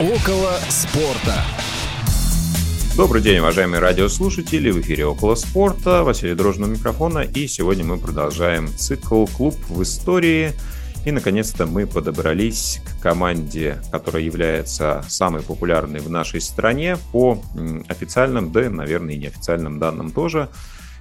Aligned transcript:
Около 0.00 0.52
спорта. 0.70 1.44
Добрый 2.96 3.20
день, 3.20 3.40
уважаемые 3.40 3.80
радиослушатели. 3.80 4.70
В 4.70 4.80
эфире 4.80 5.04
«Около 5.04 5.34
спорта». 5.34 6.04
Василий 6.04 6.34
Дрожжин 6.34 6.72
микрофона. 6.72 7.18
И 7.18 7.46
сегодня 7.46 7.84
мы 7.84 7.98
продолжаем 7.98 8.68
цикл 8.68 9.26
«Клуб 9.26 9.56
в 9.68 9.82
истории». 9.82 10.52
И, 11.04 11.12
наконец-то, 11.12 11.66
мы 11.66 11.86
подобрались 11.86 12.80
к 12.82 13.02
команде, 13.02 13.82
которая 13.92 14.22
является 14.22 15.04
самой 15.06 15.42
популярной 15.42 16.00
в 16.00 16.08
нашей 16.08 16.40
стране 16.40 16.96
по 17.12 17.38
официальным, 17.86 18.52
да, 18.52 18.70
наверное, 18.70 19.16
и 19.16 19.18
неофициальным 19.18 19.78
данным 19.78 20.12
тоже. 20.12 20.48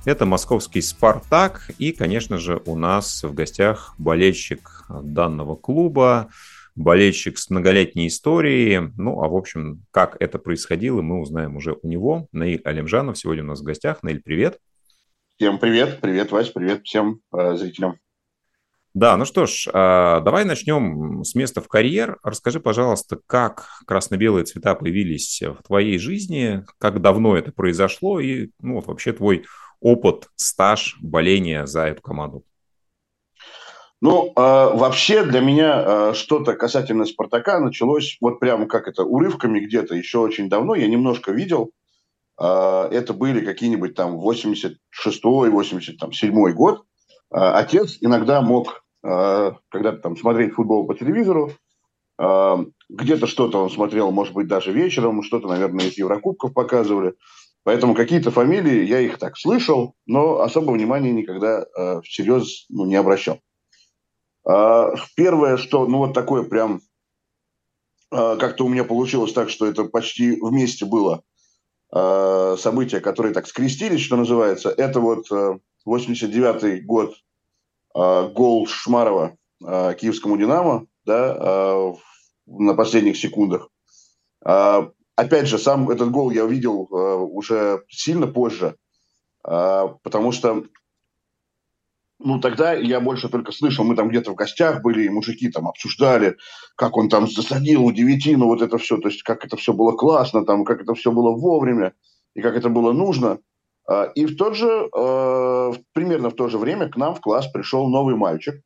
Это 0.03 0.25
московский 0.25 0.81
«Спартак». 0.81 1.71
И, 1.77 1.93
конечно 1.93 2.37
же, 2.37 2.61
у 2.65 2.75
нас 2.75 3.23
в 3.23 3.33
гостях 3.33 3.95
болельщик 3.97 4.83
данного 4.89 5.55
клуба, 5.55 6.27
болельщик 6.79 7.37
с 7.37 7.49
многолетней 7.49 8.07
историей. 8.07 8.91
Ну, 8.97 9.21
а 9.21 9.27
в 9.27 9.35
общем, 9.35 9.85
как 9.91 10.15
это 10.19 10.39
происходило, 10.39 11.01
мы 11.01 11.19
узнаем 11.19 11.57
уже 11.57 11.77
у 11.81 11.87
него. 11.87 12.27
Наиль 12.31 12.61
Алимжанов 12.63 13.17
сегодня 13.17 13.43
у 13.43 13.47
нас 13.47 13.59
в 13.59 13.63
гостях. 13.63 14.01
Наиль, 14.01 14.21
привет. 14.23 14.59
Всем 15.35 15.59
привет, 15.59 15.99
привет, 16.01 16.31
Вась, 16.31 16.49
привет 16.49 16.83
всем 16.85 17.19
э, 17.33 17.55
зрителям. 17.55 17.97
Да, 18.93 19.17
ну 19.17 19.25
что 19.25 19.45
ж, 19.45 19.67
э, 19.67 19.71
давай 19.71 20.45
начнем 20.45 21.23
с 21.25 21.35
места 21.35 21.59
в 21.59 21.67
карьер. 21.67 22.17
Расскажи, 22.23 22.61
пожалуйста, 22.61 23.19
как 23.27 23.67
красно-белые 23.85 24.45
цвета 24.45 24.73
появились 24.73 25.41
в 25.41 25.61
твоей 25.63 25.99
жизни, 25.99 26.63
как 26.77 27.01
давно 27.01 27.37
это 27.37 27.51
произошло 27.51 28.21
и 28.21 28.51
ну, 28.61 28.75
вот 28.75 28.87
вообще 28.87 29.11
твой 29.11 29.45
опыт, 29.81 30.29
стаж 30.35 30.97
боления 31.01 31.65
за 31.65 31.87
эту 31.87 32.01
команду. 32.01 32.45
Ну, 34.01 34.27
э, 34.27 34.31
вообще 34.35 35.23
для 35.25 35.41
меня 35.41 35.83
э, 35.85 36.13
что-то 36.13 36.53
касательно 36.53 37.05
«Спартака» 37.05 37.59
началось 37.59 38.17
вот 38.21 38.39
прямо 38.39 38.65
как 38.65 38.87
это, 38.87 39.03
урывками 39.03 39.59
где-то 39.59 39.93
еще 39.93 40.19
очень 40.19 40.47
давно. 40.47 40.75
Я 40.75 40.87
немножко 40.87 41.33
видел. 41.33 41.71
Э, 42.39 42.87
это 42.91 43.13
были 43.13 43.43
какие-нибудь 43.43 43.95
там 43.95 44.17
86-й, 44.17 45.49
87-й 45.49 46.53
год. 46.53 46.83
Э, 47.31 47.39
отец 47.55 47.97
иногда 47.99 48.41
мог 48.41 48.85
э, 49.03 49.51
когда-то 49.69 49.97
там 49.97 50.15
смотреть 50.15 50.53
футбол 50.53 50.87
по 50.87 50.95
телевизору. 50.95 51.51
Э, 52.17 52.55
где-то 52.87 53.27
что-то 53.27 53.61
он 53.61 53.69
смотрел, 53.69 54.11
может 54.11 54.33
быть, 54.33 54.47
даже 54.47 54.71
вечером. 54.71 55.23
Что-то, 55.23 55.49
наверное, 55.49 55.87
из 55.87 55.97
Еврокубков 55.97 56.53
показывали. 56.53 57.15
Поэтому 57.65 57.93
какие-то 57.93 58.31
фамилии, 58.31 58.85
я 58.85 59.01
их 59.01 59.17
так 59.17 59.37
слышал, 59.37 59.93
но 60.05 60.39
особого 60.39 60.75
внимания 60.75 61.11
никогда 61.11 61.65
э, 61.65 62.01
всерьез 62.03 62.65
ну, 62.69 62.85
не 62.85 62.95
обращал. 62.95 63.39
А, 64.49 64.95
первое, 65.15 65.57
что, 65.57 65.85
ну, 65.85 65.99
вот 65.99 66.13
такое 66.13 66.41
прям 66.41 66.81
а, 68.11 68.35
как-то 68.37 68.65
у 68.65 68.67
меня 68.67 68.83
получилось 68.83 69.31
так, 69.31 69.49
что 69.49 69.67
это 69.67 69.83
почти 69.83 70.39
вместе 70.41 70.85
было 70.85 71.21
а, 71.91 72.55
события, 72.57 72.99
которые 72.99 73.33
так 73.33 73.45
скрестились, 73.45 74.01
что 74.01 74.15
называется. 74.15 74.69
Это 74.69 74.99
вот 74.99 75.29
89-й 75.87 76.81
год, 76.81 77.15
гол 77.93 78.67
Шмарова 78.67 79.35
киевскому 79.61 80.37
«Динамо», 80.37 80.85
да, 81.05 81.93
на 82.45 82.73
последних 82.75 83.17
секундах. 83.17 83.69
Опять 84.41 85.47
же, 85.47 85.57
сам 85.57 85.89
этот 85.89 86.11
гол 86.11 86.31
я 86.31 86.45
увидел 86.45 86.87
уже 86.91 87.83
сильно 87.89 88.27
позже, 88.27 88.75
потому 89.41 90.31
что 90.31 90.63
ну, 92.19 92.39
тогда 92.39 92.73
я 92.73 92.99
больше 92.99 93.29
только 93.29 93.51
слышал, 93.51 93.85
мы 93.85 93.95
там 93.95 94.09
где-то 94.09 94.31
в 94.31 94.35
гостях 94.35 94.81
были, 94.81 95.03
и 95.03 95.09
мужики 95.09 95.49
там 95.49 95.67
обсуждали, 95.67 96.35
как 96.75 96.97
он 96.97 97.07
там 97.07 97.29
засадил 97.29 97.85
у 97.85 97.91
девяти, 97.91 98.35
ну, 98.35 98.47
вот 98.47 98.61
это 98.61 98.77
все, 98.77 98.97
то 98.97 99.07
есть 99.07 99.23
как 99.23 99.45
это 99.45 99.55
все 99.55 99.71
было 99.73 99.93
классно, 99.93 100.45
там, 100.45 100.65
как 100.65 100.81
это 100.81 100.93
все 100.95 101.11
было 101.11 101.31
вовремя, 101.31 101.93
и 102.35 102.41
как 102.41 102.57
это 102.57 102.69
было 102.69 102.91
нужно. 102.91 103.39
А, 103.87 104.03
и 104.15 104.25
в 104.25 104.35
тот 104.35 104.55
же, 104.55 104.67
э, 104.67 105.73
примерно 105.93 106.29
в 106.29 106.35
то 106.35 106.49
же 106.49 106.57
время 106.57 106.89
к 106.89 106.97
нам 106.97 107.15
в 107.15 107.21
класс 107.21 107.47
пришел 107.47 107.87
новый 107.87 108.15
мальчик, 108.15 108.61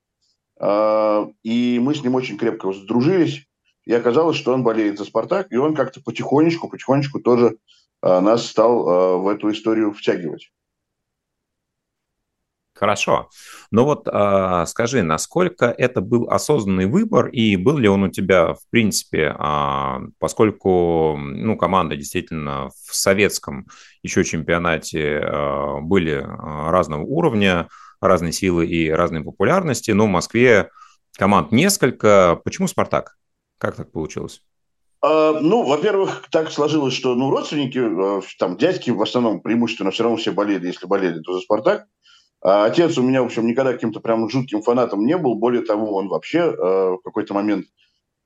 а, 0.59 1.27
и 1.43 1.79
мы 1.79 1.93
с 1.93 2.03
ним 2.03 2.15
очень 2.15 2.37
крепко 2.37 2.73
сдружились, 2.73 3.45
и 3.85 3.93
оказалось, 3.93 4.37
что 4.37 4.53
он 4.53 4.63
болеет 4.63 4.97
за 4.97 5.05
«Спартак», 5.05 5.51
и 5.51 5.57
он 5.57 5.75
как-то 5.75 6.01
потихонечку, 6.01 6.69
потихонечку 6.69 7.19
тоже 7.19 7.57
а, 8.01 8.19
нас 8.19 8.47
стал 8.47 9.21
в 9.21 9.27
эту 9.27 9.51
историю 9.51 9.93
втягивать. 9.93 10.49
Хорошо. 12.75 13.29
Но 13.69 13.85
вот 13.85 14.07
э, 14.07 14.65
скажи, 14.67 15.03
насколько 15.03 15.67
это 15.67 16.01
был 16.01 16.29
осознанный 16.29 16.87
выбор 16.87 17.27
и 17.27 17.55
был 17.55 17.77
ли 17.77 17.87
он 17.87 18.03
у 18.03 18.09
тебя, 18.09 18.55
в 18.55 18.67
принципе, 18.71 19.35
э, 19.37 19.99
поскольку 20.17 21.15
ну, 21.15 21.55
команда 21.55 21.95
действительно 21.95 22.69
в 22.69 22.95
советском 22.95 23.67
еще 24.01 24.23
чемпионате 24.23 25.19
э, 25.19 25.81
были 25.81 26.25
разного 26.27 27.03
уровня, 27.03 27.67
разной 28.01 28.33
силы 28.33 28.65
и 28.65 28.89
разной 28.89 29.23
популярности, 29.23 29.91
но 29.91 30.07
в 30.07 30.09
Москве 30.09 30.71
команд 31.15 31.51
несколько. 31.51 32.41
Почему 32.43 32.67
«Спартак»? 32.67 33.17
Как 33.59 33.75
так 33.75 33.91
получилось? 33.91 34.41
Ну, 35.01 35.63
во-первых, 35.63 36.23
так 36.31 36.49
сложилось, 36.49 36.93
что 36.93 37.13
ну, 37.13 37.29
родственники, 37.29 37.81
там, 38.39 38.55
дядьки 38.55 38.89
в 38.89 39.01
основном 39.01 39.41
преимущественно 39.41 39.91
все 39.91 40.03
равно 40.03 40.17
все 40.17 40.31
болели, 40.31 40.67
если 40.67 40.87
болели, 40.87 41.19
то 41.19 41.33
за 41.33 41.41
«Спартак». 41.41 41.85
А 42.43 42.65
отец 42.65 42.97
у 42.97 43.01
меня, 43.01 43.21
в 43.23 43.25
общем, 43.27 43.47
никогда 43.47 43.71
каким-то 43.71 44.01
прям 44.01 44.29
жутким 44.29 44.61
фанатом 44.61 45.05
не 45.05 45.17
был. 45.17 45.35
Более 45.35 45.61
того, 45.61 45.95
он 45.95 46.09
вообще 46.09 46.39
э, 46.39 46.51
в 46.51 46.99
какой-то 47.01 47.33
момент, 47.33 47.67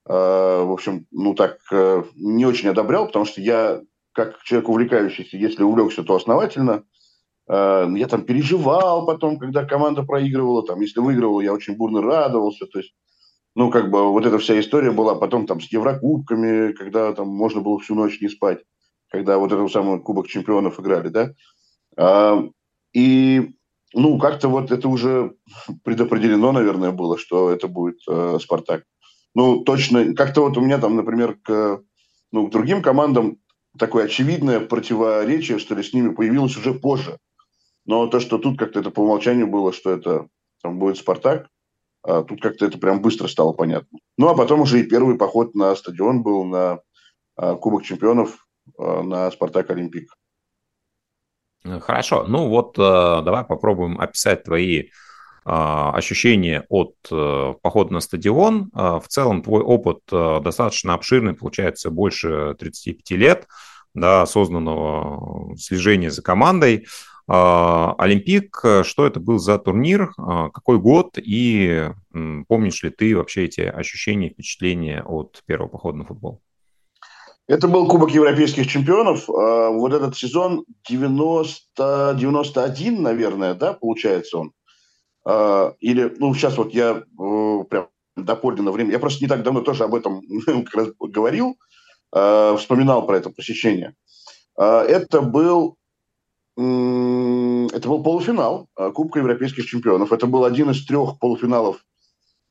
э, 0.09 0.11
в 0.11 0.71
общем, 0.71 1.05
ну 1.11 1.35
так, 1.35 1.59
э, 1.71 2.03
не 2.15 2.45
очень 2.47 2.69
одобрял, 2.69 3.05
потому 3.05 3.25
что 3.25 3.41
я, 3.41 3.79
как 4.13 4.41
человек 4.41 4.69
увлекающийся, 4.69 5.37
если 5.37 5.61
увлекся, 5.61 6.03
то 6.03 6.15
основательно, 6.15 6.83
э, 7.47 7.87
я 7.95 8.07
там 8.07 8.23
переживал 8.23 9.05
потом, 9.05 9.37
когда 9.37 9.65
команда 9.65 10.01
проигрывала, 10.01 10.65
там, 10.65 10.81
если 10.81 10.99
выигрывала, 10.99 11.41
я 11.41 11.53
очень 11.53 11.77
бурно 11.77 12.01
радовался, 12.01 12.65
то 12.65 12.79
есть, 12.79 12.95
ну, 13.53 13.69
как 13.69 13.91
бы 13.91 14.11
вот 14.11 14.25
эта 14.25 14.39
вся 14.39 14.59
история 14.59 14.89
была 14.89 15.13
потом 15.13 15.45
там 15.45 15.61
с 15.61 15.71
Еврокубками, 15.71 16.71
когда 16.71 17.13
там 17.13 17.27
можно 17.27 17.61
было 17.61 17.77
всю 17.79 17.93
ночь 17.93 18.19
не 18.19 18.29
спать, 18.29 18.63
когда 19.09 19.37
вот 19.37 19.51
этот 19.51 19.71
самый 19.71 19.99
Кубок 19.99 20.27
чемпионов 20.27 20.79
играли, 20.79 21.09
да. 21.09 21.33
А, 21.97 22.43
и 22.93 23.53
ну, 23.97 24.17
как-то 24.19 24.47
вот 24.47 24.71
это 24.71 24.87
уже 24.87 25.33
предопределено, 25.83 26.51
наверное, 26.51 26.91
было, 26.91 27.17
что 27.17 27.49
это 27.49 27.67
будет 27.67 27.97
э, 28.07 28.37
Спартак. 28.41 28.83
Ну, 29.35 29.63
точно, 29.63 30.13
как-то 30.13 30.41
вот 30.41 30.57
у 30.57 30.61
меня 30.61 30.77
там, 30.77 30.95
например, 30.95 31.37
к, 31.43 31.81
ну, 32.31 32.47
к 32.47 32.51
другим 32.51 32.81
командам 32.81 33.37
такое 33.77 34.05
очевидное 34.05 34.59
противоречие, 34.59 35.59
что 35.59 35.75
ли, 35.75 35.83
с 35.83 35.93
ними 35.93 36.13
появилось 36.13 36.57
уже 36.57 36.73
позже. 36.73 37.17
Но 37.85 38.07
то, 38.07 38.19
что 38.19 38.37
тут 38.37 38.57
как-то 38.57 38.79
это 38.79 38.91
по 38.91 39.01
умолчанию 39.01 39.47
было, 39.47 39.71
что 39.71 39.91
это 39.91 40.27
там 40.61 40.79
будет 40.79 40.97
Спартак, 40.97 41.47
а 42.03 42.23
тут 42.23 42.41
как-то 42.41 42.65
это 42.65 42.77
прям 42.77 43.01
быстро 43.01 43.27
стало 43.27 43.53
понятно. 43.53 43.99
Ну, 44.17 44.27
а 44.27 44.35
потом 44.35 44.61
уже 44.61 44.79
и 44.79 44.83
первый 44.83 45.17
поход 45.17 45.55
на 45.55 45.75
стадион 45.75 46.23
был 46.23 46.43
на 46.43 46.79
а, 47.35 47.55
Кубок 47.55 47.83
чемпионов 47.83 48.47
а, 48.77 49.03
на 49.03 49.31
Спартак 49.31 49.69
Олимпик. 49.69 50.16
Э, 51.67 51.79
хорошо, 51.79 52.25
ну 52.27 52.47
вот 52.47 52.77
э, 52.77 52.81
давай 52.81 53.43
попробуем 53.43 53.99
описать 53.99 54.43
твои 54.43 54.89
а, 55.49 55.93
ощущения 55.95 56.65
от 56.67 56.95
э, 57.09 57.53
похода 57.61 57.93
на 57.93 58.01
стадион. 58.01 58.69
В 58.73 59.03
целом 59.07 59.41
твой 59.41 59.61
опыт 59.61 59.99
достаточно 60.11 60.93
обширный, 60.93 61.35
получается 61.35 61.89
больше 61.89 62.53
35 62.59 63.11
лет 63.11 63.47
да, 63.93 64.23
осознанного 64.23 65.55
слежения 65.55 66.11
за 66.11 66.21
командой. 66.21 66.85
Олимпик, 67.27 68.61
что 68.83 69.07
это 69.07 69.21
был 69.21 69.37
за 69.39 69.57
турнир, 69.57 70.11
какой 70.17 70.79
год 70.79 71.17
и 71.17 71.91
помнишь 72.47 72.83
ли 72.83 72.89
ты 72.89 73.15
вообще 73.15 73.45
эти 73.45 73.61
ощущения, 73.61 74.29
впечатления 74.29 75.01
от 75.01 75.41
первого 75.45 75.69
похода 75.69 75.99
на 75.99 76.05
футбол? 76.05 76.41
Это 77.47 77.69
был 77.69 77.87
Кубок 77.87 78.11
Европейских 78.11 78.67
чемпионов. 78.67 79.29
А, 79.29 79.69
вот 79.69 79.93
этот 79.93 80.17
сезон 80.17 80.65
90, 80.89 82.15
91, 82.19 83.01
наверное, 83.01 83.53
да, 83.53 83.71
получается 83.73 84.39
он. 84.39 84.51
А, 85.25 85.73
или, 85.79 86.13
ну, 86.19 86.33
сейчас 86.33 86.57
вот 86.57 86.73
я 86.73 87.03
э, 87.03 87.63
прям 87.69 87.87
доподлинно 88.17 88.71
время, 88.71 88.91
я 88.91 88.99
просто 88.99 89.23
не 89.23 89.29
так 89.29 89.43
давно 89.43 89.61
тоже 89.61 89.85
об 89.85 89.95
этом 89.95 90.21
как 90.65 90.75
раз 90.75 90.87
говорил, 90.99 91.57
а, 92.11 92.57
вспоминал 92.57 93.05
про 93.05 93.17
это 93.17 93.29
посещение. 93.29 93.95
Это 94.59 95.21
был, 95.21 95.77
это 96.55 97.89
был 97.89 98.01
полуфинал 98.01 98.67
Кубка 98.95 99.19
Европейских 99.19 99.67
чемпионов. 99.67 100.11
Это 100.11 100.25
был 100.25 100.45
один 100.45 100.71
из 100.71 100.83
трех 100.83 101.19
полуфиналов 101.19 101.85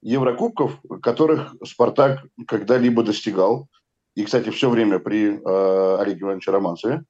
Еврокубков, 0.02 0.78
которых 1.02 1.56
«Спартак» 1.64 2.24
когда-либо 2.46 3.02
достигал 3.02 3.68
и, 4.16 4.24
кстати, 4.24 4.48
все 4.48 4.70
время 4.70 4.98
при 4.98 5.38
э, 5.38 5.96
Олеге 6.00 6.22
Ивановиче 6.22 6.50
Романцеве. 6.50 7.04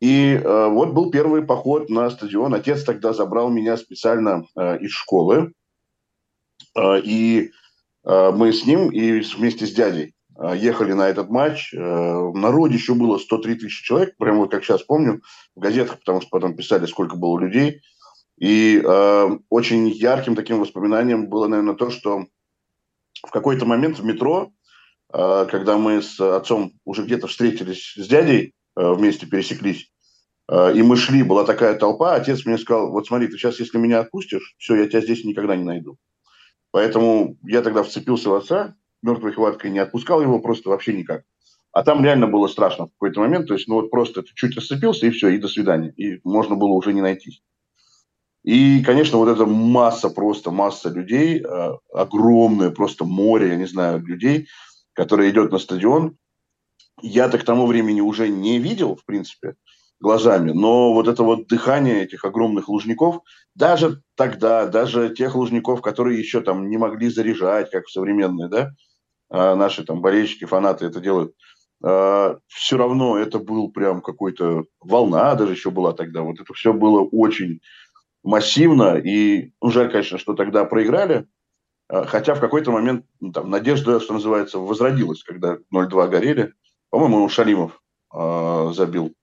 И 0.00 0.34
э, 0.34 0.68
вот 0.68 0.90
был 0.90 1.10
первый 1.10 1.42
поход 1.42 1.88
на 1.88 2.08
стадион. 2.10 2.54
Отец 2.54 2.84
тогда 2.84 3.12
забрал 3.14 3.48
меня 3.50 3.76
специально 3.78 4.44
э, 4.54 4.78
из 4.78 4.90
школы. 4.90 5.52
Э, 6.76 7.00
и 7.00 7.50
э, 8.04 8.30
мы 8.30 8.52
с 8.52 8.66
ним 8.66 8.90
и 8.90 9.20
вместе 9.20 9.66
с 9.66 9.72
дядей 9.72 10.14
э, 10.38 10.54
ехали 10.54 10.92
на 10.92 11.08
этот 11.08 11.30
матч. 11.30 11.72
Э, 11.72 11.78
в 11.78 12.36
народе 12.36 12.74
еще 12.74 12.94
было 12.94 13.16
103 13.16 13.54
тысячи 13.54 13.82
человек, 13.82 14.14
прямо 14.18 14.40
вот 14.40 14.50
как 14.50 14.64
сейчас 14.64 14.82
помню, 14.82 15.22
в 15.56 15.60
газетах, 15.60 15.98
потому 15.98 16.20
что 16.20 16.28
потом 16.30 16.54
писали, 16.54 16.84
сколько 16.84 17.16
было 17.16 17.38
людей. 17.40 17.80
И 18.38 18.80
э, 18.84 19.38
очень 19.48 19.88
ярким 19.88 20.36
таким 20.36 20.60
воспоминанием 20.60 21.28
было, 21.28 21.48
наверное, 21.48 21.74
то, 21.74 21.90
что 21.90 22.26
в 23.26 23.30
какой-то 23.30 23.64
момент 23.64 23.98
в 23.98 24.04
метро, 24.04 24.52
когда 25.10 25.78
мы 25.78 26.02
с 26.02 26.20
отцом 26.20 26.72
уже 26.84 27.04
где-то 27.04 27.26
встретились 27.26 27.94
с 27.96 28.06
дядей, 28.06 28.52
э, 28.76 28.92
вместе 28.92 29.26
пересеклись, 29.26 29.90
э, 30.50 30.74
и 30.76 30.82
мы 30.82 30.96
шли, 30.96 31.22
была 31.22 31.44
такая 31.44 31.74
толпа, 31.74 32.14
отец 32.14 32.44
мне 32.44 32.58
сказал, 32.58 32.90
вот 32.90 33.06
смотри, 33.06 33.28
ты 33.28 33.38
сейчас, 33.38 33.58
если 33.58 33.78
меня 33.78 34.00
отпустишь, 34.00 34.54
все, 34.58 34.76
я 34.76 34.86
тебя 34.86 35.00
здесь 35.00 35.24
никогда 35.24 35.56
не 35.56 35.64
найду. 35.64 35.96
Поэтому 36.70 37.38
я 37.42 37.62
тогда 37.62 37.82
вцепился 37.82 38.28
в 38.28 38.34
отца, 38.34 38.74
мертвой 39.02 39.32
хваткой 39.32 39.70
не 39.70 39.78
отпускал 39.78 40.20
его 40.20 40.38
просто 40.40 40.68
вообще 40.68 40.92
никак. 40.92 41.22
А 41.72 41.82
там 41.82 42.04
реально 42.04 42.26
было 42.26 42.46
страшно 42.46 42.86
в 42.86 42.92
какой-то 42.92 43.20
момент. 43.20 43.46
То 43.46 43.54
есть, 43.54 43.68
ну 43.68 43.76
вот 43.76 43.90
просто 43.90 44.22
ты 44.22 44.30
чуть 44.34 44.56
расцепился, 44.56 45.06
и 45.06 45.10
все, 45.10 45.28
и 45.28 45.38
до 45.38 45.48
свидания. 45.48 45.92
И 45.96 46.20
можно 46.24 46.56
было 46.56 46.70
уже 46.70 46.92
не 46.92 47.00
найтись. 47.00 47.42
И, 48.42 48.82
конечно, 48.82 49.18
вот 49.18 49.28
эта 49.28 49.44
масса, 49.46 50.08
просто 50.08 50.50
масса 50.50 50.88
людей, 50.88 51.44
огромное 51.92 52.70
просто 52.70 53.04
море, 53.04 53.48
я 53.48 53.56
не 53.56 53.66
знаю, 53.66 54.04
людей, 54.04 54.48
которое 54.98 55.30
идет 55.30 55.52
на 55.52 55.58
стадион. 55.58 56.16
Я-то 57.00 57.38
к 57.38 57.44
тому 57.44 57.66
времени 57.66 58.00
уже 58.00 58.28
не 58.28 58.58
видел, 58.58 58.96
в 58.96 59.04
принципе, 59.04 59.54
глазами, 60.00 60.50
но 60.50 60.92
вот 60.92 61.06
это 61.06 61.22
вот 61.22 61.46
дыхание 61.46 62.02
этих 62.02 62.24
огромных 62.24 62.68
лужников, 62.68 63.20
даже 63.54 64.02
тогда, 64.16 64.66
даже 64.66 65.14
тех 65.14 65.36
лужников, 65.36 65.82
которые 65.82 66.18
еще 66.18 66.40
там 66.40 66.68
не 66.68 66.78
могли 66.78 67.10
заряжать, 67.10 67.70
как 67.70 67.88
современные, 67.88 68.48
да, 68.48 68.72
а 69.30 69.54
наши 69.54 69.84
там 69.84 70.00
болельщики, 70.00 70.46
фанаты 70.46 70.86
это 70.86 70.98
делают, 70.98 71.32
а, 71.80 72.38
все 72.48 72.76
равно 72.76 73.16
это 73.16 73.38
был 73.38 73.70
прям 73.70 74.00
какой-то 74.00 74.64
волна 74.80 75.32
даже 75.36 75.52
еще 75.52 75.70
была 75.70 75.92
тогда. 75.92 76.22
Вот 76.22 76.40
это 76.40 76.52
все 76.54 76.72
было 76.72 77.02
очень 77.02 77.60
массивно. 78.24 78.96
И 78.96 79.52
ну, 79.62 79.70
жаль, 79.70 79.92
конечно, 79.92 80.18
что 80.18 80.34
тогда 80.34 80.64
проиграли. 80.64 81.28
А, 81.88 82.04
хотя 82.04 82.34
в 82.34 82.40
какой-то 82.40 82.70
момент 82.70 83.06
ну, 83.20 83.32
там, 83.32 83.50
надежда, 83.50 84.00
что 84.00 84.14
называется, 84.14 84.58
возродилась, 84.58 85.22
когда 85.22 85.58
0-2 85.74 86.08
горели. 86.08 86.54
По-моему, 86.90 87.28
Шалимов 87.28 87.82
э, 88.14 88.72
забил, 88.74 89.14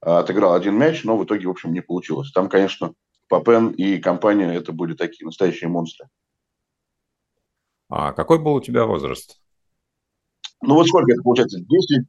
отыграл 0.00 0.54
один 0.54 0.76
мяч, 0.76 1.04
но 1.04 1.16
в 1.16 1.24
итоге, 1.24 1.46
в 1.46 1.50
общем, 1.50 1.72
не 1.72 1.80
получилось. 1.80 2.30
Там, 2.32 2.48
конечно, 2.50 2.92
Папен 3.28 3.70
и 3.70 3.98
компания 3.98 4.52
это 4.54 4.72
были 4.72 4.94
такие 4.94 5.26
настоящие 5.26 5.68
монстры. 5.68 6.08
А 7.90 8.12
какой 8.12 8.38
был 8.38 8.54
у 8.54 8.60
тебя 8.60 8.86
возраст? 8.86 9.40
Ну 10.62 10.74
вот 10.74 10.88
сколько 10.88 11.12
это 11.12 11.22
получается? 11.22 11.60
10, 11.60 12.06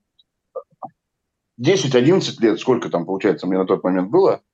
10-11 1.60 2.42
лет, 2.42 2.60
сколько 2.60 2.90
там, 2.90 3.06
получается, 3.06 3.48
мне 3.48 3.57
на 3.57 3.66
тот 3.66 3.84
момент 3.84 4.10
было, 4.10 4.36
э, 4.36 4.49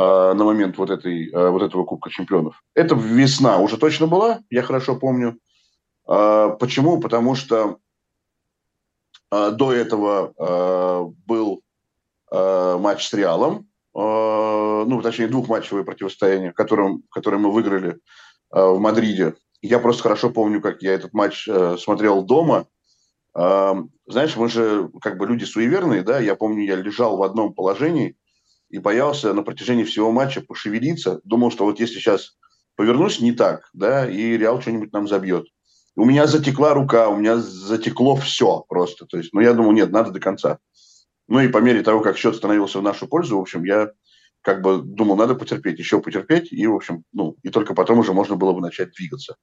на 0.00 0.44
момент 0.44 0.78
вот, 0.78 0.90
этой, 0.90 1.30
э, 1.30 1.50
вот 1.50 1.62
этого 1.62 1.84
Кубка 1.84 2.10
Чемпионов. 2.10 2.62
Это 2.74 2.94
весна 2.94 3.58
уже 3.58 3.76
точно 3.76 4.06
была, 4.06 4.40
я 4.48 4.62
хорошо 4.62 4.96
помню. 4.96 5.38
Э, 6.08 6.56
почему? 6.58 7.00
Потому 7.00 7.34
что 7.34 7.78
до 9.32 9.72
этого 9.72 11.14
был 11.24 11.62
матч 11.92 13.06
с 13.06 13.12
Реалом, 13.14 13.68
ну, 13.94 15.00
точнее, 15.04 15.28
двухматчевое 15.28 15.84
противостояние, 15.84 16.52
которым, 16.52 17.04
которое 17.12 17.36
мы 17.36 17.52
выиграли 17.52 18.00
в 18.50 18.80
Мадриде 18.80 19.36
я 19.62 19.78
просто 19.78 20.02
хорошо 20.02 20.30
помню, 20.30 20.60
как 20.60 20.82
я 20.82 20.94
этот 20.94 21.12
матч 21.12 21.46
э, 21.46 21.76
смотрел 21.78 22.24
дома. 22.24 22.66
Знаешь, 23.32 24.34
мы 24.36 24.48
же 24.48 24.90
как 25.00 25.16
бы 25.16 25.26
люди 25.28 25.44
суеверные, 25.44 26.02
да, 26.02 26.18
я 26.18 26.34
помню, 26.34 26.64
я 26.64 26.74
лежал 26.74 27.16
в 27.16 27.22
одном 27.22 27.54
положении 27.54 28.16
и 28.70 28.78
боялся 28.78 29.34
на 29.34 29.42
протяжении 29.42 29.84
всего 29.84 30.10
матча 30.12 30.40
пошевелиться. 30.40 31.20
Думал, 31.24 31.50
что 31.50 31.64
вот 31.64 31.80
если 31.80 31.98
сейчас 31.98 32.38
повернусь 32.76 33.20
не 33.20 33.32
так, 33.32 33.68
да, 33.72 34.08
и 34.08 34.38
Реал 34.38 34.60
что-нибудь 34.60 34.92
нам 34.92 35.06
забьет. 35.06 35.46
У 35.96 36.04
меня 36.04 36.26
затекла 36.26 36.72
рука, 36.72 37.08
у 37.08 37.16
меня 37.16 37.36
затекло 37.36 38.16
все 38.16 38.64
просто. 38.68 39.06
То 39.06 39.18
есть, 39.18 39.32
ну, 39.32 39.40
я 39.40 39.52
думал, 39.52 39.72
нет, 39.72 39.90
надо 39.90 40.12
до 40.12 40.20
конца. 40.20 40.58
Ну, 41.28 41.40
и 41.40 41.48
по 41.48 41.58
мере 41.58 41.82
того, 41.82 42.00
как 42.00 42.16
счет 42.16 42.36
становился 42.36 42.78
в 42.78 42.82
нашу 42.82 43.06
пользу, 43.06 43.36
в 43.36 43.40
общем, 43.40 43.64
я 43.64 43.90
как 44.42 44.62
бы 44.62 44.80
думал, 44.80 45.16
надо 45.16 45.34
потерпеть, 45.34 45.78
еще 45.78 46.00
потерпеть, 46.00 46.52
и, 46.52 46.66
в 46.66 46.74
общем, 46.74 47.04
ну, 47.12 47.36
и 47.42 47.50
только 47.50 47.74
потом 47.74 47.98
уже 47.98 48.12
можно 48.12 48.36
было 48.36 48.52
бы 48.52 48.60
начать 48.60 48.92
двигаться. 48.92 49.36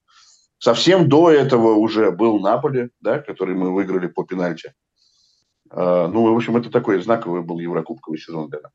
Совсем 0.58 1.08
до 1.08 1.30
этого 1.30 1.76
уже 1.76 2.12
был 2.12 2.40
Наполе, 2.40 2.90
да, 3.02 3.20
который 3.20 3.56
мы 3.56 3.74
выиграли 3.74 4.08
по 4.08 4.24
пенальти. 4.24 4.74
Uh, 5.70 6.08
ну, 6.08 6.34
в 6.34 6.36
общем, 6.36 6.56
это 6.56 6.72
такой 6.72 7.02
знаковый 7.02 7.42
был 7.42 7.60
Еврокубковый 7.60 8.18
сезон 8.18 8.50
для 8.50 8.62
нас. 8.62 8.72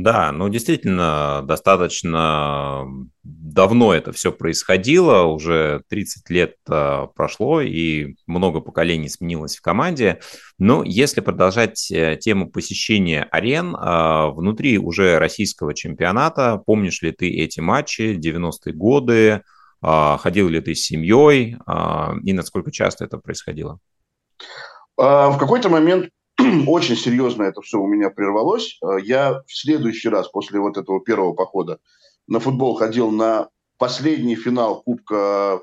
Да, 0.00 0.30
ну 0.30 0.48
действительно, 0.48 1.42
достаточно 1.42 2.86
давно 3.24 3.92
это 3.92 4.12
все 4.12 4.30
происходило, 4.30 5.24
уже 5.24 5.82
30 5.88 6.30
лет 6.30 6.54
э, 6.70 7.08
прошло 7.16 7.60
и 7.60 8.14
много 8.28 8.60
поколений 8.60 9.08
сменилось 9.08 9.56
в 9.56 9.60
команде. 9.60 10.20
Но 10.56 10.84
если 10.84 11.20
продолжать 11.20 11.90
э, 11.90 12.14
тему 12.14 12.48
посещения 12.48 13.24
арен, 13.24 13.74
э, 13.74 14.30
внутри 14.30 14.78
уже 14.78 15.18
российского 15.18 15.74
чемпионата, 15.74 16.62
помнишь 16.64 17.02
ли 17.02 17.10
ты 17.10 17.28
эти 17.30 17.58
матчи, 17.58 18.16
90-е 18.16 18.72
годы, 18.74 19.42
ходил 19.82 20.48
ли 20.48 20.60
ты 20.60 20.76
с 20.76 20.82
семьей 20.82 21.56
и 22.24 22.32
насколько 22.32 22.70
часто 22.70 23.04
это 23.04 23.18
происходило? 23.18 23.78
В 24.96 25.36
какой-то 25.38 25.68
момент 25.68 26.10
очень 26.66 26.96
серьезно 26.96 27.44
это 27.44 27.60
все 27.62 27.78
у 27.78 27.86
меня 27.86 28.10
прервалось. 28.10 28.78
Э, 28.82 29.00
я 29.02 29.42
в 29.46 29.52
следующий 29.52 30.08
раз 30.08 30.28
после 30.28 30.60
вот 30.60 30.76
этого 30.76 31.02
первого 31.02 31.32
похода 31.32 31.78
на 32.26 32.40
футбол 32.40 32.74
ходил 32.74 33.10
на 33.10 33.48
последний 33.76 34.36
финал 34.36 34.82
Кубка 34.82 35.62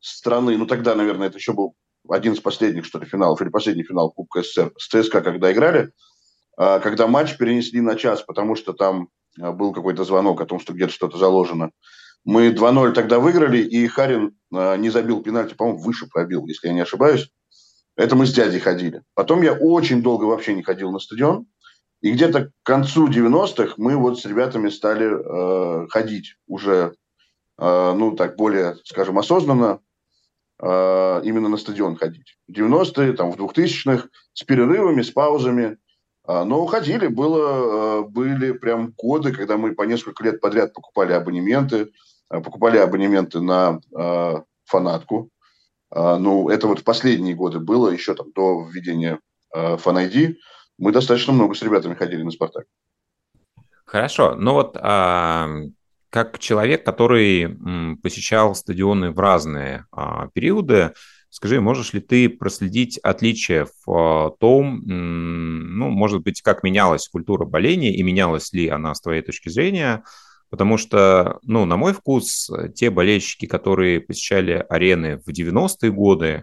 страны. 0.00 0.56
Ну, 0.56 0.66
тогда, 0.66 0.94
наверное, 0.94 1.28
это 1.28 1.38
еще 1.38 1.52
был 1.52 1.74
один 2.08 2.32
из 2.32 2.40
последних, 2.40 2.86
что 2.86 2.98
ли, 2.98 3.06
финалов, 3.06 3.40
или 3.40 3.50
последний 3.50 3.84
финал 3.84 4.10
Кубка 4.10 4.42
СССР 4.42 4.72
с 4.78 4.88
ЦСКА, 4.88 5.20
когда 5.20 5.52
играли, 5.52 5.92
э, 6.58 6.80
когда 6.80 7.06
матч 7.06 7.36
перенесли 7.36 7.80
на 7.80 7.94
час, 7.94 8.22
потому 8.22 8.56
что 8.56 8.72
там 8.72 9.10
э, 9.40 9.52
был 9.52 9.72
какой-то 9.72 10.04
звонок 10.04 10.40
о 10.40 10.46
том, 10.46 10.58
что 10.58 10.72
где-то 10.72 10.92
что-то 10.92 11.18
заложено. 11.18 11.70
Мы 12.24 12.48
2-0 12.48 12.92
тогда 12.92 13.20
выиграли, 13.20 13.62
и 13.62 13.86
Харин 13.86 14.36
не 14.50 14.90
забил 14.90 15.22
пенальти, 15.22 15.54
по-моему, 15.54 15.80
выше 15.80 16.06
пробил, 16.06 16.44
если 16.46 16.66
я 16.66 16.74
не 16.74 16.80
ошибаюсь. 16.80 17.30
Это 18.00 18.16
мы 18.16 18.24
с 18.24 18.32
дядей 18.32 18.60
ходили. 18.60 19.02
Потом 19.12 19.42
я 19.42 19.52
очень 19.52 20.02
долго 20.02 20.24
вообще 20.24 20.54
не 20.54 20.62
ходил 20.62 20.90
на 20.90 21.00
стадион. 21.00 21.44
И 22.00 22.10
где-то 22.12 22.46
к 22.46 22.52
концу 22.62 23.08
90-х 23.08 23.74
мы 23.76 23.94
вот 23.94 24.18
с 24.18 24.24
ребятами 24.24 24.70
стали 24.70 25.10
э, 25.10 25.86
ходить 25.88 26.36
уже, 26.46 26.94
э, 27.58 27.92
ну, 27.94 28.16
так 28.16 28.36
более, 28.36 28.76
скажем, 28.84 29.18
осознанно, 29.18 29.80
э, 30.62 31.20
именно 31.24 31.50
на 31.50 31.58
стадион 31.58 31.96
ходить. 31.96 32.38
В 32.48 32.52
90-е, 32.52 33.12
там, 33.12 33.32
в 33.32 33.36
2000-х, 33.36 34.08
с 34.32 34.44
перерывами, 34.44 35.02
с 35.02 35.10
паузами. 35.10 35.76
Э, 36.26 36.44
но 36.44 36.64
ходили, 36.64 37.06
было, 37.06 37.98
э, 37.98 38.02
были 38.08 38.52
прям 38.52 38.94
годы, 38.96 39.30
когда 39.30 39.58
мы 39.58 39.74
по 39.74 39.82
несколько 39.82 40.24
лет 40.24 40.40
подряд 40.40 40.72
покупали 40.72 41.12
абонементы, 41.12 41.92
э, 42.30 42.40
покупали 42.40 42.78
абонементы 42.78 43.40
на 43.40 43.78
э, 43.94 44.36
фанатку, 44.64 45.28
ну, 45.92 46.48
это 46.48 46.66
вот 46.66 46.80
в 46.80 46.84
последние 46.84 47.34
годы 47.34 47.58
было, 47.58 47.88
еще 47.88 48.14
там 48.14 48.32
до 48.32 48.64
введения 48.64 49.18
а, 49.52 49.76
ID. 49.76 50.36
Мы 50.78 50.92
достаточно 50.92 51.32
много 51.32 51.54
с 51.54 51.62
ребятами 51.62 51.94
ходили 51.94 52.22
на 52.22 52.30
«Спартак». 52.30 52.64
Хорошо. 53.84 54.36
Ну 54.36 54.54
вот 54.54 54.76
а, 54.80 55.48
как 56.10 56.38
человек, 56.38 56.84
который 56.84 57.56
посещал 58.02 58.54
стадионы 58.54 59.10
в 59.10 59.18
разные 59.18 59.86
а, 59.90 60.28
периоды, 60.28 60.92
скажи, 61.28 61.60
можешь 61.60 61.92
ли 61.92 62.00
ты 62.00 62.28
проследить 62.28 62.98
отличия 62.98 63.66
в 63.84 63.90
а, 63.90 64.30
том, 64.38 64.82
ну, 64.84 65.88
может 65.90 66.22
быть, 66.22 66.40
как 66.40 66.62
менялась 66.62 67.08
культура 67.08 67.44
боления 67.44 67.94
и 67.94 68.02
менялась 68.02 68.52
ли 68.52 68.68
она 68.68 68.94
с 68.94 69.00
твоей 69.00 69.22
точки 69.22 69.48
зрения 69.48 70.04
Потому 70.50 70.76
что, 70.76 71.38
ну, 71.42 71.64
на 71.64 71.76
мой 71.76 71.92
вкус, 71.92 72.50
те 72.74 72.90
болельщики, 72.90 73.46
которые 73.46 74.00
посещали 74.00 74.64
арены 74.68 75.18
в 75.18 75.28
90-е 75.28 75.92
годы, 75.92 76.42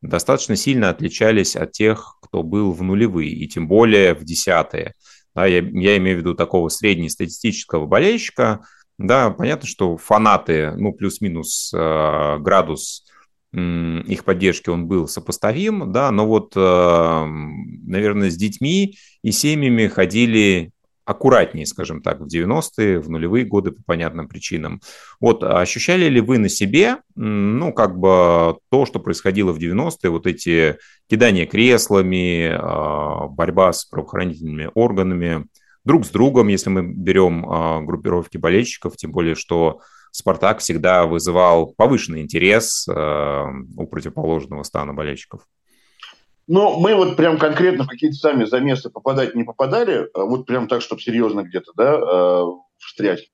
достаточно 0.00 0.56
сильно 0.56 0.88
отличались 0.88 1.54
от 1.54 1.72
тех, 1.72 2.16
кто 2.22 2.42
был 2.42 2.72
в 2.72 2.82
нулевые, 2.82 3.30
и 3.30 3.46
тем 3.46 3.68
более 3.68 4.14
в 4.14 4.24
десятые. 4.24 4.94
Да, 5.34 5.46
я, 5.46 5.58
я 5.58 5.96
имею 5.96 6.16
в 6.16 6.20
виду 6.20 6.34
такого 6.34 6.68
среднестатистического 6.68 7.86
болельщика. 7.86 8.60
Да, 8.98 9.30
понятно, 9.30 9.66
что 9.66 9.96
фанаты, 9.96 10.72
ну, 10.76 10.92
плюс-минус 10.92 11.72
э, 11.74 12.38
градус 12.38 13.06
э, 13.52 13.58
их 14.06 14.24
поддержки 14.24 14.68
он 14.70 14.86
был 14.86 15.08
сопоставим, 15.08 15.92
да, 15.92 16.10
но 16.10 16.26
вот, 16.26 16.52
э, 16.56 17.26
наверное, 17.86 18.30
с 18.30 18.36
детьми 18.36 18.96
и 19.22 19.32
семьями 19.32 19.86
ходили 19.88 20.72
аккуратнее, 21.04 21.66
скажем 21.66 22.00
так, 22.00 22.20
в 22.20 22.26
90-е, 22.26 23.00
в 23.00 23.10
нулевые 23.10 23.44
годы 23.44 23.72
по 23.72 23.82
понятным 23.82 24.28
причинам. 24.28 24.80
Вот 25.20 25.42
ощущали 25.42 26.06
ли 26.08 26.20
вы 26.20 26.38
на 26.38 26.48
себе, 26.48 26.98
ну, 27.14 27.72
как 27.72 27.98
бы 27.98 28.58
то, 28.70 28.86
что 28.86 29.00
происходило 29.00 29.52
в 29.52 29.58
90-е, 29.58 30.10
вот 30.10 30.26
эти 30.26 30.78
кидания 31.08 31.46
креслами, 31.46 32.50
а, 32.52 33.26
борьба 33.28 33.72
с 33.72 33.84
правоохранительными 33.84 34.70
органами, 34.74 35.46
друг 35.84 36.06
с 36.06 36.10
другом, 36.10 36.48
если 36.48 36.70
мы 36.70 36.82
берем 36.82 37.46
а, 37.48 37.80
группировки 37.80 38.36
болельщиков, 38.36 38.96
тем 38.96 39.12
более, 39.12 39.34
что 39.34 39.80
Спартак 40.12 40.58
всегда 40.58 41.06
вызывал 41.06 41.72
повышенный 41.74 42.20
интерес 42.20 42.86
а, 42.88 43.46
у 43.76 43.86
противоположного 43.86 44.62
стана 44.62 44.94
болельщиков. 44.94 45.42
Ну, 46.48 46.80
мы 46.80 46.94
вот 46.94 47.16
прям 47.16 47.38
конкретно 47.38 47.84
в 47.84 47.88
какие-то 47.88 48.16
сами 48.16 48.44
замесы 48.44 48.90
попадать 48.90 49.34
не 49.34 49.44
попадали, 49.44 50.08
а 50.14 50.24
вот 50.24 50.46
прям 50.46 50.66
так, 50.66 50.82
чтобы 50.82 51.00
серьезно 51.00 51.42
где-то, 51.42 51.72
да, 51.76 51.94
э, 51.94 52.44
встрять. 52.78 53.28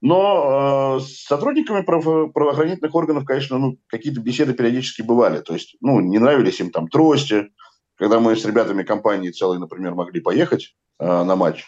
Но 0.00 0.98
э, 0.98 1.00
с 1.00 1.24
сотрудниками 1.24 1.80
право- 1.80 2.28
правоохранительных 2.28 2.94
органов, 2.94 3.24
конечно, 3.24 3.58
ну, 3.58 3.78
какие-то 3.86 4.20
беседы 4.20 4.52
периодически 4.52 5.02
бывали. 5.02 5.40
То 5.40 5.54
есть, 5.54 5.76
ну, 5.80 5.98
не 6.00 6.18
нравились 6.18 6.60
им 6.60 6.70
там 6.70 6.88
трости. 6.88 7.48
Когда 7.96 8.20
мы 8.20 8.36
с 8.36 8.44
ребятами 8.44 8.82
компании 8.82 9.30
целой, 9.30 9.58
например, 9.58 9.94
могли 9.94 10.20
поехать 10.20 10.74
э, 11.00 11.06
на 11.06 11.36
матч, 11.36 11.64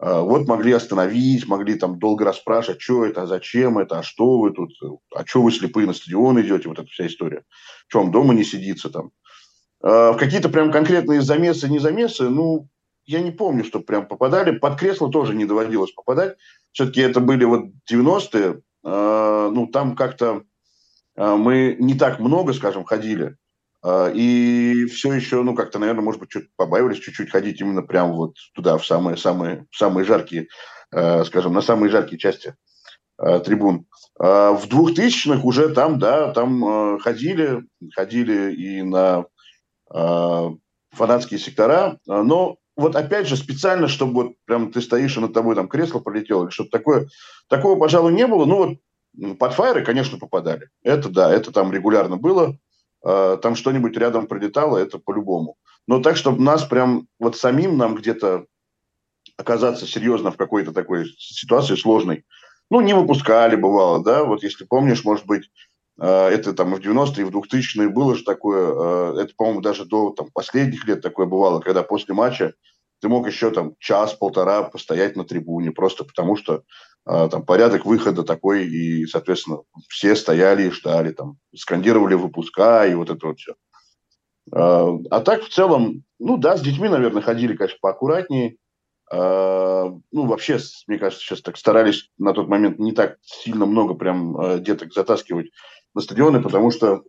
э, 0.00 0.20
вот 0.20 0.48
могли 0.48 0.72
остановить, 0.72 1.46
могли 1.46 1.74
там 1.76 1.98
долго 1.98 2.24
расспрашивать, 2.24 2.82
что 2.82 3.04
это, 3.04 3.22
а 3.22 3.26
зачем 3.26 3.78
это, 3.78 4.00
а 4.00 4.02
что 4.02 4.40
вы 4.40 4.50
тут, 4.50 4.72
а 5.14 5.24
что 5.24 5.42
вы 5.42 5.52
слепые 5.52 5.86
на 5.86 5.92
стадион 5.92 6.40
идете, 6.40 6.68
вот 6.68 6.80
эта 6.80 6.88
вся 6.88 7.06
история. 7.06 7.44
Вам 7.94 8.10
дома 8.10 8.34
не 8.34 8.44
сидится 8.44 8.90
там. 8.90 9.10
В 9.80 10.16
какие-то 10.18 10.48
прям 10.48 10.72
конкретные 10.72 11.22
замесы, 11.22 11.68
не 11.68 11.78
замесы, 11.78 12.28
ну, 12.28 12.68
я 13.08 13.20
не 13.20 13.30
помню, 13.30 13.64
что 13.64 13.80
прям 13.80 14.06
попадали. 14.06 14.50
Под 14.50 14.78
кресло 14.78 15.10
тоже 15.10 15.34
не 15.34 15.46
доводилось 15.46 15.92
попадать. 15.92 16.36
Все-таки 16.72 17.00
это 17.00 17.20
были 17.20 17.44
вот 17.44 17.64
90-е. 17.90 18.60
А, 18.84 19.48
ну, 19.48 19.66
там 19.66 19.96
как-то 19.96 20.42
а, 21.16 21.36
мы 21.36 21.74
не 21.80 21.94
так 21.94 22.20
много, 22.20 22.52
скажем, 22.52 22.84
ходили. 22.84 23.36
И 24.12 24.86
все 24.92 25.12
еще, 25.12 25.42
ну, 25.42 25.54
как-то, 25.54 25.78
наверное, 25.78 26.02
может 26.02 26.20
быть, 26.20 26.30
чуть 26.30 26.48
побаивались 26.56 26.98
чуть-чуть 26.98 27.30
ходить 27.30 27.60
именно 27.60 27.80
прям 27.80 28.12
вот 28.12 28.34
туда, 28.52 28.76
в 28.76 28.84
самые-самые 28.84 29.66
самые 29.72 30.04
жаркие, 30.04 30.48
скажем, 30.90 31.54
на 31.54 31.62
самые 31.62 31.88
жаркие 31.88 32.18
части 32.18 32.56
трибун. 33.16 33.86
В 34.18 34.62
двухтысячных 34.68 35.44
уже 35.44 35.68
там, 35.68 36.00
да, 36.00 36.32
там 36.32 36.98
ходили, 36.98 37.62
ходили 37.94 38.52
и 38.52 38.82
на 38.82 39.26
Э, 39.28 39.37
фанатские 40.92 41.38
сектора, 41.38 41.98
э, 42.06 42.22
но 42.22 42.56
вот 42.76 42.96
опять 42.96 43.26
же 43.26 43.36
специально, 43.36 43.88
чтобы 43.88 44.12
вот 44.12 44.32
прям 44.44 44.70
ты 44.70 44.80
стоишь 44.80 45.16
и 45.16 45.20
над 45.20 45.32
тобой 45.32 45.54
там 45.54 45.68
кресло 45.68 46.00
полетело 46.00 46.44
или 46.44 46.50
что-то 46.50 46.70
такое, 46.70 47.08
такого, 47.48 47.78
пожалуй, 47.78 48.12
не 48.12 48.26
было. 48.26 48.44
Ну 48.44 48.56
вот 48.56 49.38
под 49.38 49.54
фаеры, 49.54 49.84
конечно, 49.84 50.18
попадали. 50.18 50.68
Это 50.82 51.08
да, 51.08 51.32
это 51.32 51.50
там 51.52 51.72
регулярно 51.72 52.16
было. 52.16 52.56
Э, 53.04 53.36
там 53.40 53.54
что-нибудь 53.54 53.96
рядом 53.96 54.26
прилетало, 54.26 54.78
это 54.78 54.98
по-любому. 54.98 55.56
Но 55.86 56.00
так, 56.00 56.16
чтобы 56.16 56.42
нас 56.42 56.64
прям 56.64 57.08
вот 57.18 57.36
самим 57.36 57.78
нам 57.78 57.94
где-то 57.94 58.46
оказаться 59.36 59.86
серьезно 59.86 60.30
в 60.32 60.36
какой-то 60.36 60.72
такой 60.72 61.06
ситуации 61.18 61.76
сложной, 61.76 62.24
ну, 62.70 62.80
не 62.80 62.94
выпускали, 62.94 63.56
бывало, 63.56 64.04
да, 64.04 64.24
вот 64.24 64.42
если 64.42 64.64
помнишь, 64.64 65.04
может 65.04 65.24
быть, 65.26 65.50
это 65.98 66.52
там 66.54 66.74
и 66.74 66.78
в 66.78 66.80
90-е, 66.80 67.22
и 67.22 67.24
в 67.24 67.36
2000-е 67.36 67.88
было 67.88 68.14
же 68.14 68.22
такое, 68.22 68.72
а, 68.72 69.20
это, 69.20 69.34
по-моему, 69.36 69.60
даже 69.60 69.84
до 69.84 70.10
там, 70.10 70.28
последних 70.32 70.86
лет 70.86 71.02
такое 71.02 71.26
бывало, 71.26 71.60
когда 71.60 71.82
после 71.82 72.14
матча 72.14 72.54
ты 73.00 73.08
мог 73.08 73.26
еще 73.26 73.50
там 73.50 73.74
час-полтора 73.80 74.62
постоять 74.62 75.16
на 75.16 75.24
трибуне, 75.24 75.72
просто 75.72 76.04
потому 76.04 76.36
что 76.36 76.62
а, 77.04 77.28
там 77.28 77.44
порядок 77.44 77.84
выхода 77.84 78.22
такой, 78.22 78.66
и, 78.66 79.06
соответственно, 79.06 79.58
все 79.88 80.14
стояли 80.14 80.68
и 80.68 80.70
ждали, 80.70 81.10
там, 81.10 81.38
скандировали 81.54 82.14
выпуска 82.14 82.86
и 82.86 82.94
вот 82.94 83.10
это 83.10 83.26
вот 83.26 83.38
все. 83.38 83.54
А 84.50 85.20
так, 85.20 85.42
в 85.42 85.50
целом, 85.50 86.04
ну 86.18 86.38
да, 86.38 86.56
с 86.56 86.62
детьми, 86.62 86.88
наверное, 86.88 87.20
ходили, 87.20 87.54
конечно, 87.54 87.76
поаккуратнее. 87.82 88.56
Ну, 89.12 90.00
вообще, 90.12 90.58
мне 90.86 90.98
кажется, 90.98 91.22
сейчас 91.22 91.42
так 91.42 91.58
старались 91.58 92.08
на 92.16 92.32
тот 92.32 92.48
момент 92.48 92.78
не 92.78 92.92
так 92.92 93.18
сильно 93.20 93.66
много 93.66 93.92
прям 93.92 94.62
деток 94.62 94.94
затаскивать 94.94 95.50
на 95.98 96.02
стадионы, 96.02 96.40
потому 96.40 96.70
что, 96.70 97.02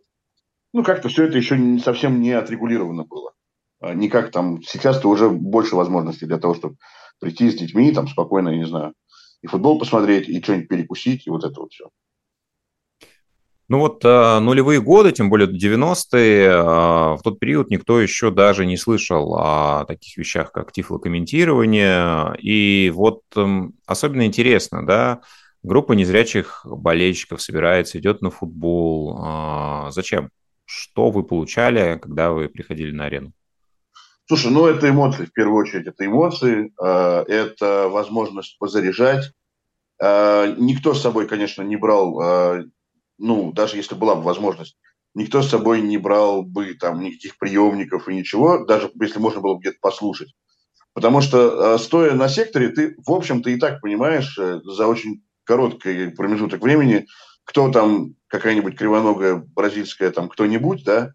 ну, 0.72 0.82
как-то 0.82 1.08
все 1.08 1.24
это 1.24 1.38
еще 1.38 1.56
не, 1.56 1.78
совсем 1.78 2.20
не 2.20 2.32
отрегулировано 2.32 3.04
было. 3.04 3.32
А, 3.80 3.94
никак 3.94 4.32
там, 4.32 4.62
сейчас-то 4.62 5.08
уже 5.08 5.30
больше 5.30 5.76
возможностей 5.76 6.26
для 6.26 6.38
того, 6.38 6.54
чтобы 6.54 6.76
прийти 7.20 7.50
с 7.50 7.54
детьми, 7.54 7.92
там, 7.92 8.08
спокойно, 8.08 8.48
я 8.48 8.58
не 8.58 8.66
знаю, 8.66 8.94
и 9.42 9.46
футбол 9.46 9.78
посмотреть, 9.78 10.28
и 10.28 10.42
что-нибудь 10.42 10.68
перекусить, 10.68 11.26
и 11.26 11.30
вот 11.30 11.44
это 11.44 11.60
вот 11.60 11.72
все. 11.72 11.88
Ну 13.68 13.78
вот 13.78 14.04
э, 14.04 14.38
нулевые 14.40 14.80
годы, 14.80 15.12
тем 15.12 15.30
более 15.30 15.46
90-е, 15.46 16.46
э, 16.46 16.60
в 17.14 17.20
тот 17.22 17.38
период 17.38 17.70
никто 17.70 18.00
еще 18.00 18.32
даже 18.32 18.66
не 18.66 18.76
слышал 18.76 19.36
о 19.36 19.84
таких 19.84 20.16
вещах, 20.16 20.50
как 20.50 20.72
тифлокомментирование. 20.72 22.36
И 22.40 22.90
вот 22.92 23.20
э, 23.36 23.46
особенно 23.86 24.26
интересно, 24.26 24.84
да, 24.84 25.20
Группа 25.62 25.92
незрячих 25.92 26.62
болельщиков 26.64 27.42
собирается, 27.42 27.98
идет 27.98 28.22
на 28.22 28.30
футбол. 28.30 29.18
А, 29.20 29.90
зачем? 29.90 30.30
Что 30.64 31.10
вы 31.10 31.22
получали, 31.22 31.98
когда 31.98 32.30
вы 32.30 32.48
приходили 32.48 32.92
на 32.92 33.06
арену? 33.06 33.32
Слушай, 34.26 34.52
ну 34.52 34.66
это 34.66 34.88
эмоции, 34.88 35.26
в 35.26 35.32
первую 35.32 35.58
очередь 35.58 35.86
это 35.86 36.06
эмоции, 36.06 36.72
а, 36.80 37.24
это 37.24 37.88
возможность 37.88 38.56
позаряжать. 38.58 39.32
А, 40.00 40.46
никто 40.56 40.94
с 40.94 41.02
собой, 41.02 41.28
конечно, 41.28 41.62
не 41.62 41.76
брал, 41.76 42.64
ну, 43.18 43.52
даже 43.52 43.76
если 43.76 43.94
была 43.94 44.14
бы 44.14 44.22
возможность, 44.22 44.78
никто 45.14 45.42
с 45.42 45.50
собой 45.50 45.82
не 45.82 45.98
брал 45.98 46.42
бы 46.42 46.72
там 46.72 47.00
никаких 47.00 47.36
приемников 47.36 48.08
и 48.08 48.14
ничего, 48.14 48.64
даже 48.64 48.90
если 48.98 49.18
можно 49.18 49.42
было 49.42 49.54
бы 49.54 49.60
где-то 49.60 49.76
послушать. 49.82 50.32
Потому 50.94 51.20
что, 51.20 51.76
стоя 51.76 52.14
на 52.14 52.28
секторе, 52.28 52.70
ты, 52.70 52.96
в 53.04 53.12
общем-то, 53.12 53.50
и 53.50 53.58
так 53.58 53.80
понимаешь 53.80 54.36
э, 54.38 54.60
за 54.64 54.88
очень 54.88 55.22
короткий 55.50 56.10
промежуток 56.10 56.62
времени, 56.62 57.06
кто 57.42 57.72
там, 57.72 58.14
какая-нибудь 58.28 58.78
кривоногая 58.78 59.34
бразильская 59.34 60.12
там 60.12 60.28
кто-нибудь, 60.28 60.84
да, 60.84 61.12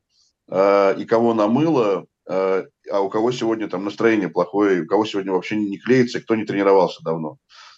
э, 0.52 0.96
и 1.00 1.06
кого 1.06 1.34
намыло, 1.34 2.06
э, 2.30 2.66
а 2.92 3.00
у 3.00 3.10
кого 3.10 3.32
сегодня 3.32 3.70
там 3.70 3.86
настроение 3.86 4.28
плохое, 4.28 4.82
у 4.82 4.88
кого 4.88 5.06
сегодня 5.06 5.32
вообще 5.32 5.56
не 5.56 5.78
клеится, 5.78 6.20
кто 6.20 6.36
не 6.36 6.44
тренировался 6.44 7.02
давно. 7.02 7.38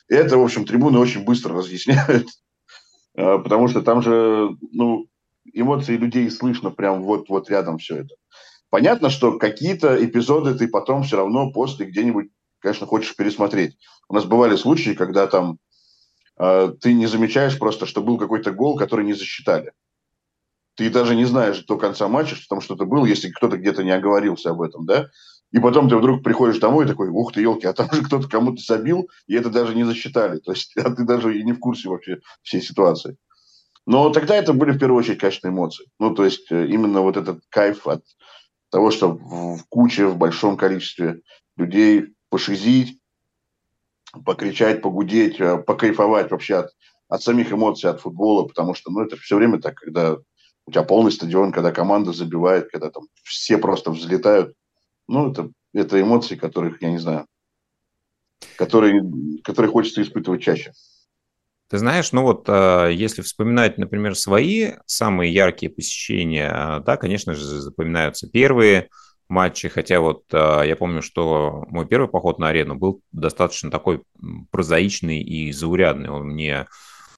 И 0.09 0.15
это, 0.15 0.39
в 0.39 0.43
общем, 0.43 0.65
трибуны 0.65 0.97
очень 0.97 1.25
быстро 1.25 1.53
разъясняют, 1.53 2.25
э, 3.15 3.37
потому 3.43 3.67
что 3.67 3.83
там 3.83 4.01
же, 4.01 4.49
ну, 4.71 5.05
эмоции 5.53 5.95
людей 5.95 6.31
слышно 6.31 6.71
прям 6.71 7.03
вот-вот 7.03 7.51
рядом 7.51 7.77
все 7.77 7.97
это. 7.97 8.15
Понятно, 8.71 9.11
что 9.11 9.37
какие-то 9.37 10.03
эпизоды 10.03 10.55
ты 10.55 10.67
потом 10.67 11.03
все 11.03 11.17
равно 11.17 11.51
после 11.51 11.85
где-нибудь, 11.85 12.29
конечно, 12.57 12.87
хочешь 12.87 13.15
пересмотреть. 13.15 13.77
У 14.09 14.15
нас 14.15 14.25
бывали 14.25 14.55
случаи, 14.55 14.95
когда 14.95 15.27
там 15.27 15.59
ты 16.37 16.93
не 16.93 17.07
замечаешь 17.07 17.57
просто, 17.57 17.85
что 17.85 18.01
был 18.01 18.17
какой-то 18.17 18.51
гол, 18.51 18.77
который 18.77 19.05
не 19.05 19.13
засчитали. 19.13 19.71
Ты 20.75 20.91
даже 20.91 21.15
не 21.15 21.25
знаешь 21.25 21.63
до 21.65 21.77
конца 21.77 22.07
матча, 22.07 22.35
что 22.35 22.45
там 22.49 22.61
что-то 22.61 22.85
было, 22.85 23.05
если 23.05 23.31
кто-то 23.31 23.57
где-то 23.57 23.83
не 23.83 23.91
оговорился 23.91 24.51
об 24.51 24.61
этом, 24.61 24.85
да? 24.85 25.07
И 25.51 25.59
потом 25.59 25.89
ты 25.89 25.95
вдруг 25.95 26.23
приходишь 26.23 26.59
домой 26.59 26.85
и 26.85 26.87
такой, 26.87 27.09
ух 27.09 27.33
ты, 27.33 27.41
елки, 27.41 27.65
а 27.65 27.73
там 27.73 27.91
же 27.91 28.03
кто-то 28.03 28.27
кому-то 28.27 28.61
забил, 28.61 29.09
и 29.27 29.35
это 29.35 29.49
даже 29.49 29.75
не 29.75 29.85
засчитали. 29.85 30.39
То 30.39 30.51
есть, 30.51 30.73
а 30.77 30.93
ты 30.93 31.03
даже 31.03 31.37
и 31.37 31.43
не 31.43 31.53
в 31.53 31.59
курсе 31.59 31.89
вообще 31.89 32.19
всей 32.41 32.61
ситуации. 32.61 33.17
Но 33.85 34.09
тогда 34.09 34.35
это 34.35 34.51
были 34.53 34.71
в 34.71 34.79
первую 34.79 34.99
очередь, 34.99 35.19
конечно, 35.19 35.47
эмоции. 35.47 35.85
Ну, 35.99 36.13
то 36.13 36.25
есть, 36.25 36.51
э, 36.51 36.67
именно 36.67 37.01
вот 37.01 37.15
этот 37.15 37.39
кайф 37.49 37.87
от 37.87 38.03
того, 38.69 38.91
что 38.91 39.13
в 39.13 39.63
куче, 39.69 40.07
в 40.07 40.17
большом 40.17 40.57
количестве 40.57 41.21
людей 41.55 42.13
пошизить, 42.29 42.96
покричать, 44.23 44.81
погудеть, 44.81 45.39
э, 45.39 45.57
покайфовать 45.57 46.31
вообще 46.31 46.55
от, 46.57 46.69
от 47.09 47.21
самих 47.21 47.51
эмоций, 47.51 47.89
от 47.89 48.01
футбола, 48.01 48.47
потому 48.47 48.73
что, 48.73 48.91
ну, 48.91 49.01
это 49.01 49.17
все 49.17 49.37
время 49.37 49.59
так, 49.59 49.75
когда 49.75 50.17
у 50.65 50.71
тебя 50.71 50.83
полный 50.83 51.11
стадион, 51.11 51.51
когда 51.51 51.71
команда 51.71 52.13
забивает, 52.13 52.69
когда 52.71 52.89
там 52.89 53.03
все 53.23 53.57
просто 53.57 53.91
взлетают. 53.91 54.53
Ну, 55.07 55.31
это, 55.31 55.49
это 55.73 56.01
эмоции, 56.01 56.35
которых, 56.35 56.81
я 56.81 56.91
не 56.91 56.97
знаю, 56.97 57.25
которые, 58.57 59.01
которые 59.43 59.71
хочется 59.71 60.01
испытывать 60.01 60.41
чаще. 60.41 60.73
Ты 61.69 61.79
знаешь, 61.79 62.11
ну 62.13 62.21
вот, 62.21 62.47
э, 62.47 62.91
если 62.93 63.21
вспоминать, 63.21 63.77
например, 63.77 64.15
свои 64.15 64.73
самые 64.85 65.33
яркие 65.33 65.71
посещения, 65.71 66.49
э, 66.49 66.83
да, 66.83 66.97
конечно 66.97 67.33
же, 67.33 67.43
запоминаются 67.43 68.29
первые– 68.29 68.89
матчи, 69.29 69.67
хотя 69.67 69.99
вот 69.99 70.23
э, 70.31 70.63
я 70.65 70.75
помню, 70.75 71.01
что 71.01 71.65
мой 71.67 71.85
первый 71.85 72.07
поход 72.07 72.39
на 72.39 72.49
арену 72.49 72.75
был 72.75 73.01
достаточно 73.11 73.69
такой 73.69 74.03
прозаичный 74.51 75.21
и 75.21 75.51
заурядный, 75.51 76.09
он 76.09 76.27
мне 76.27 76.67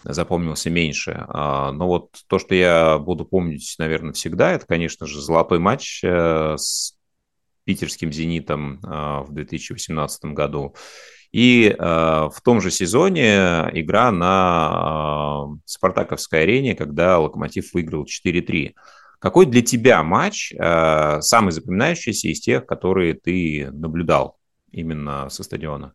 запомнился 0.04 0.70
меньше. 0.70 1.26
А, 1.28 1.72
но 1.72 1.88
вот 1.88 2.10
то, 2.28 2.40
что 2.40 2.56
я 2.56 2.98
буду 2.98 3.26
помнить, 3.26 3.76
наверное, 3.78 4.14
всегда, 4.14 4.52
это, 4.52 4.66
конечно 4.66 5.06
же, 5.06 5.22
золотой 5.22 5.60
матч 5.60 6.04
э, 6.04 6.56
с 6.58 6.96
питерским 7.66 8.12
«Зенитом» 8.12 8.80
э, 8.84 9.24
в 9.28 9.28
2018 9.32 10.26
году. 10.26 10.76
И 11.32 11.76
в 11.78 12.34
том 12.44 12.60
же 12.60 12.72
сезоне 12.72 13.70
игра 13.74 14.12
на 14.12 15.46
Спартаковской 15.64 16.42
арене, 16.42 16.74
когда 16.74 17.20
Локомотив 17.20 17.72
выиграл 17.72 18.06
4-3. 18.06 18.74
Какой 19.20 19.46
для 19.46 19.62
тебя 19.62 20.02
матч 20.02 20.54
э, 20.54 21.22
самый 21.22 21.52
запоминающийся 21.52 22.30
из 22.30 22.40
тех, 22.40 22.66
которые 22.66 23.14
ты 23.14 23.70
наблюдал 23.72 24.38
именно 24.72 25.30
со 25.30 25.44
стадиона? 25.44 25.94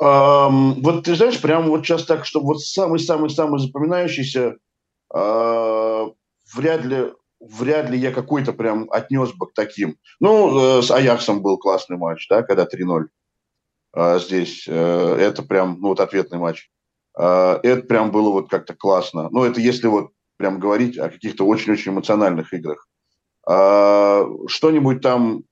Um, 0.00 0.80
вот 0.80 1.04
ты 1.04 1.16
знаешь, 1.16 1.40
прямо 1.40 1.68
вот 1.70 1.84
сейчас 1.84 2.04
так, 2.04 2.24
чтобы 2.24 2.46
вот 2.46 2.60
самый-самый-самый 2.60 3.58
запоминающийся, 3.58 4.56
uh, 5.12 6.14
вряд 6.54 6.84
ли 6.84 7.12
вряд 7.40 7.90
ли 7.90 7.98
я 7.98 8.12
какой-то 8.12 8.52
прям 8.52 8.88
отнес 8.90 9.32
бы 9.32 9.46
к 9.46 9.54
таким. 9.54 9.96
Ну, 10.20 10.78
э, 10.78 10.82
с 10.82 10.90
Аяксом 10.90 11.40
был 11.42 11.58
классный 11.58 11.96
матч, 11.96 12.26
да, 12.28 12.42
когда 12.42 12.64
3-0 12.64 13.06
э, 13.94 14.18
здесь. 14.18 14.64
Э, 14.66 15.16
это 15.18 15.42
прям, 15.42 15.78
ну, 15.80 15.88
вот 15.88 16.00
ответный 16.00 16.38
матч. 16.38 16.68
Э, 17.16 17.58
это 17.62 17.82
прям 17.82 18.10
было 18.10 18.30
вот 18.30 18.50
как-то 18.50 18.74
классно. 18.74 19.28
Ну, 19.30 19.44
это 19.44 19.60
если 19.60 19.86
вот 19.86 20.10
прям 20.38 20.58
говорить 20.58 20.96
о 20.96 21.10
каких-то 21.10 21.46
очень-очень 21.46 21.92
эмоциональных 21.92 22.54
играх. 22.54 22.88
Э, 23.46 24.24
что-нибудь 24.46 25.02
там, 25.02 25.42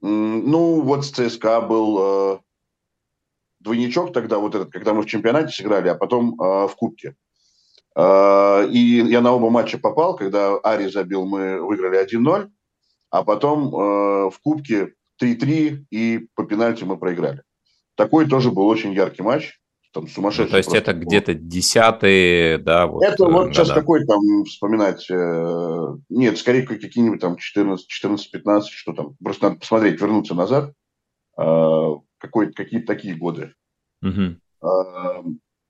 ну, 0.00 0.80
вот 0.80 1.04
с 1.04 1.10
ЦСКА 1.10 1.60
был 1.60 1.98
э, 2.00 2.38
двойничок 3.60 4.12
тогда, 4.12 4.38
вот 4.38 4.54
этот, 4.54 4.72
когда 4.72 4.92
мы 4.92 5.02
в 5.02 5.06
чемпионате 5.06 5.54
сыграли, 5.54 5.88
а 5.88 5.94
потом 5.94 6.34
э, 6.40 6.68
в 6.68 6.74
Кубке. 6.76 7.14
А, 7.96 8.64
и 8.64 8.78
я 8.78 9.20
на 9.20 9.32
оба 9.32 9.50
матча 9.50 9.78
попал, 9.78 10.16
когда 10.16 10.56
Ари 10.58 10.88
забил, 10.88 11.24
мы 11.26 11.60
выиграли 11.62 12.04
1-0, 12.04 12.50
а 13.10 13.22
потом 13.22 13.68
э, 13.68 14.30
в 14.30 14.38
Кубке 14.42 14.94
3-3 15.22 15.84
и 15.90 16.28
по 16.34 16.44
пенальти 16.44 16.84
мы 16.84 16.96
проиграли. 16.96 17.42
Такой 17.94 18.28
тоже 18.28 18.50
был 18.50 18.66
очень 18.66 18.92
яркий 18.92 19.22
матч. 19.22 19.60
Там 19.94 20.08
сумасшедший. 20.08 20.46
Ну, 20.46 20.50
то 20.50 20.56
есть 20.56 20.74
это 20.74 20.92
был. 20.92 21.02
где-то 21.02 21.34
десятые, 21.34 22.58
да? 22.58 22.88
Вот, 22.88 23.04
это 23.04 23.26
вот 23.26 23.46
да, 23.46 23.52
сейчас 23.52 23.68
да. 23.68 23.74
какой 23.74 24.04
там 24.04 24.44
вспоминать? 24.44 25.08
Э, 25.08 25.96
нет, 26.08 26.36
скорее 26.36 26.62
какие-нибудь 26.62 27.20
там 27.20 27.36
14-15, 27.36 28.62
что 28.70 28.92
там. 28.92 29.14
Просто 29.22 29.48
надо 29.48 29.60
посмотреть, 29.60 30.00
вернуться 30.00 30.34
назад. 30.34 30.72
Э, 31.38 31.90
какие-то 32.18 32.86
такие 32.86 33.14
годы. 33.14 33.54
Угу. 34.02 34.36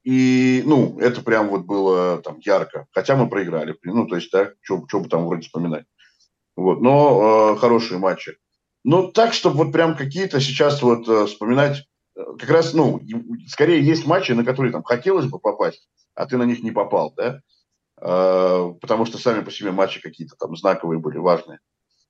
И, 0.04 0.62
ну, 0.66 0.98
это 0.98 1.22
прям 1.22 1.48
вот 1.48 1.64
было 1.64 2.18
там 2.22 2.38
ярко. 2.40 2.86
Хотя 2.92 3.16
мы 3.16 3.28
проиграли. 3.28 3.76
Ну, 3.82 4.06
то 4.06 4.16
есть, 4.16 4.30
да, 4.32 4.52
что 4.62 4.78
бы 4.78 5.08
там 5.08 5.26
вроде 5.26 5.42
вспоминать. 5.42 5.84
Вот, 6.56 6.80
но 6.80 7.54
э, 7.54 7.58
хорошие 7.58 7.98
матчи. 7.98 8.36
Но 8.84 9.10
так, 9.10 9.32
чтобы 9.32 9.56
вот 9.56 9.72
прям 9.72 9.96
какие-то 9.96 10.40
сейчас 10.40 10.82
вот 10.82 11.08
э, 11.08 11.26
вспоминать, 11.26 11.78
э, 11.78 11.84
как 12.14 12.48
раз, 12.50 12.74
ну, 12.74 13.00
скорее 13.48 13.84
есть 13.84 14.06
матчи, 14.06 14.32
на 14.32 14.44
которые 14.44 14.72
там 14.72 14.82
хотелось 14.82 15.26
бы 15.26 15.38
попасть, 15.38 15.88
а 16.14 16.26
ты 16.26 16.36
на 16.36 16.44
них 16.44 16.62
не 16.62 16.70
попал, 16.70 17.12
да? 17.16 17.40
Э, 18.00 18.72
потому 18.80 19.06
что 19.06 19.18
сами 19.18 19.44
по 19.44 19.50
себе 19.50 19.70
матчи 19.70 20.00
какие-то 20.00 20.36
там 20.36 20.56
знаковые 20.56 21.00
были, 21.00 21.18
важные. 21.18 21.58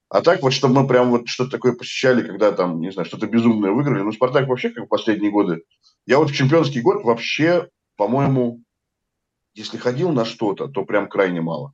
А 0.09 0.21
так 0.21 0.41
вот, 0.41 0.53
чтобы 0.53 0.81
мы 0.81 0.87
прям 0.87 1.09
вот 1.09 1.27
что-то 1.27 1.51
такое 1.51 1.73
посещали, 1.73 2.25
когда 2.25 2.51
там, 2.51 2.79
не 2.79 2.91
знаю, 2.91 3.07
что-то 3.07 3.27
безумное 3.27 3.71
выиграли. 3.71 4.03
Ну, 4.03 4.11
Спартак 4.11 4.47
вообще, 4.47 4.69
как 4.69 4.85
в 4.85 4.87
последние 4.87 5.31
годы. 5.31 5.63
Я 6.05 6.19
вот 6.19 6.29
в 6.29 6.35
чемпионский 6.35 6.81
год 6.81 7.03
вообще 7.03 7.69
по-моему, 7.97 8.61
если 9.53 9.77
ходил 9.77 10.11
на 10.11 10.25
что-то, 10.25 10.67
то 10.67 10.83
прям 10.85 11.07
крайне 11.07 11.41
мало. 11.41 11.73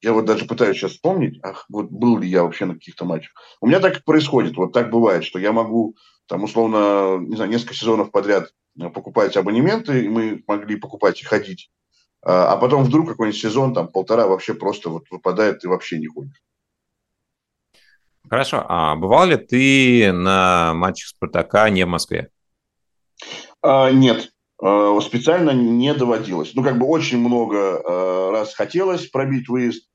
Я 0.00 0.12
вот 0.12 0.24
даже 0.24 0.46
пытаюсь 0.46 0.76
сейчас 0.76 0.92
вспомнить, 0.92 1.38
ах, 1.44 1.64
вот 1.68 1.90
был 1.90 2.18
ли 2.18 2.28
я 2.28 2.42
вообще 2.42 2.64
на 2.64 2.74
каких-то 2.74 3.04
матчах. 3.04 3.32
У 3.60 3.68
меня 3.68 3.78
так 3.78 4.04
происходит, 4.04 4.56
вот 4.56 4.72
так 4.72 4.90
бывает, 4.90 5.24
что 5.24 5.38
я 5.38 5.52
могу, 5.52 5.94
там, 6.32 6.44
условно, 6.44 7.18
не 7.18 7.36
знаю, 7.36 7.50
несколько 7.50 7.74
сезонов 7.74 8.10
подряд 8.10 8.54
э, 8.80 8.88
покупать 8.88 9.36
абонементы, 9.36 10.02
и 10.02 10.08
мы 10.08 10.42
могли 10.46 10.76
покупать 10.76 11.20
и 11.20 11.26
ходить. 11.26 11.70
А, 12.22 12.54
а 12.54 12.56
потом 12.56 12.84
вдруг 12.84 13.06
какой-нибудь 13.06 13.38
сезон, 13.38 13.74
там, 13.74 13.88
полтора 13.88 14.26
вообще 14.26 14.54
просто 14.54 14.88
вот 14.88 15.04
выпадает, 15.10 15.62
и 15.62 15.66
вообще 15.66 15.98
не 15.98 16.06
ходишь. 16.06 16.42
Хорошо. 18.30 18.64
А 18.66 18.96
бывал 18.96 19.26
ли 19.26 19.36
ты 19.36 20.10
на 20.10 20.72
матчах 20.72 21.08
Спартака 21.08 21.68
не 21.68 21.84
в 21.84 21.88
Москве? 21.88 22.30
А, 23.60 23.90
нет, 23.90 24.32
а, 24.58 24.98
специально 25.02 25.50
не 25.50 25.92
доводилось. 25.92 26.54
Ну, 26.54 26.62
как 26.62 26.78
бы 26.78 26.86
очень 26.86 27.18
много 27.18 27.82
а, 27.84 28.30
раз 28.30 28.54
хотелось 28.54 29.06
пробить 29.06 29.50
выезд, 29.50 29.86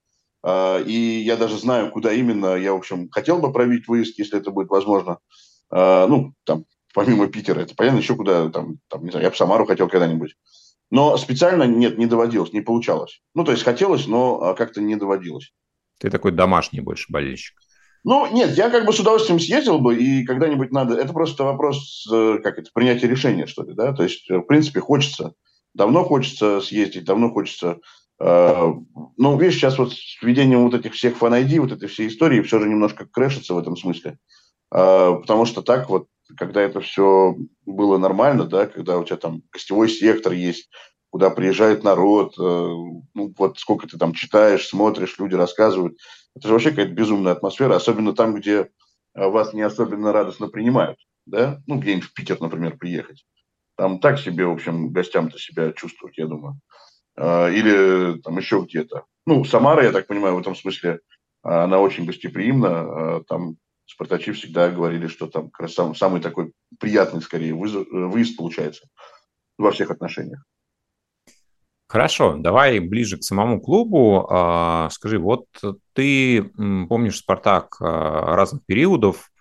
и 0.47 1.23
я 1.25 1.35
даже 1.35 1.57
знаю, 1.57 1.89
куда 1.89 2.13
именно 2.13 2.55
я, 2.55 2.73
в 2.73 2.77
общем, 2.77 3.09
хотел 3.09 3.39
бы 3.39 3.51
пробить 3.51 3.87
выезд, 3.87 4.19
если 4.19 4.37
это 4.37 4.51
будет 4.51 4.69
возможно. 4.69 5.17
А, 5.69 6.07
ну, 6.07 6.33
там, 6.43 6.65
помимо 6.93 7.27
Питера, 7.27 7.59
это 7.59 7.75
понятно, 7.75 7.99
еще 7.99 8.15
куда, 8.15 8.49
там, 8.49 8.77
там 8.87 9.03
не 9.03 9.11
знаю, 9.11 9.23
я 9.23 9.29
бы 9.29 9.35
Самару 9.35 9.65
хотел 9.65 9.87
когда-нибудь. 9.87 10.35
Но 10.89 11.17
специально 11.17 11.63
нет, 11.63 11.97
не 11.97 12.05
доводилось, 12.05 12.53
не 12.53 12.61
получалось. 12.61 13.21
Ну, 13.33 13.43
то 13.43 13.51
есть 13.51 13.63
хотелось, 13.63 14.07
но 14.07 14.55
как-то 14.55 14.81
не 14.81 14.95
доводилось. 14.95 15.51
Ты 15.99 16.09
такой 16.09 16.31
домашний 16.31 16.79
больше 16.79 17.05
болельщик. 17.09 17.55
Ну, 18.03 18.31
нет, 18.31 18.55
я 18.55 18.69
как 18.69 18.85
бы 18.85 18.93
с 18.93 18.99
удовольствием 18.99 19.39
съездил 19.39 19.79
бы, 19.79 19.97
и 19.97 20.23
когда-нибудь 20.23 20.71
надо... 20.71 20.95
Это 20.95 21.11
просто 21.11 21.43
вопрос, 21.43 22.07
э, 22.09 22.37
как 22.41 22.57
это, 22.57 22.69
принятия 22.73 23.07
решения, 23.07 23.47
что 23.47 23.63
ли, 23.63 23.73
да? 23.73 23.91
То 23.91 24.03
есть, 24.03 24.29
э, 24.29 24.37
в 24.37 24.43
принципе, 24.43 24.79
хочется, 24.79 25.33
давно 25.73 26.05
хочется 26.05 26.61
съездить, 26.61 27.03
давно 27.03 27.31
хочется... 27.31 27.79
Э, 28.21 28.71
ну, 29.17 29.37
видишь, 29.37 29.55
сейчас 29.55 29.77
вот 29.77 29.91
с 29.91 30.21
введением 30.21 30.63
вот 30.63 30.73
этих 30.73 30.93
всех 30.93 31.17
фан 31.17 31.33
вот 31.59 31.71
этой 31.73 31.89
всей 31.89 32.07
истории 32.07 32.41
все 32.41 32.59
же 32.59 32.69
немножко 32.69 33.05
крэшится 33.05 33.53
в 33.53 33.57
этом 33.57 33.75
смысле. 33.75 34.19
Э, 34.71 35.15
потому 35.21 35.45
что 35.45 35.61
так 35.61 35.89
вот, 35.89 36.07
когда 36.37 36.61
это 36.61 36.81
все 36.81 37.35
было 37.65 37.97
нормально, 37.97 38.45
да, 38.45 38.67
когда 38.67 38.97
у 38.97 39.03
тебя 39.03 39.17
там 39.17 39.43
гостевой 39.51 39.89
сектор 39.89 40.33
есть, 40.33 40.69
куда 41.09 41.29
приезжает 41.29 41.83
народ, 41.83 42.35
э, 42.37 42.41
ну, 42.41 43.33
вот 43.37 43.59
сколько 43.59 43.87
ты 43.87 43.97
там 43.97 44.13
читаешь, 44.13 44.67
смотришь, 44.67 45.17
люди 45.19 45.35
рассказывают– 45.35 45.97
это 46.37 46.49
же 46.49 46.53
вообще 46.53 46.69
какая-то 46.69 46.93
безумная 46.93 47.31
атмосфера, 47.31 47.75
особенно 47.75 48.13
там, 48.13 48.35
где 48.35 48.69
э, 49.15 49.27
вас 49.27 49.53
не 49.53 49.63
особенно 49.63 50.13
радостно 50.13 50.47
принимают, 50.47 50.99
да, 51.25 51.63
ну, 51.65 51.79
где-нибудь 51.79 52.09
в 52.09 52.13
Питер, 52.13 52.39
например, 52.39 52.77
приехать. 52.77 53.25
Там 53.75 53.99
так 53.99 54.19
себе, 54.19 54.45
в 54.45 54.51
общем, 54.51 54.91
гостям-то 54.91 55.39
себя 55.39 55.71
чувствовать, 55.73 56.17
я 56.17 56.27
думаю. 56.27 56.59
А, 57.15 57.49
или 57.49 58.19
там 58.21 58.37
еще 58.37 58.61
где-то. 58.61 59.05
Ну, 59.25 59.45
Самара, 59.45 59.83
я 59.83 59.91
так 59.91 60.05
понимаю, 60.05 60.35
в 60.35 60.39
этом 60.39 60.55
смысле 60.55 60.99
она 61.41 61.79
очень 61.79 62.05
гостеприимна. 62.05 62.69
А, 62.69 63.23
там 63.27 63.57
спартачи 63.87 64.31
всегда 64.33 64.69
говорили, 64.69 65.07
что 65.07 65.27
там 65.27 65.49
как 65.49 65.61
раз 65.61 65.73
самый, 65.73 65.95
самый 65.95 66.21
такой 66.21 66.51
приятный, 66.79 67.21
скорее, 67.21 67.53
вызов, 67.53 67.87
э, 67.87 68.05
выезд 68.05 68.37
получается 68.37 68.87
во 69.57 69.71
всех 69.71 69.89
отношениях. 69.89 70.43
Хорошо, 71.87 72.35
давай 72.37 72.79
ближе 72.79 73.17
к 73.17 73.23
самому 73.23 73.61
клубу. 73.61 74.27
А, 74.29 74.89
скажи, 74.91 75.17
вот 75.19 75.45
ты 75.93 76.43
помнишь 76.89 77.19
«Спартак» 77.19 77.77
а, 77.79 78.35
разных 78.35 78.65
периодов, 78.65 79.31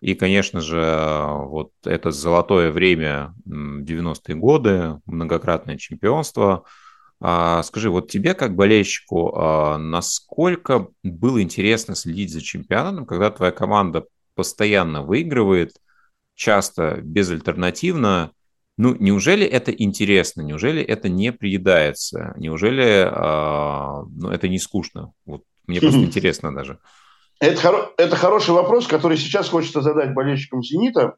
и, 0.00 0.14
конечно 0.14 0.60
же, 0.60 1.24
вот 1.46 1.70
это 1.84 2.10
золотое 2.10 2.72
время 2.72 3.34
90-е 3.46 4.34
годы, 4.34 5.00
многократное 5.06 5.76
чемпионство. 5.76 6.64
А, 7.24 7.62
скажи, 7.62 7.88
вот 7.88 8.10
тебе 8.10 8.34
как 8.34 8.56
болельщику, 8.56 9.32
насколько 9.78 10.88
было 11.04 11.40
интересно 11.40 11.94
следить 11.94 12.32
за 12.32 12.42
чемпионатом, 12.42 13.06
когда 13.06 13.30
твоя 13.30 13.52
команда 13.52 14.04
постоянно 14.34 15.02
выигрывает, 15.02 15.76
часто 16.34 16.98
безальтернативно, 17.02 18.32
ну, 18.76 18.96
неужели 18.98 19.46
это 19.46 19.70
интересно? 19.70 20.42
Неужели 20.42 20.82
это 20.82 21.08
не 21.08 21.32
приедается? 21.32 22.34
Неужели 22.36 23.04
э, 23.04 24.04
ну, 24.16 24.30
это 24.30 24.48
не 24.48 24.58
скучно? 24.58 25.12
Вот 25.26 25.42
мне 25.66 25.80
просто 25.80 26.00
интересно 26.00 26.54
даже. 26.54 26.78
Это, 27.38 27.60
хоро- 27.60 27.90
это 27.98 28.16
хороший 28.16 28.54
вопрос, 28.54 28.86
который 28.86 29.18
сейчас 29.18 29.48
хочется 29.48 29.82
задать 29.82 30.14
болельщикам 30.14 30.62
«Зенита». 30.62 31.16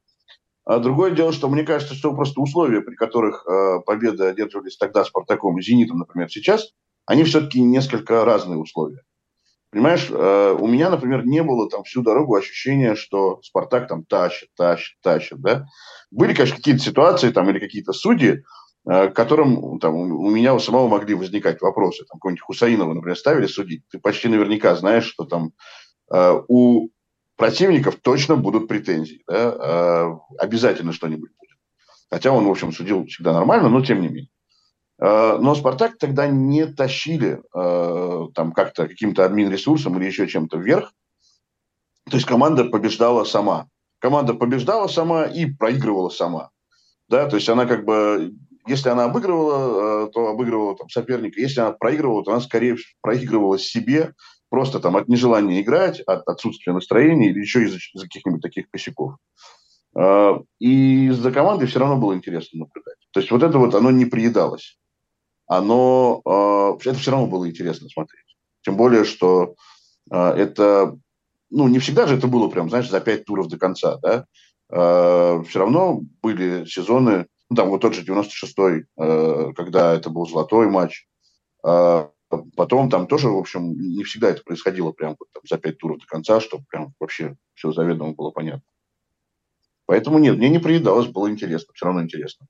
А 0.64 0.78
другое 0.78 1.10
дело, 1.10 1.32
что 1.32 1.48
мне 1.48 1.62
кажется, 1.62 1.94
что 1.94 2.14
просто 2.14 2.40
условия, 2.40 2.80
при 2.80 2.94
которых 2.94 3.46
э, 3.46 3.80
победы 3.84 4.24
одерживались 4.24 4.76
тогда 4.76 5.04
«Спартаком» 5.04 5.58
и 5.58 5.62
«Зенитом», 5.62 5.98
например, 5.98 6.30
сейчас, 6.30 6.72
они 7.06 7.24
все-таки 7.24 7.60
несколько 7.60 8.24
разные 8.24 8.58
условия. 8.58 9.02
Понимаешь, 9.70 10.08
э, 10.08 10.56
у 10.58 10.66
меня, 10.66 10.88
например, 10.88 11.26
не 11.26 11.42
было 11.42 11.68
там 11.68 11.82
всю 11.82 12.00
дорогу 12.02 12.34
ощущения, 12.36 12.94
что 12.94 13.40
Спартак 13.42 13.88
там 13.88 14.04
тащит, 14.04 14.48
тащит, 14.56 14.96
тащит, 15.02 15.40
да. 15.40 15.66
Были, 16.10 16.32
конечно, 16.32 16.56
какие-то 16.56 16.80
ситуации 16.80 17.30
там 17.30 17.50
или 17.50 17.58
какие-то 17.58 17.92
судьи, 17.92 18.44
э, 18.88 19.08
к 19.08 19.12
которым 19.14 19.80
там, 19.80 19.96
у 19.96 20.30
меня 20.30 20.54
у 20.54 20.60
самого 20.60 20.88
могли 20.88 21.14
возникать 21.14 21.60
вопросы. 21.60 22.04
Там 22.04 22.20
какого-нибудь 22.20 22.42
Хусаинова, 22.42 22.94
например, 22.94 23.18
ставили 23.18 23.46
судить. 23.46 23.82
Ты 23.90 23.98
почти 23.98 24.28
наверняка 24.28 24.76
знаешь, 24.76 25.06
что 25.06 25.24
там 25.24 25.50
э, 26.10 26.40
у 26.48 26.88
противников 27.36 27.96
точно 28.02 28.36
будут 28.36 28.68
претензии. 28.68 29.22
Да? 29.26 30.18
Обязательно 30.38 30.92
что-нибудь 30.92 31.30
будет. 31.38 31.58
Хотя 32.10 32.30
он, 32.30 32.46
в 32.46 32.50
общем, 32.50 32.72
судил 32.72 33.06
всегда 33.06 33.32
нормально, 33.32 33.68
но 33.68 33.84
тем 33.84 34.00
не 34.00 34.08
менее. 34.08 34.28
Э, 35.00 35.36
но 35.38 35.54
Спартак 35.54 35.98
тогда 35.98 36.26
не 36.26 36.66
тащили 36.66 37.42
э, 37.54 38.26
там 38.34 38.52
как-то 38.52 38.86
каким-то 38.88 39.24
админ-ресурсом 39.24 39.98
или 39.98 40.06
еще 40.06 40.26
чем-то 40.26 40.58
вверх. 40.58 40.92
То 42.08 42.16
есть 42.16 42.26
команда 42.26 42.64
побеждала 42.64 43.24
сама. 43.24 43.68
команда 43.98 44.34
побеждала 44.34 44.86
сама 44.86 45.24
и 45.24 45.46
проигрывала 45.46 46.10
сама. 46.10 46.50
Да, 47.08 47.26
то 47.28 47.36
есть 47.36 47.48
она 47.48 47.66
как 47.66 47.84
бы, 47.84 48.34
если 48.66 48.90
она 48.90 49.04
обыгрывала, 49.04 50.10
то 50.10 50.28
обыгрывала 50.28 50.76
там 50.76 50.88
соперника. 50.90 51.40
Если 51.40 51.60
она 51.60 51.72
проигрывала, 51.72 52.22
то 52.22 52.32
она 52.32 52.40
скорее 52.40 52.76
проигрывала 53.00 53.58
себе, 53.58 54.12
просто 54.54 54.78
там 54.78 54.96
от 54.96 55.08
нежелания 55.08 55.60
играть, 55.60 55.98
от 56.02 56.28
отсутствия 56.28 56.72
настроения 56.72 57.30
или 57.30 57.40
еще 57.40 57.64
из-за, 57.64 57.78
из 57.78 58.02
каких-нибудь 58.02 58.40
таких 58.40 58.70
косяков. 58.70 59.16
Э, 59.98 60.38
и 60.60 61.10
за 61.10 61.32
командой 61.32 61.66
все 61.66 61.80
равно 61.80 61.96
было 61.96 62.14
интересно 62.14 62.60
наблюдать. 62.60 62.98
То 63.10 63.18
есть 63.18 63.32
вот 63.32 63.42
это 63.42 63.58
вот, 63.58 63.74
оно 63.74 63.90
не 63.90 64.04
приедалось. 64.04 64.78
Оно, 65.48 66.22
э, 66.24 66.88
это 66.88 66.98
все 67.00 67.10
равно 67.10 67.26
было 67.26 67.50
интересно 67.50 67.88
смотреть. 67.88 68.36
Тем 68.62 68.76
более, 68.76 69.04
что 69.04 69.56
это, 70.10 70.96
ну, 71.50 71.66
не 71.66 71.80
всегда 71.80 72.06
же 72.06 72.16
это 72.16 72.28
было 72.28 72.48
прям, 72.48 72.68
знаешь, 72.68 72.88
за 72.88 73.00
пять 73.00 73.24
туров 73.24 73.48
до 73.48 73.58
конца, 73.58 73.98
да. 74.02 74.26
Все 74.68 75.58
равно 75.58 76.00
были 76.22 76.64
сезоны, 76.66 77.26
ну, 77.50 77.56
там 77.56 77.70
вот 77.70 77.80
тот 77.80 77.94
же 77.94 78.04
96-й, 78.04 78.84
э, 78.96 79.52
когда 79.56 79.94
это 79.94 80.10
был 80.10 80.26
золотой 80.26 80.68
матч. 80.68 81.06
Потом 82.56 82.90
там 82.90 83.06
тоже, 83.06 83.28
в 83.28 83.36
общем, 83.36 83.72
не 83.78 84.04
всегда 84.04 84.30
это 84.30 84.42
происходило 84.42 84.92
прям 84.92 85.16
вот, 85.18 85.28
там, 85.32 85.42
за 85.48 85.58
пять 85.58 85.78
туров 85.78 85.98
до 85.98 86.06
конца, 86.06 86.40
чтобы 86.40 86.64
прям 86.68 86.94
вообще 87.00 87.36
все 87.54 87.72
заведомо 87.72 88.14
было 88.14 88.30
понятно. 88.30 88.62
Поэтому 89.86 90.18
нет, 90.18 90.36
мне 90.36 90.48
не 90.48 90.58
приедалось, 90.58 91.08
было 91.08 91.30
интересно, 91.30 91.72
все 91.74 91.86
равно 91.86 92.02
интересно. 92.02 92.46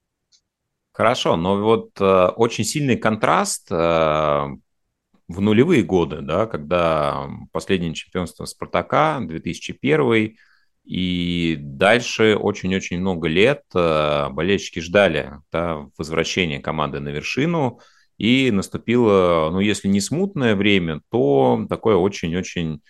Хорошо, 0.93 1.37
но 1.37 1.61
вот 1.61 2.01
э, 2.01 2.27
очень 2.37 2.65
сильный 2.65 2.97
контраст 2.97 3.67
э, 3.73 3.75
в 3.75 5.41
нулевые 5.41 5.83
годы, 5.83 6.21
да, 6.21 6.47
когда 6.47 7.29
последнее 7.51 7.95
чемпионство 7.95 8.45
Спартака, 8.45 9.19
2001 9.21 10.37
и 10.85 11.57
дальше 11.59 12.37
очень-очень 12.37 13.01
много 13.01 13.27
лет 13.27 13.63
э, 13.75 14.29
болельщики 14.31 14.81
ждали 14.81 15.33
да, 15.51 15.89
возвращения 15.97 16.61
команды 16.61 17.01
на 17.01 17.09
вершину, 17.09 17.81
и 18.19 18.51
наступило, 18.51 19.51
ну, 19.51 19.61
если 19.61 19.89
не 19.89 20.01
смутное 20.01 20.55
время, 20.55 21.01
то 21.11 21.67
такое 21.69 21.97
очень-очень 21.97 22.81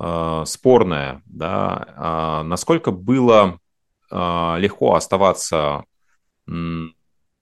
э, 0.00 0.42
спорное. 0.46 1.22
Да. 1.26 1.94
А 1.96 2.42
насколько 2.42 2.90
было 2.90 3.58
э, 4.10 4.56
легко 4.58 4.94
оставаться 4.94 5.84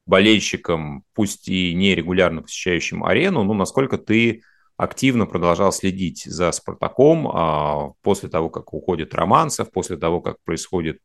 болельщиком, 0.07 1.05
пусть 1.15 1.49
и 1.49 1.75
нерегулярно 1.75 2.43
посещающим 2.43 3.05
арену, 3.05 3.43
ну, 3.45 3.55
насколько 3.55 3.99
ты 3.99 4.43
активно 4.77 5.27
продолжал 5.27 5.73
следить 5.73 6.25
за 6.25 6.51
«Спартаком» 6.53 7.29
а, 7.29 7.93
после 8.03 8.29
того, 8.29 8.51
как 8.51 8.73
уходит 8.75 9.15
Романцев, 9.15 9.71
после 9.71 9.97
того, 9.97 10.21
как 10.21 10.37
происходят 10.45 10.99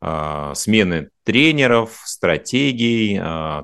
а, 0.00 0.54
смены 0.54 1.10
тренеров, 1.24 2.00
стратегий, 2.04 3.18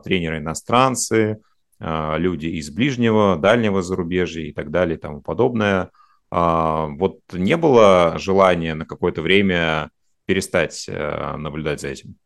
тренеры-иностранцы, 0.05 1.41
люди 1.81 2.47
из 2.47 2.71
ближнего, 2.71 3.37
дальнего 3.37 3.83
зарубежья 3.83 4.43
и 4.43 4.53
так 4.53 4.71
далее 4.71 4.97
и 4.99 5.01
тому 5.01 5.23
подобное. 5.23 5.91
Вот 6.31 7.21
не 7.33 7.57
было 7.57 8.15
желания 8.19 8.75
на 8.75 8.85
какое-то 8.85 9.23
время 9.23 9.91
перестать 10.27 10.89
наблюдать 10.89 11.81
за 11.81 11.89
этим? 11.89 12.17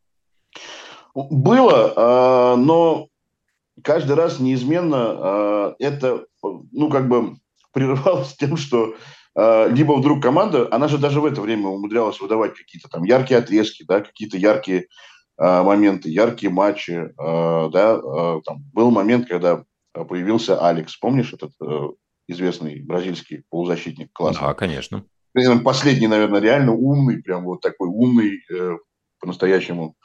Было, 1.14 2.56
но 2.58 3.06
каждый 3.82 4.16
раз 4.16 4.40
неизменно 4.40 5.74
это 5.78 6.26
ну, 6.72 6.90
как 6.90 7.08
бы 7.08 7.36
прерывалось 7.72 8.34
тем, 8.38 8.56
что 8.56 8.94
э, 9.34 9.68
либо 9.70 9.92
вдруг 9.92 10.22
команда, 10.22 10.68
она 10.70 10.88
же 10.88 10.96
даже 10.98 11.20
в 11.20 11.26
это 11.26 11.42
время 11.42 11.68
умудрялась 11.68 12.20
выдавать 12.20 12.54
какие-то 12.54 12.88
там 12.88 13.04
яркие 13.04 13.38
отрезки, 13.38 13.84
да, 13.86 14.00
какие-то 14.00 14.38
яркие 14.38 14.80
э, 14.80 14.86
моменты, 15.38 16.10
яркие 16.10 16.52
матчи, 16.52 16.92
э, 16.92 17.70
да, 17.70 17.94
э, 17.96 18.40
там 18.44 18.62
был 18.72 18.90
момент, 18.90 19.28
когда 19.28 19.64
появился 19.92 20.64
Алекс, 20.64 20.96
помнишь 20.96 21.32
этот 21.32 21.52
э, 21.60 21.88
известный 22.28 22.82
бразильский 22.82 23.44
полузащитник 23.50 24.12
класса? 24.12 24.40
Да, 24.40 24.54
конечно. 24.54 25.04
Последний, 25.64 26.06
наверное, 26.06 26.40
реально 26.40 26.72
умный, 26.72 27.20
прям 27.22 27.44
вот 27.44 27.60
такой 27.60 27.88
умный, 27.88 28.40
э, 28.52 28.76
по-настоящему 29.20 29.96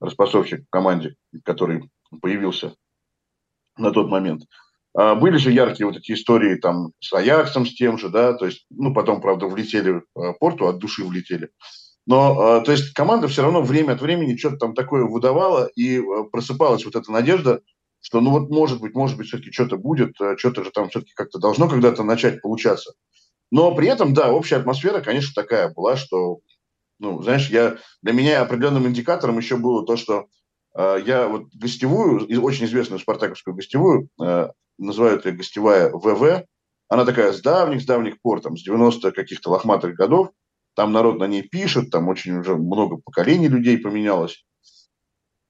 распасовщик 0.00 0.64
в 0.66 0.70
команде, 0.70 1.16
который 1.44 1.90
появился 2.22 2.74
на 3.76 3.90
тот 3.90 4.08
момент. 4.08 4.44
А, 4.94 5.14
были 5.14 5.36
же 5.36 5.50
яркие 5.50 5.86
вот 5.86 5.96
эти 5.96 6.12
истории 6.12 6.56
там 6.56 6.92
с 7.00 7.12
Аяксом, 7.12 7.66
с 7.66 7.74
тем 7.74 7.98
же, 7.98 8.08
да, 8.08 8.32
то 8.34 8.46
есть, 8.46 8.66
ну, 8.70 8.94
потом, 8.94 9.20
правда, 9.20 9.46
влетели 9.46 10.02
в 10.14 10.32
порту, 10.34 10.68
от 10.68 10.78
души 10.78 11.04
влетели. 11.04 11.50
Но, 12.08 12.40
а, 12.40 12.60
то 12.62 12.72
есть, 12.72 12.94
команда 12.94 13.28
все 13.28 13.42
равно 13.42 13.60
время 13.60 13.92
от 13.92 14.00
времени 14.00 14.34
что-то 14.34 14.56
там 14.56 14.74
такое 14.74 15.04
выдавала, 15.04 15.66
и 15.66 16.00
просыпалась 16.32 16.86
вот 16.86 16.96
эта 16.96 17.12
надежда, 17.12 17.60
что, 18.00 18.22
ну, 18.22 18.30
вот, 18.30 18.48
может 18.48 18.80
быть, 18.80 18.94
может 18.94 19.18
быть, 19.18 19.28
все-таки 19.28 19.52
что-то 19.52 19.76
будет, 19.76 20.14
что-то 20.38 20.64
же 20.64 20.70
там 20.70 20.88
все-таки 20.88 21.12
как-то 21.14 21.38
должно 21.38 21.68
когда-то 21.68 22.02
начать 22.04 22.40
получаться. 22.40 22.94
Но 23.50 23.74
при 23.74 23.88
этом, 23.88 24.14
да, 24.14 24.32
общая 24.32 24.56
атмосфера, 24.56 25.02
конечно, 25.02 25.34
такая 25.34 25.70
была, 25.70 25.96
что, 25.96 26.38
ну, 26.98 27.22
знаешь, 27.22 27.50
я, 27.50 27.76
для 28.00 28.14
меня 28.14 28.40
определенным 28.40 28.88
индикатором 28.88 29.36
еще 29.36 29.58
было 29.58 29.84
то, 29.84 29.98
что 29.98 30.28
э, 30.78 31.02
я 31.04 31.28
вот 31.28 31.48
гостевую, 31.52 32.26
очень 32.42 32.64
известную 32.64 33.00
спартаковскую 33.00 33.54
гостевую, 33.54 34.08
э, 34.18 34.48
называют 34.78 35.26
ее 35.26 35.32
гостевая 35.32 35.90
ВВ. 35.92 36.46
Она 36.88 37.04
такая 37.04 37.34
с 37.34 37.42
давних, 37.42 37.82
с 37.82 37.84
давних 37.84 38.18
пор, 38.22 38.40
там, 38.40 38.56
с 38.56 38.62
90 38.62 39.12
каких-то 39.12 39.50
лохматых 39.50 39.94
годов. 39.94 40.30
Там 40.78 40.92
народ 40.92 41.18
на 41.18 41.26
ней 41.26 41.42
пишет, 41.42 41.90
там 41.90 42.06
очень 42.06 42.38
уже 42.38 42.54
много 42.54 42.98
поколений 42.98 43.48
людей 43.48 43.78
поменялось. 43.78 44.44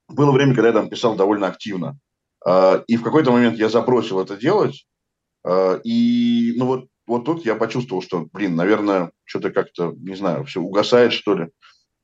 Было 0.09 0.33
время, 0.33 0.55
когда 0.55 0.69
я 0.69 0.73
там 0.73 0.88
писал 0.88 1.17
довольно 1.17 1.49
активно. 1.49 1.99
А, 2.43 2.83
и 2.87 2.97
в 2.97 3.03
какой-то 3.03 3.31
момент 3.31 3.59
я 3.59 3.69
забросил 3.69 4.21
это 4.21 4.38
делать. 4.38 4.87
А, 5.45 5.83
и 5.85 6.55
ну 6.57 6.64
вот, 6.64 6.87
вот 7.07 7.27
тут 7.27 7.45
я 7.45 7.57
почувствовал, 7.57 8.01
что, 8.01 8.27
блин, 8.33 8.57
наверное, 8.57 9.11
что-то 9.25 9.51
как-то, 9.51 9.93
не 9.99 10.17
знаю, 10.17 10.47
все 10.47 10.62
угасает, 10.62 11.12
что 11.12 11.35
ли. 11.35 11.49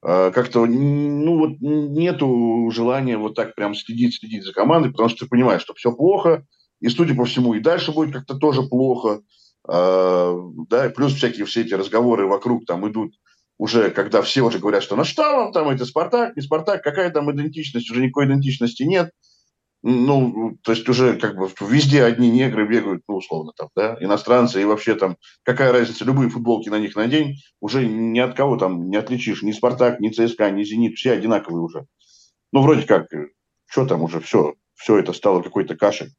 А, 0.02 0.30
как-то, 0.30 0.66
ну 0.66 1.38
вот, 1.38 1.52
нету 1.62 2.70
желания 2.74 3.16
вот 3.16 3.34
так 3.37 3.54
прям 3.54 3.74
следить, 3.74 4.16
следить 4.16 4.44
за 4.44 4.52
командой, 4.52 4.90
потому 4.90 5.08
что 5.08 5.24
ты 5.24 5.30
понимаешь, 5.30 5.62
что 5.62 5.72
все 5.72 5.92
плохо, 5.92 6.44
и, 6.80 6.90
судя 6.90 7.14
по 7.14 7.24
всему, 7.24 7.54
и 7.54 7.60
дальше 7.60 7.90
будет 7.90 8.12
как-то 8.12 8.34
тоже 8.34 8.64
плохо. 8.64 9.22
Э, 9.68 10.35
да, 10.68 10.90
плюс 10.90 11.14
всякие 11.14 11.46
все 11.46 11.62
эти 11.62 11.74
разговоры 11.74 12.27
вокруг 12.27 12.66
там 12.66 12.88
идут 12.90 13.14
уже, 13.59 13.90
когда 13.90 14.20
все 14.22 14.42
уже 14.42 14.59
говорят, 14.59 14.83
что 14.83 14.96
ну 14.96 15.05
что 15.05 15.22
вам 15.22 15.53
там, 15.53 15.68
это 15.68 15.85
Спартак, 15.85 16.37
не 16.37 16.42
Спартак, 16.42 16.83
какая 16.83 17.11
там 17.11 17.31
идентичность, 17.31 17.90
уже 17.90 18.03
никакой 18.03 18.27
идентичности 18.27 18.83
нет. 18.83 19.11
Ну, 19.87 20.57
то 20.62 20.72
есть 20.72 20.88
уже 20.88 21.18
как 21.18 21.37
бы 21.37 21.50
везде 21.61 22.05
одни 22.05 22.31
негры 22.31 22.66
бегают, 22.66 23.03
ну, 23.07 23.16
условно 23.16 23.53
там, 23.55 23.68
да, 23.77 23.98
иностранцы, 24.00 24.62
и 24.62 24.64
вообще 24.64 24.94
там, 24.94 25.18
какая 25.42 25.72
разница, 25.72 26.07
любые 26.07 26.31
футболки 26.31 26.70
на 26.70 26.79
них 26.79 26.96
надень, 26.96 27.37
уже 27.61 27.87
ни 27.87 28.18
от 28.18 28.35
кого 28.35 28.57
там 28.57 28.88
не 28.88 28.96
отличишь, 28.96 29.42
ни 29.42 29.53
Спартак, 29.53 30.00
ни 30.00 30.09
ЦСКА, 30.09 30.50
ни 30.50 30.64
Зенит, 30.64 30.96
все 30.96 31.12
одинаковые 31.12 31.61
уже. 31.62 31.87
Ну, 32.50 32.62
вроде 32.62 32.87
как, 32.87 33.09
что 33.66 33.85
там 33.85 34.03
уже, 34.03 34.20
все, 34.20 34.55
все 34.74 34.98
это 34.98 35.12
стало 35.12 35.42
какой-то 35.42 35.77
кашей. 35.77 36.14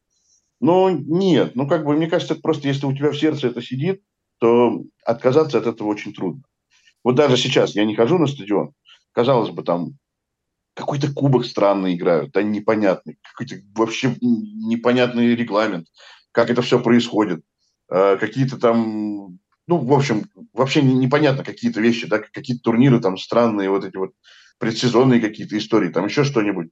Но 0.59 0.89
нет, 0.89 1.55
ну 1.55 1.67
как 1.67 1.85
бы 1.85 1.95
мне 1.95 2.07
кажется, 2.07 2.33
это 2.33 2.41
просто 2.41 2.67
если 2.67 2.85
у 2.85 2.93
тебя 2.95 3.11
в 3.11 3.17
сердце 3.17 3.47
это 3.47 3.61
сидит, 3.61 4.01
то 4.39 4.81
отказаться 5.03 5.57
от 5.57 5.67
этого 5.67 5.87
очень 5.87 6.13
трудно. 6.13 6.43
Вот 7.03 7.15
даже 7.15 7.37
сейчас 7.37 7.75
я 7.75 7.85
не 7.85 7.95
хожу 7.95 8.17
на 8.17 8.27
стадион, 8.27 8.71
казалось 9.11 9.51
бы, 9.51 9.63
там 9.63 9.97
какой-то 10.75 11.11
кубок 11.13 11.45
странный 11.45 11.95
играют, 11.95 12.31
да, 12.31 12.43
непонятный, 12.43 13.17
какой-то 13.21 13.55
вообще 13.75 14.15
непонятный 14.21 15.35
регламент, 15.35 15.87
как 16.31 16.49
это 16.49 16.61
все 16.61 16.79
происходит, 16.79 17.43
э, 17.89 18.17
какие-то 18.17 18.57
там, 18.57 19.39
ну, 19.67 19.77
в 19.77 19.93
общем, 19.93 20.25
вообще 20.53 20.81
непонятно 20.81 21.43
какие-то 21.43 21.79
вещи, 21.79 22.07
да, 22.07 22.19
какие-то 22.19 22.61
турниры 22.63 22.99
там 22.99 23.17
странные, 23.17 23.69
вот 23.69 23.85
эти 23.85 23.95
вот 23.95 24.11
предсезонные 24.57 25.21
какие-то 25.21 25.57
истории, 25.57 25.89
там 25.89 26.05
еще 26.05 26.23
что-нибудь. 26.23 26.69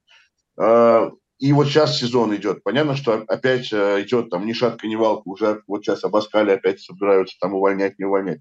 Э, 0.60 1.10
и 1.38 1.52
вот 1.52 1.66
сейчас 1.66 1.98
сезон 1.98 2.34
идет. 2.36 2.62
Понятно, 2.62 2.96
что 2.96 3.24
опять 3.26 3.72
э, 3.72 4.02
идет 4.02 4.30
там 4.30 4.46
ни 4.46 4.52
шатка, 4.52 4.86
ни 4.86 4.94
валка. 4.94 5.28
Уже 5.28 5.62
вот 5.66 5.84
сейчас 5.84 6.04
обоскали, 6.04 6.52
опять 6.52 6.80
собираются 6.80 7.36
там 7.40 7.54
увольнять, 7.54 7.98
не 7.98 8.04
увольнять. 8.04 8.40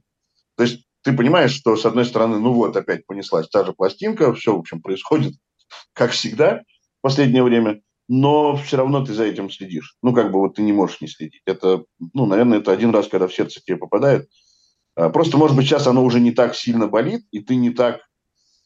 То 0.56 0.64
есть 0.64 0.86
ты 1.02 1.14
понимаешь, 1.14 1.52
что 1.52 1.76
с 1.76 1.86
одной 1.86 2.06
стороны, 2.06 2.40
ну 2.40 2.54
вот 2.54 2.78
опять 2.78 3.06
понеслась 3.06 3.50
та 3.50 3.66
же 3.66 3.74
пластинка, 3.74 4.34
все, 4.34 4.56
в 4.56 4.60
общем, 4.60 4.82
происходит, 4.82 5.34
как 5.94 6.12
всегда 6.12 6.62
в 7.00 7.02
последнее 7.02 7.44
время, 7.44 7.82
но 8.08 8.56
все 8.58 8.78
равно 8.78 9.04
ты 9.04 9.14
за 9.14 9.26
этим 9.26 9.50
следишь. 9.50 9.98
Ну, 10.02 10.14
как 10.14 10.32
бы 10.32 10.40
вот 10.40 10.56
ты 10.56 10.62
не 10.62 10.72
можешь 10.72 11.02
не 11.02 11.08
следить. 11.08 11.42
Это, 11.46 11.84
ну, 12.14 12.26
наверное, 12.26 12.60
это 12.60 12.72
один 12.72 12.92
раз, 12.92 13.08
когда 13.08 13.28
в 13.28 13.34
сердце 13.34 13.60
тебе 13.60 13.78
попадает. 13.78 14.30
А, 14.96 15.10
просто, 15.10 15.38
может 15.38 15.56
быть, 15.56 15.66
сейчас 15.66 15.88
оно 15.88 16.04
уже 16.04 16.20
не 16.20 16.32
так 16.32 16.56
сильно 16.56 16.88
болит, 16.88 17.26
и 17.32 17.40
ты 17.40 17.56
не 17.56 17.72
так 17.72 18.02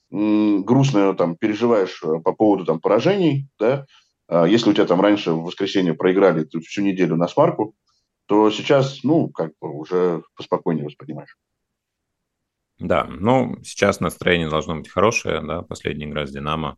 грустно 0.10 1.14
там 1.16 1.36
переживаешь 1.36 2.02
э, 2.02 2.20
по 2.24 2.32
поводу 2.32 2.64
там 2.64 2.80
поражений, 2.80 3.50
да, 3.60 3.86
если 4.30 4.70
у 4.70 4.74
тебя 4.74 4.86
там 4.86 5.02
раньше 5.02 5.32
в 5.32 5.44
воскресенье 5.44 5.94
проиграли 5.94 6.44
ты 6.44 6.60
всю 6.60 6.82
неделю 6.82 7.16
на 7.16 7.28
смарку, 7.28 7.76
то 8.28 8.52
сейчас, 8.52 9.04
ну, 9.04 9.30
как 9.30 9.52
бы 9.62 9.72
уже 9.72 10.22
поспокойнее 10.36 10.86
воспринимаешь. 10.86 11.38
Да, 12.80 13.06
ну, 13.10 13.56
сейчас 13.64 14.00
настроение 14.00 14.50
должно 14.50 14.76
быть 14.76 14.90
хорошее, 14.90 15.42
да, 15.42 15.62
последняя 15.64 16.08
игра 16.08 16.28
с 16.28 16.32
«Динамо». 16.32 16.78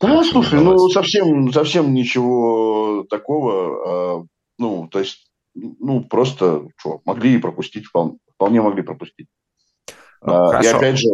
Да, 0.00 0.24
слушай, 0.24 0.58
ну, 0.58 0.88
совсем, 0.88 1.52
совсем 1.52 1.92
ничего 1.92 3.04
такого. 3.10 4.22
А, 4.22 4.26
ну, 4.58 4.88
то 4.88 4.98
есть, 4.98 5.30
ну, 5.54 6.02
просто, 6.04 6.68
что, 6.78 7.02
могли 7.04 7.34
и 7.34 7.38
пропустить, 7.38 7.84
вполне, 7.84 8.16
вполне 8.34 8.62
могли 8.62 8.82
пропустить. 8.82 9.28
Ну, 10.22 10.32
а, 10.32 10.62
и 10.62 10.66
опять 10.66 10.98
же, 10.98 11.08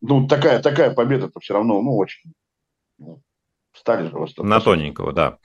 ну, 0.00 0.26
такая, 0.26 0.62
такая 0.62 0.94
победа-то 0.94 1.38
все 1.40 1.52
равно, 1.52 1.82
ну, 1.82 1.98
очень. 1.98 2.32
Стали 3.74 4.04
же 4.04 4.10
просто. 4.10 4.42
На 4.42 4.60
тоненького, 4.60 5.12
да. 5.12 5.38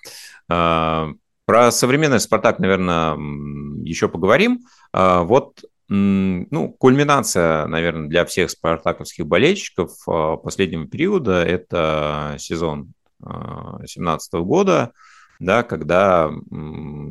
А, 0.48 1.10
про 1.46 1.72
современный 1.72 2.20
«Спартак», 2.20 2.60
наверное, 2.60 3.16
еще 3.84 4.08
поговорим. 4.08 4.62
А, 4.94 5.24
вот 5.24 5.64
ну, 5.92 6.70
кульминация, 6.78 7.66
наверное, 7.66 8.08
для 8.08 8.24
всех 8.26 8.52
спартаковских 8.52 9.26
болельщиков 9.26 9.92
а, 10.08 10.38
последнего 10.38 10.88
периода– 10.88 11.44
это 11.46 12.36
сезон 12.38 12.94
2017 13.20 14.34
года, 14.36 14.94
да, 15.40 15.64
когда 15.64 16.32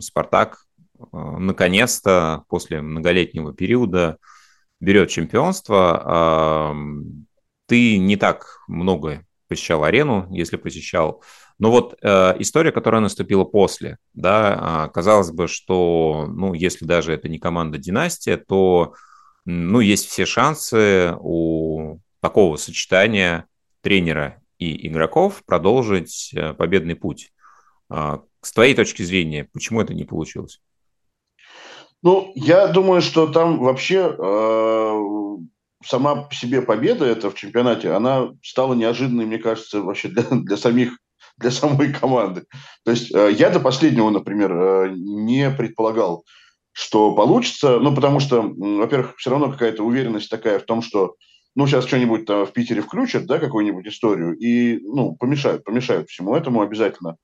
«Спартак» 0.01 0.65
наконец-то 1.13 2.45
после 2.49 2.81
многолетнего 2.81 3.53
периода 3.53 4.19
берет 4.81 5.11
чемпионство. 5.11 6.75
Ты 7.67 7.99
не 7.99 8.17
так 8.17 8.63
много 8.67 9.25
посещал 9.49 9.85
арену, 9.85 10.29
если 10.31 10.57
посещал. 10.57 11.23
Но 11.59 11.71
вот 11.71 11.99
э, 12.01 12.35
история, 12.39 12.71
которая 12.71 13.01
наступила 13.01 13.45
после, 13.45 13.99
да, 14.15 14.87
э, 14.89 14.93
казалось 14.93 15.31
бы, 15.31 15.49
что, 15.49 16.27
ну, 16.29 16.55
если 16.55 16.85
даже 16.85 17.13
это 17.13 17.29
не 17.29 17.39
команда 17.39 17.79
династия, 17.79 18.37
то, 18.37 18.95
ну, 19.45 19.81
есть 19.81 20.09
все 20.09 20.27
шансы 20.27 21.15
у 21.19 21.99
такого 22.21 22.57
сочетания 22.57 23.47
тренера 23.81 24.41
и 24.59 24.89
игроков 24.89 25.43
продолжить 25.45 26.31
э, 26.35 26.53
победный 26.55 26.95
путь. 26.95 27.33
Э, 27.91 28.19
с 28.41 28.53
твоей 28.53 28.75
точки 28.75 29.03
зрения, 29.03 29.49
почему 29.53 29.81
это 29.81 29.95
не 29.95 30.05
получилось? 30.05 30.61
Ну, 32.03 32.31
я 32.37 32.69
думаю, 32.69 33.03
что 33.03 33.27
там 33.27 33.59
вообще 33.59 34.15
э, 34.17 35.37
сама 35.85 36.23
по 36.23 36.35
себе 36.35 36.63
победа 36.63 37.05
это 37.05 37.31
в 37.31 37.35
чемпионате, 37.35 37.93
она 37.93 38.31
стала 38.43 38.75
неожиданной, 38.75 39.27
мне 39.27 39.39
кажется, 39.39 39.81
вообще 39.81 40.09
для, 40.09 40.23
для 40.31 40.57
самих 40.57 40.99
для 41.39 41.51
самой 41.51 41.93
команды. 41.93 42.45
То 42.85 42.91
есть 42.91 43.15
э, 43.15 43.33
я 43.33 43.51
до 43.51 43.61
последнего, 43.61 44.11
например, 44.11 44.53
э, 44.53 44.93
не 44.97 45.51
предполагал, 45.51 46.25
что 46.73 47.15
получится, 47.15 47.79
ну, 47.79 47.95
потому 47.95 48.21
что, 48.21 48.43
во-первых, 48.43 49.15
все 49.17 49.31
равно 49.31 49.51
какая-то 49.51 49.83
уверенность 49.85 50.31
такая 50.31 50.59
в 50.59 50.65
том, 50.65 50.83
что, 50.83 51.15
ну, 51.55 51.67
сейчас 51.67 51.87
что-нибудь 51.87 52.27
там 52.27 52.45
в 52.45 52.53
Питере 52.53 52.83
включат, 52.83 53.27
да, 53.27 53.39
какую-нибудь 53.39 53.87
историю, 53.87 54.37
и, 54.37 54.79
ну, 54.83 55.17
помешают, 55.17 55.65
помешают 55.65 56.09
всему 56.09 56.35
этому 56.35 56.61
обязательно. 56.61 57.17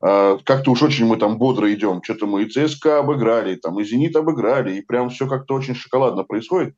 А, 0.00 0.38
как-то 0.44 0.70
уж 0.72 0.82
очень 0.82 1.06
мы 1.06 1.16
там 1.16 1.38
бодро 1.38 1.72
идем, 1.72 2.02
что-то 2.02 2.26
мы 2.26 2.44
и 2.44 2.48
ЦСКА 2.48 3.00
обыграли, 3.00 3.56
там, 3.56 3.78
и 3.80 3.84
Зенит 3.84 4.16
обыграли, 4.16 4.76
и 4.76 4.82
прям 4.82 5.10
все 5.10 5.28
как-то 5.28 5.54
очень 5.54 5.74
шоколадно 5.74 6.24
происходит. 6.24 6.74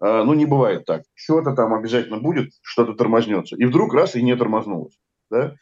А, 0.00 0.24
ну, 0.24 0.34
не 0.34 0.46
бывает 0.46 0.86
так. 0.86 1.02
Что-то 1.14 1.52
там 1.52 1.74
обязательно 1.74 2.18
будет, 2.18 2.52
что-то 2.62 2.94
тормознется. 2.94 3.56
И 3.56 3.64
вдруг 3.66 3.94
раз 3.94 4.16
и 4.16 4.22
не 4.22 4.34
тормознулось. 4.34 4.98
Да? 5.30 5.54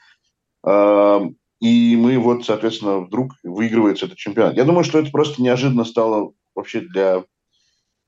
А, 0.65 1.21
и 1.61 1.97
мы 1.97 2.19
вот, 2.19 2.45
соответственно, 2.45 3.01
вдруг 3.01 3.33
выигрывается 3.43 4.07
этот 4.07 4.17
чемпионат. 4.19 4.57
Я 4.57 4.65
думаю, 4.65 4.85
что 4.85 4.99
это 4.99 5.11
просто 5.11 5.43
неожиданно 5.43 5.85
стало 5.85 6.33
вообще 6.55 6.81
для, 6.81 7.25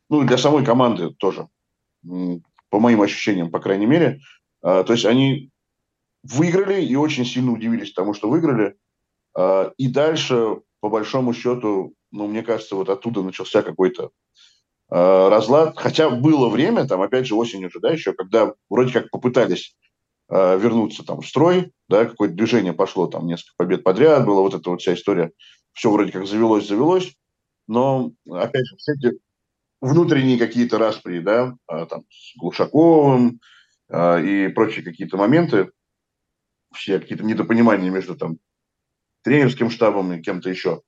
ну, 0.08 0.22
для 0.22 0.38
самой 0.38 0.64
команды 0.64 1.10
тоже, 1.10 1.48
по 2.02 2.78
моим 2.80 3.02
ощущениям, 3.02 3.50
по 3.50 3.58
крайней 3.58 3.86
мере. 3.86 4.20
А, 4.62 4.84
то 4.84 4.92
есть 4.92 5.04
они 5.04 5.50
выиграли 6.22 6.84
и 6.84 6.94
очень 6.96 7.24
сильно 7.24 7.52
удивились 7.52 7.92
тому, 7.92 8.14
что 8.14 8.28
выиграли. 8.28 8.76
И 9.78 9.88
дальше, 9.88 10.60
по 10.80 10.88
большому 10.90 11.32
счету, 11.32 11.94
ну, 12.10 12.26
мне 12.26 12.42
кажется, 12.42 12.74
вот 12.74 12.88
оттуда 12.88 13.22
начался 13.22 13.62
какой-то 13.62 14.10
разлад. 14.90 15.74
Хотя 15.76 16.10
было 16.10 16.48
время, 16.48 16.86
там, 16.86 17.00
опять 17.00 17.26
же, 17.26 17.36
осенью 17.36 17.70
же, 17.70 17.78
да, 17.80 17.90
еще, 17.90 18.12
когда 18.12 18.54
вроде 18.68 18.92
как 18.92 19.10
попытались 19.10 19.76
э, 20.28 20.58
вернуться 20.58 21.04
там 21.04 21.20
в 21.20 21.26
строй, 21.26 21.72
да, 21.88 22.04
какое-то 22.06 22.34
движение 22.34 22.72
пошло, 22.72 23.06
там 23.06 23.26
несколько 23.26 23.54
побед 23.56 23.84
подряд 23.84 24.26
было, 24.26 24.40
вот 24.40 24.54
эта 24.54 24.68
вот 24.68 24.80
вся 24.80 24.94
история, 24.94 25.30
все 25.72 25.90
вроде 25.90 26.10
как 26.10 26.26
завелось, 26.26 26.66
завелось, 26.66 27.14
но, 27.68 28.10
опять 28.28 28.66
же, 28.66 28.76
все 28.76 28.94
эти 28.94 29.18
внутренние 29.80 30.38
какие-то 30.38 30.78
распри, 30.78 31.20
да, 31.20 31.54
э, 31.70 31.86
там, 31.86 32.02
с 32.10 32.36
Глушаковым 32.36 33.40
и 33.92 34.52
прочие 34.54 34.84
какие-то 34.84 35.16
моменты, 35.16 35.70
все 36.72 37.00
какие-то 37.00 37.24
недопонимания 37.24 37.90
между 37.90 38.16
там 38.16 38.38
тренерским 39.22 39.68
штабом 39.68 40.12
и 40.12 40.22
кем-то 40.22 40.48
еще. 40.48 40.82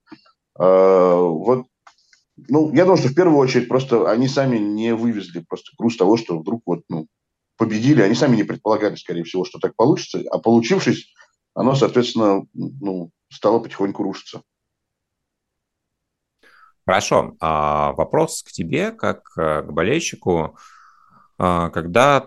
Вот 0.54 1.66
ну, 2.48 2.72
я 2.72 2.85
думаю, 2.85 2.98
что 2.98 3.09
в 3.09 3.14
первую 3.14 3.38
очередь 3.38 3.68
просто 3.68 4.11
они 4.11 4.28
сами 4.28 4.59
не 4.59 4.94
вывезли 4.94 5.40
просто 5.40 5.72
груз 5.78 5.96
того, 5.96 6.16
что 6.16 6.38
вдруг 6.38 6.62
вот, 6.66 6.83
ну, 6.88 7.07
победили. 7.57 8.02
Они 8.02 8.14
сами 8.14 8.37
не 8.37 8.44
предполагали, 8.44 8.96
скорее 8.96 9.24
всего, 9.24 9.44
что 9.44 9.59
так 9.59 9.76
получится. 9.76 10.22
А 10.31 10.38
получившись, 10.38 11.12
оно, 11.55 11.74
соответственно, 11.74 12.46
ну, 12.55 13.11
стало 13.28 13.61
потихоньку 13.61 14.02
рушиться. 14.02 14.42
Хорошо. 16.85 17.37
А, 17.40 17.92
вопрос 17.92 18.42
к 18.42 18.50
тебе, 18.50 18.90
как 18.90 19.22
э, 19.38 19.62
к 19.62 19.70
болельщику. 19.70 20.59
А, 21.38 21.70
когда 21.70 22.26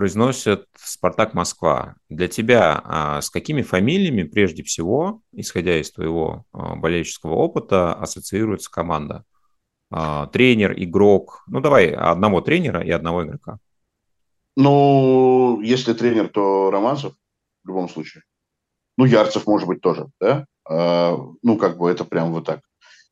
произносят 0.00 0.66
«Спартак 0.78 1.34
Москва». 1.34 1.96
Для 2.08 2.26
тебя 2.26 2.80
а, 2.82 3.20
с 3.20 3.28
какими 3.28 3.60
фамилиями 3.60 4.22
прежде 4.22 4.62
всего, 4.62 5.20
исходя 5.30 5.78
из 5.78 5.92
твоего 5.92 6.46
а, 6.54 6.74
болельческого 6.74 7.34
опыта, 7.34 7.92
ассоциируется 7.92 8.70
команда? 8.70 9.24
А, 9.90 10.26
тренер, 10.28 10.72
игрок? 10.74 11.44
Ну, 11.48 11.60
давай 11.60 11.90
одного 11.90 12.40
тренера 12.40 12.80
и 12.80 12.90
одного 12.90 13.26
игрока. 13.26 13.58
Ну, 14.56 15.60
если 15.60 15.92
тренер, 15.92 16.28
то 16.28 16.70
Романцев 16.70 17.12
в 17.62 17.68
любом 17.68 17.90
случае. 17.90 18.22
Ну, 18.96 19.04
Ярцев, 19.04 19.46
может 19.46 19.68
быть, 19.68 19.82
тоже, 19.82 20.06
да? 20.18 20.46
Ну, 20.66 21.58
как 21.58 21.76
бы 21.76 21.90
это 21.90 22.06
прям 22.06 22.32
вот 22.32 22.46
так. 22.46 22.62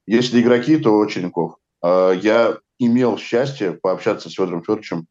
Если 0.07 0.41
игроки, 0.41 0.79
то 0.79 1.05
Черенков. 1.05 1.57
Я 1.83 2.57
имел 2.79 3.19
счастье 3.19 3.73
пообщаться 3.75 4.31
с 4.31 4.33
Федором 4.33 4.63
Федоровичем 4.63 5.07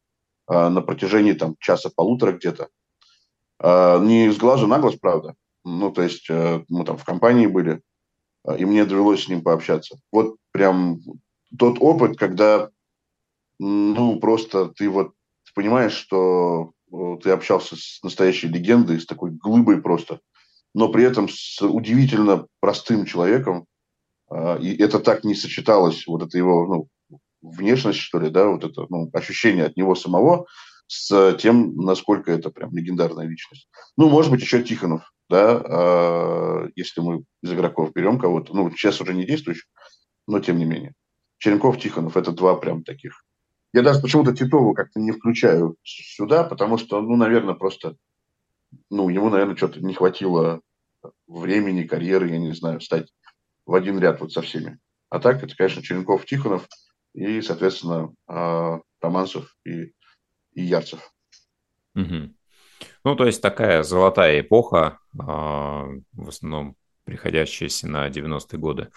на 0.48 0.80
протяжении 0.80 1.32
там 1.32 1.56
часа-полутора 1.60 2.32
где-то. 2.32 2.68
А, 3.60 3.98
не 3.98 4.30
с 4.30 4.36
глазу 4.36 4.66
на 4.66 4.78
глаз, 4.78 4.96
правда. 4.96 5.34
Ну, 5.64 5.90
то 5.90 6.02
есть 6.02 6.28
э, 6.30 6.64
мы 6.68 6.84
там 6.84 6.96
в 6.96 7.04
компании 7.04 7.46
были, 7.46 7.82
а, 8.44 8.56
и 8.56 8.64
мне 8.64 8.84
довелось 8.84 9.24
с 9.24 9.28
ним 9.28 9.42
пообщаться. 9.42 9.98
Вот 10.12 10.36
прям 10.52 11.00
тот 11.58 11.78
опыт, 11.80 12.16
когда, 12.16 12.70
ну, 13.58 14.18
просто 14.20 14.68
ты 14.68 14.88
вот 14.88 15.12
понимаешь, 15.54 15.94
что 15.94 16.72
ты 17.22 17.30
общался 17.30 17.74
с 17.76 18.00
настоящей 18.02 18.48
легендой, 18.48 19.00
с 19.00 19.06
такой 19.06 19.30
глыбой 19.32 19.82
просто, 19.82 20.20
но 20.74 20.88
при 20.88 21.04
этом 21.04 21.28
с 21.28 21.60
удивительно 21.60 22.46
простым 22.60 23.04
человеком, 23.04 23.66
и 24.60 24.76
это 24.78 25.00
так 25.00 25.24
не 25.24 25.34
сочеталось, 25.34 26.06
вот 26.06 26.22
это 26.22 26.38
его, 26.38 26.66
ну, 26.66 26.88
внешность, 27.42 27.98
что 27.98 28.18
ли, 28.18 28.30
да, 28.30 28.46
вот 28.48 28.64
это 28.64 28.86
ну, 28.88 29.10
ощущение 29.12 29.66
от 29.66 29.76
него 29.76 29.94
самого 29.94 30.46
с 30.86 31.34
тем, 31.34 31.76
насколько 31.76 32.32
это 32.32 32.50
прям 32.50 32.74
легендарная 32.74 33.26
личность. 33.26 33.68
Ну, 33.96 34.08
может 34.08 34.30
быть, 34.30 34.40
еще 34.40 34.62
Тихонов, 34.62 35.02
да, 35.28 35.62
э, 35.62 36.68
если 36.76 37.00
мы 37.00 37.24
из 37.42 37.52
игроков 37.52 37.92
берем 37.92 38.18
кого-то, 38.18 38.54
ну, 38.54 38.70
сейчас 38.70 39.00
уже 39.00 39.14
не 39.14 39.26
действующий, 39.26 39.68
но 40.26 40.40
тем 40.40 40.58
не 40.58 40.64
менее. 40.64 40.94
Черенков, 41.38 41.78
Тихонов– 41.78 42.16
это 42.16 42.32
два 42.32 42.56
прям 42.56 42.82
таких. 42.82 43.22
Я 43.74 43.82
даже 43.82 44.00
почему-то 44.00 44.34
Титову 44.34 44.72
как-то 44.72 44.98
не 44.98 45.12
включаю 45.12 45.76
сюда, 45.82 46.42
потому 46.42 46.78
что, 46.78 47.00
ну, 47.02 47.16
наверное, 47.16 47.54
просто, 47.54 47.96
ну, 48.90 49.10
ему, 49.10 49.28
наверное, 49.28 49.56
что-то 49.56 49.80
не 49.80 49.92
хватило 49.92 50.62
времени, 51.26 51.84
карьеры, 51.84 52.30
я 52.30 52.38
не 52.38 52.54
знаю, 52.54 52.80
стать 52.80 53.12
в 53.66 53.74
один 53.74 53.98
ряд 53.98 54.20
вот 54.20 54.32
со 54.32 54.40
всеми. 54.40 54.78
А 55.10 55.20
так, 55.20 55.42
это, 55.42 55.54
конечно, 55.54 55.82
Черенков, 55.82 56.24
Тихонов– 56.24 56.66
и, 57.18 57.42
соответственно, 57.42 58.14
а, 58.28 58.78
Романцев 59.00 59.56
и, 59.64 59.92
и 60.52 60.62
Ярцев. 60.62 61.00
Угу. 61.96 62.34
Ну, 63.04 63.16
то 63.16 63.26
есть 63.26 63.42
такая 63.42 63.82
золотая 63.82 64.40
эпоха, 64.40 64.98
а, 65.18 65.86
в 66.12 66.28
основном 66.28 66.76
приходящаяся 67.04 67.88
на 67.88 68.08
90-е 68.08 68.58
годы. 68.58 68.90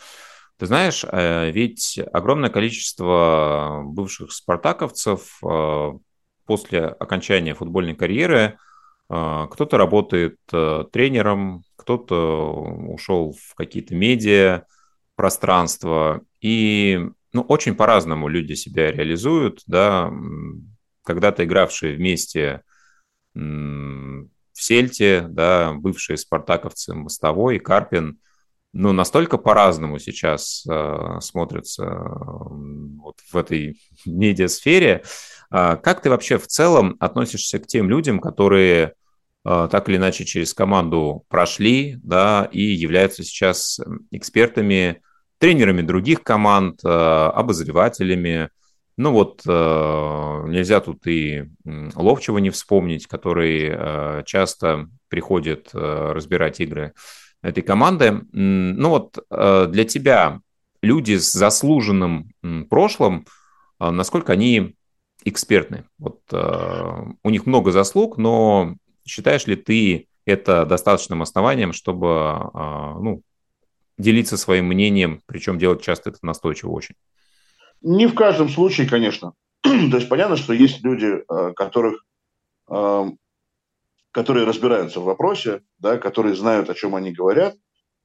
Ты 0.58 0.68
знаешь, 0.68 1.04
э, 1.04 1.50
ведь 1.50 2.00
огромное 2.14 2.52
количество 2.52 3.82
бывших 3.84 4.32
спартаковцев 4.32 5.40
а, 5.44 5.98
после 6.46 6.86
окончания 6.86 7.56
футбольной 7.56 7.96
карьеры 7.96 8.60
кто-то 9.08 9.78
работает 9.78 10.38
э, 10.54 10.86
тренером, 10.90 11.64
кто-то 11.76 12.54
ушел 12.54 13.34
в 13.34 13.56
какие-то 13.56 13.94
медиа 13.94 14.64
пространства. 15.16 16.22
И 16.40 17.10
ну, 17.34 17.42
очень 17.42 17.76
по-разному 17.76 18.28
люди 18.28 18.54
себя 18.54 18.92
реализуют, 18.92 19.62
да, 19.68 20.12
когда-то 21.04 21.46
игравшие 21.46 21.96
вместе 21.96 22.62
в 23.34 24.28
Сельте, 24.54 25.26
да, 25.30 25.74
бывшие 25.74 26.18
спартаковцы 26.18 26.94
Мостовой, 26.94 27.60
Карпин, 27.60 28.20
ну, 28.74 28.94
настолько 28.94 29.38
по-разному 29.38 30.00
сейчас 30.00 30.66
э, 30.70 31.18
смотрятся 31.20 31.86
вот 31.90 33.18
в 33.30 33.36
этой 33.36 33.82
медиасфере. 34.06 35.04
Э, 35.52 35.76
как 35.76 36.02
ты 36.02 36.10
вообще 36.10 36.38
в 36.38 36.48
целом 36.48 36.96
относишься 37.00 37.60
к 37.60 37.68
тем 37.68 37.90
людям, 37.90 38.20
которые 38.20 38.94
э, 39.44 39.68
так 39.70 39.90
или 39.90 39.98
иначе 39.98 40.24
через 40.24 40.54
команду 40.54 41.26
прошли, 41.28 42.00
да, 42.02 42.48
и 42.50 42.62
являются 42.62 43.24
сейчас 43.24 43.80
экспертами, 44.12 45.02
тренерами 45.42 45.82
других 45.82 46.22
команд, 46.22 46.82
э, 46.86 46.88
обозревателями, 46.88 48.50
ну 48.96 49.12
вот 49.12 49.42
э, 49.48 50.44
нельзя 50.48 50.80
тут 50.82 51.08
и 51.08 51.46
Ловчего 51.66 52.38
не 52.38 52.52
вспомнить, 52.52 53.08
который 53.08 53.72
э, 53.74 54.24
часто 54.28 54.88
приходит 55.10 55.72
разбирать 55.74 56.60
игры 56.60 56.94
этой 57.42 57.64
команды. 57.64 58.22
Ну 58.32 58.90
вот 58.90 59.18
для 59.30 59.84
тебя 59.84 60.40
люди 60.84 61.18
с 61.18 61.34
заслуженным 61.34 62.32
прошлым, 62.70 63.26
насколько 63.80 64.34
они 64.34 64.76
экспертны? 65.26 65.86
Вот 65.98 66.22
у 66.32 67.30
них 67.30 67.46
много 67.46 67.72
заслуг, 67.72 68.18
но 68.18 68.76
считаешь 69.06 69.48
ли 69.48 69.56
ты 69.56 70.08
это 70.26 70.66
достаточным 70.66 71.24
основанием, 71.24 71.74
чтобы 71.74 72.52
ну, 72.54 73.24
делиться 74.02 74.38
своим 74.38 74.66
мнением, 74.66 75.22
причем 75.26 75.58
делать 75.58 75.82
часто 75.82 76.10
это 76.10 76.20
настойчиво 76.22 76.72
очень? 76.72 76.96
Не 77.82 78.08
в 78.08 78.14
каждом 78.14 78.50
случае, 78.50 78.88
конечно. 78.88 79.34
То 79.64 79.70
есть 79.98 80.10
понятно, 80.10 80.38
что 80.38 80.54
есть 80.54 80.84
люди, 80.84 81.24
э, 81.28 81.54
которых, 81.54 82.04
э, 82.70 83.06
которые 84.12 84.46
разбираются 84.46 85.00
в 85.00 85.06
вопросе, 85.06 85.62
да, 85.80 85.98
которые 85.98 86.36
знают, 86.36 86.70
о 86.70 86.74
чем 86.74 86.96
они 86.96 87.12
говорят, 87.12 87.56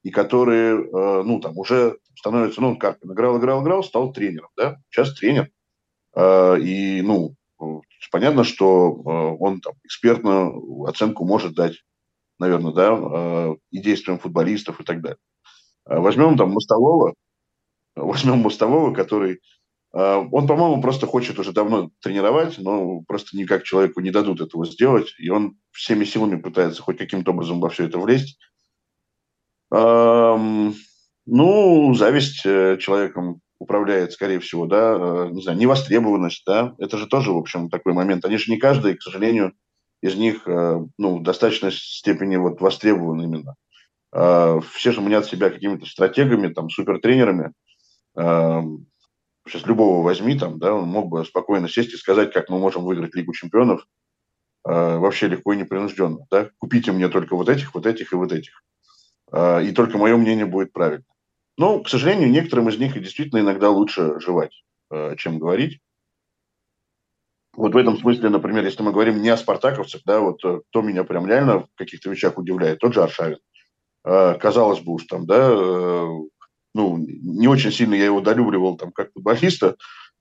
и 0.03 0.09
которые, 0.09 0.83
э, 0.83 1.23
ну, 1.23 1.39
там, 1.39 1.57
уже 1.57 1.97
становятся, 2.15 2.61
ну, 2.61 2.77
как 2.77 2.97
играл, 3.03 3.37
играл, 3.39 3.63
играл, 3.63 3.83
стал 3.83 4.13
тренером, 4.13 4.49
да, 4.55 4.77
сейчас 4.89 5.13
тренер. 5.13 5.49
И, 6.19 7.03
ну, 7.03 7.35
понятно, 8.11 8.43
что 8.43 8.91
он 8.91 9.61
там 9.61 9.73
экспертную 9.83 10.85
оценку 10.85 11.25
может 11.25 11.53
дать, 11.53 11.83
наверное, 12.39 12.73
да, 12.73 13.55
и 13.69 13.77
действиям 13.79 14.17
футболистов 14.17 14.79
и 14.79 14.83
так 14.83 15.01
далее. 15.01 15.19
Возьмем 15.89 16.37
там 16.37 16.51
Мостового, 16.51 17.13
возьмем 17.95 18.39
Мостового, 18.39 18.93
который 18.93 19.39
а, 19.93 20.19
он, 20.19 20.47
по-моему, 20.47 20.81
просто 20.81 21.07
хочет 21.07 21.39
уже 21.39 21.53
давно 21.53 21.89
тренировать, 22.01 22.57
но 22.57 23.01
просто 23.07 23.37
никак 23.37 23.63
человеку 23.63 24.01
не 24.01 24.11
дадут 24.11 24.41
этого 24.41 24.65
сделать, 24.65 25.13
и 25.17 25.29
он 25.29 25.57
всеми 25.71 26.03
силами 26.03 26.35
пытается 26.39 26.81
хоть 26.81 26.97
каким-то 26.97 27.31
образом 27.31 27.59
во 27.59 27.69
все 27.69 27.85
это 27.85 27.99
влезть. 27.99 28.37
Ну, 31.27 31.93
зависть 31.93 32.45
э, 32.45 32.77
человеком 32.79 33.41
управляет, 33.59 34.13
скорее 34.13 34.39
всего, 34.39 34.65
да, 34.65 34.95
э, 34.97 35.29
не 35.31 35.41
знаю, 35.41 35.57
невостребованность, 35.57 36.43
да, 36.45 36.73
это 36.77 36.97
же 36.97 37.05
тоже, 37.05 37.33
в 37.33 37.37
общем, 37.37 37.69
такой 37.69 37.91
момент. 37.91 38.23
Они 38.23 38.37
же 38.37 38.49
не 38.49 38.57
каждый, 38.57 38.95
к 38.95 39.01
сожалению, 39.01 39.51
из 40.01 40.15
них, 40.15 40.47
э, 40.47 40.79
ну, 40.97 41.17
в 41.17 41.23
достаточной 41.23 41.73
степени 41.73 42.37
вот 42.37 42.61
востребован 42.61 43.21
именно. 43.21 43.55
А, 44.11 44.59
все 44.61 44.91
же 44.91 45.01
мнят 45.01 45.25
себя 45.25 45.49
какими-то 45.49 45.85
стратегами, 45.85 46.53
там, 46.53 46.69
супертренерами, 46.69 47.53
сейчас 49.47 49.65
любого 49.65 50.03
возьми, 50.03 50.37
там, 50.37 50.59
да, 50.59 50.73
он 50.73 50.87
мог 50.87 51.07
бы 51.07 51.25
спокойно 51.25 51.69
сесть 51.69 51.93
и 51.93 51.97
сказать, 51.97 52.33
как 52.33 52.49
мы 52.49 52.59
можем 52.59 52.83
выиграть 52.83 53.15
Лигу 53.15 53.33
чемпионов 53.33 53.85
э, 54.65 54.97
вообще 54.97 55.27
легко 55.27 55.53
и 55.53 55.57
непринужденно. 55.57 56.25
Да? 56.29 56.49
Купите 56.57 56.91
мне 56.91 57.07
только 57.09 57.35
вот 57.35 57.49
этих, 57.49 57.73
вот 57.73 57.85
этих 57.85 58.11
и 58.11 58.15
вот 58.15 58.31
этих. 58.31 58.63
Э, 59.31 59.63
и 59.63 59.71
только 59.71 59.97
мое 59.97 60.17
мнение 60.17 60.45
будет 60.45 60.73
правильно. 60.73 61.05
Но, 61.57 61.81
к 61.81 61.89
сожалению, 61.89 62.29
некоторым 62.29 62.69
из 62.69 62.77
них 62.77 62.93
действительно 63.01 63.39
иногда 63.39 63.69
лучше 63.69 64.19
жевать, 64.19 64.63
э, 64.91 65.15
чем 65.17 65.39
говорить. 65.39 65.79
Вот 67.55 67.73
в 67.73 67.77
этом 67.77 67.97
смысле, 67.97 68.29
например, 68.29 68.63
если 68.65 68.83
мы 68.83 68.91
говорим 68.91 69.21
не 69.21 69.29
о 69.29 69.37
спартаковцах, 69.37 70.01
да, 70.05 70.19
вот 70.19 70.43
э, 70.45 70.61
кто 70.69 70.81
меня 70.81 71.03
прям 71.03 71.25
реально 71.25 71.61
в 71.61 71.67
каких-то 71.75 72.09
вещах 72.09 72.37
удивляет, 72.37 72.79
тот 72.79 72.93
же 72.93 73.01
Аршавин. 73.01 73.39
Э, 74.07 74.35
казалось 74.39 74.79
бы 74.79 74.93
уж 74.93 75.03
там, 75.05 75.25
да, 75.25 75.49
э, 75.51 76.07
ну, 76.73 76.97
не 76.97 77.47
очень 77.47 77.71
сильно 77.71 77.93
я 77.93 78.05
его 78.05 78.21
долюбливал 78.21 78.77
там 78.77 78.93
как 78.93 79.11
футболиста, 79.11 79.75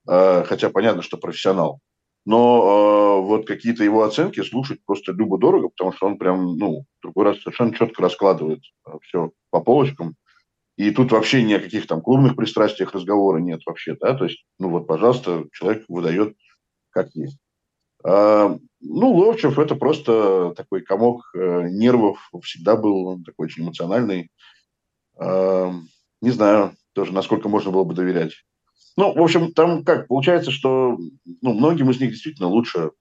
э, 0.09 0.45
хотя 0.45 0.71
понятно, 0.71 1.03
что 1.03 1.19
профессионал. 1.19 1.79
Но 2.25 3.21
э, 3.21 3.27
вот 3.27 3.47
какие-то 3.47 3.85
его 3.85 4.03
оценки 4.03 4.43
слушать 4.43 4.81
просто 4.85 5.13
любо-дорого, 5.13 5.69
потому 5.69 5.93
что 5.93 6.07
он 6.07 6.19
прям, 6.19 6.57
ну, 6.57 6.85
другой 7.01 7.27
раз 7.27 7.41
совершенно 7.41 7.73
четко 7.73 8.03
раскладывает 8.03 8.61
все 9.03 9.31
по 9.51 9.61
полочкам. 9.61 10.17
И 10.77 10.91
тут 10.91 11.13
вообще 11.13 11.45
ни 11.45 11.53
о 11.53 11.61
каких 11.61 11.87
там 11.87 12.01
клубных 12.01 12.35
пристрастиях 12.35 12.93
разговора 12.93 13.39
нет 13.39 13.61
вообще, 13.67 13.97
да, 14.01 14.15
то 14.15 14.25
есть, 14.25 14.45
ну 14.59 14.71
вот, 14.71 14.89
пожалуйста, 14.89 15.45
человек 15.53 15.85
выдает 15.89 16.37
как 16.91 17.15
есть. 17.15 17.39
А, 18.05 18.57
ну, 18.81 19.13
Ловчев 19.13 19.59
это 19.59 19.75
просто 19.75 20.55
такой 20.57 20.83
комок 20.83 21.31
э, 21.35 21.69
нервов, 21.71 22.31
всегда 22.43 22.77
был 22.77 23.07
он 23.07 23.25
такой 23.25 23.47
очень 23.47 23.65
эмоциональный. 23.65 24.31
А, 25.19 25.73
не 26.21 26.31
знаю 26.31 26.75
тоже, 26.93 27.13
насколько 27.13 27.49
можно 27.49 27.71
было 27.71 27.85
бы 27.85 27.95
доверять. 27.95 28.45
Ну, 28.97 29.13
в 29.13 29.23
общем, 29.23 29.53
там 29.53 29.85
как, 29.85 30.09
получается, 30.09 30.51
что 30.51 30.97
ну, 31.43 31.53
многим 31.53 31.91
из 31.91 32.01
них 32.01 32.11
действительно 32.11 32.49
лучше, 32.49 32.93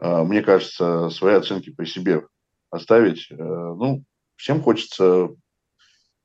э, 0.00 0.22
мне 0.22 0.42
кажется, 0.42 1.10
свои 1.10 1.34
оценки 1.34 1.70
при 1.70 1.86
себе 1.86 2.26
оставить. 2.70 3.30
Э, 3.30 3.34
ну, 3.34 4.04
всем 4.36 4.62
хочется 4.62 5.30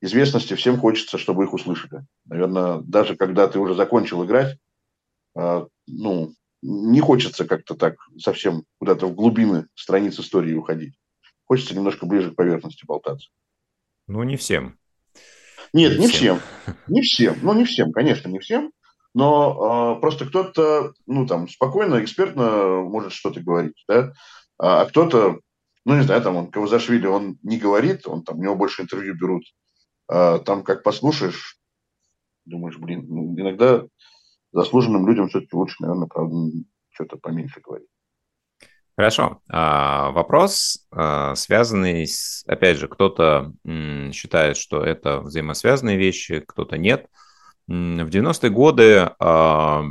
известности, 0.01 0.55
всем 0.55 0.77
хочется, 0.79 1.17
чтобы 1.17 1.45
их 1.45 1.53
услышали. 1.53 2.05
Наверное, 2.25 2.81
даже 2.81 3.15
когда 3.15 3.47
ты 3.47 3.60
уже 3.60 3.75
закончил 3.75 4.25
играть, 4.25 4.57
ну, 5.88 6.34
не 6.62 7.00
хочется 7.00 7.45
как-то 7.45 7.76
так 7.76 7.95
совсем 8.17 8.63
куда-то 8.80 9.08
в 9.08 9.15
глубины 9.15 9.67
страниц 9.76 10.19
истории 10.19 10.54
уходить. 10.54 10.95
Хочется 11.45 11.76
немножко 11.76 12.06
ближе 12.06 12.32
к 12.32 12.36
поверхности 12.36 12.86
болтаться. 12.86 13.30
Ну, 14.08 14.24
не 14.24 14.38
всем. 14.38 14.78
Нет, 15.74 15.97
не, 16.00 16.08
всем. 16.08 16.39
всем. 16.39 16.76
Не 16.88 17.02
всем. 17.02 17.39
Ну, 17.41 17.54
не 17.54 17.65
всем, 17.65 17.91
конечно, 17.91 18.28
не 18.28 18.39
всем. 18.39 18.71
Но 19.13 19.95
э, 19.97 20.02
просто 20.02 20.26
кто-то, 20.26 20.93
ну, 21.06 21.28
там, 21.28 21.47
спокойно, 21.50 22.02
экспертно 22.02 22.82
может 22.82 23.12
что-то 23.12 23.41
говорить, 23.41 23.84
да, 23.88 24.13
а, 24.58 24.82
а 24.82 24.86
кто-то, 24.86 25.39
ну, 25.84 25.95
не 25.97 26.04
знаю, 26.04 26.21
там, 26.21 26.38
он, 26.38 26.50
Кавазашвили, 26.50 27.08
он 27.08 27.38
не 27.43 27.58
говорит, 27.58 28.08
он 28.08 28.24
там, 28.24 28.39
у 28.39 28.41
него 28.43 28.56
больше 28.56 28.84
интервью 28.84 29.15
берут, 29.15 29.43
а, 30.08 30.39
там, 30.39 30.63
как 30.63 30.84
послушаешь, 30.84 31.58
думаешь, 32.45 32.78
блин, 32.78 33.06
ну, 33.10 33.36
иногда 33.38 33.84
заслуженным 34.51 35.07
людям 35.07 35.29
все-таки 35.29 35.55
лучше, 35.55 35.75
наверное, 35.79 36.07
правда, 36.07 36.35
что-то 36.91 37.17
поменьше 37.17 37.61
говорить. 37.61 37.87
Хорошо. 38.97 39.39
А, 39.49 40.11
вопрос, 40.11 40.85
а, 40.91 41.33
связанный 41.35 42.05
с, 42.05 42.43
опять 42.45 42.77
же, 42.77 42.87
кто-то 42.87 43.53
считает, 44.11 44.57
что 44.57 44.83
это 44.83 45.21
взаимосвязанные 45.21 45.97
вещи, 45.97 46.43
кто-то 46.45 46.77
нет. 46.77 47.07
В 47.67 47.71
90-е 47.71 48.49
годы 48.49 49.09
а, 49.17 49.85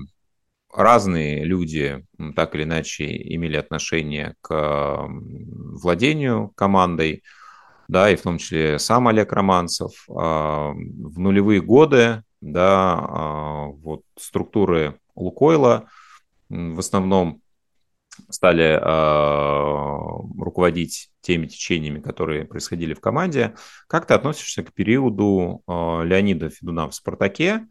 разные 0.72 1.44
люди 1.44 2.04
так 2.36 2.54
или 2.54 2.64
иначе 2.64 3.06
имели 3.34 3.56
отношение 3.56 4.36
к 4.42 5.08
владению 5.08 6.52
командой, 6.54 7.24
да, 7.88 8.10
и 8.10 8.16
в 8.16 8.22
том 8.22 8.38
числе 8.38 8.78
сам 8.78 9.08
Олег 9.08 9.32
Романцев. 9.32 10.04
В 10.06 10.74
нулевые 11.16 11.60
годы, 11.60 12.22
да, 12.40 13.66
вот 13.82 14.02
структуры 14.16 14.98
Лукойла 15.14 15.88
в 16.48 16.78
основном 16.78 17.42
стали 18.28 18.78
э, 18.78 20.42
руководить 20.42 21.10
теми 21.20 21.46
течениями, 21.46 22.00
которые 22.00 22.44
происходили 22.44 22.94
в 22.94 23.00
команде. 23.00 23.54
Как 23.86 24.06
ты 24.06 24.14
относишься 24.14 24.62
к 24.62 24.72
периоду 24.72 25.62
э, 25.66 25.72
Леонида 26.04 26.50
Федуна 26.50 26.88
в 26.88 26.94
«Спартаке»? 26.94 27.66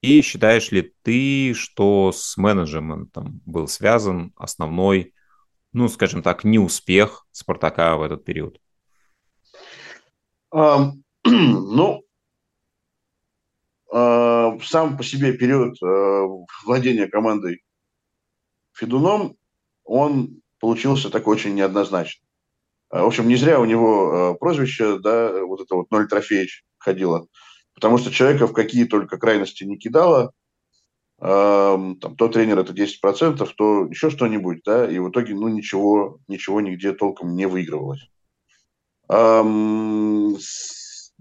И 0.00 0.20
считаешь 0.22 0.72
ли 0.72 0.92
ты, 1.02 1.54
что 1.54 2.10
с 2.12 2.36
менеджментом 2.36 3.40
был 3.46 3.68
связан 3.68 4.32
основной, 4.36 5.14
ну, 5.72 5.88
скажем 5.88 6.22
так, 6.22 6.42
неуспех 6.42 7.26
«Спартака» 7.30 7.96
в 7.96 8.02
этот 8.02 8.24
период? 8.24 8.58
Um, 10.52 11.02
ну, 11.24 12.02
сам 13.92 14.96
по 14.96 15.04
себе 15.04 15.34
период 15.34 15.76
uh, 15.82 16.46
владения 16.64 17.08
командой 17.08 17.62
Федуном 18.72 19.36
он 19.84 20.40
получился 20.60 21.10
такой 21.10 21.36
очень 21.36 21.54
неоднозначный. 21.54 22.26
А, 22.88 23.02
в 23.02 23.06
общем, 23.06 23.28
не 23.28 23.36
зря 23.36 23.60
у 23.60 23.64
него 23.64 24.30
а, 24.30 24.34
прозвище, 24.34 24.98
да, 24.98 25.44
вот 25.44 25.60
это 25.60 25.74
вот 25.74 25.90
Ноль 25.90 26.08
Трофеевич 26.08 26.64
ходило, 26.78 27.26
потому 27.74 27.98
что 27.98 28.10
человека 28.10 28.46
в 28.46 28.52
какие 28.52 28.84
только 28.84 29.18
крайности 29.18 29.64
не 29.64 29.76
кидало, 29.76 30.32
там, 31.18 31.98
то 31.98 32.28
тренер 32.28 32.58
это 32.58 32.72
10%, 32.72 33.48
то 33.56 33.86
еще 33.86 34.10
что-нибудь, 34.10 34.62
да, 34.64 34.90
и 34.90 34.98
в 34.98 35.10
итоге, 35.10 35.34
ну, 35.34 35.46
ничего, 35.46 36.18
ничего 36.26 36.60
нигде 36.60 36.92
толком 36.92 37.36
не 37.36 37.46
выигрывалось. 37.46 38.10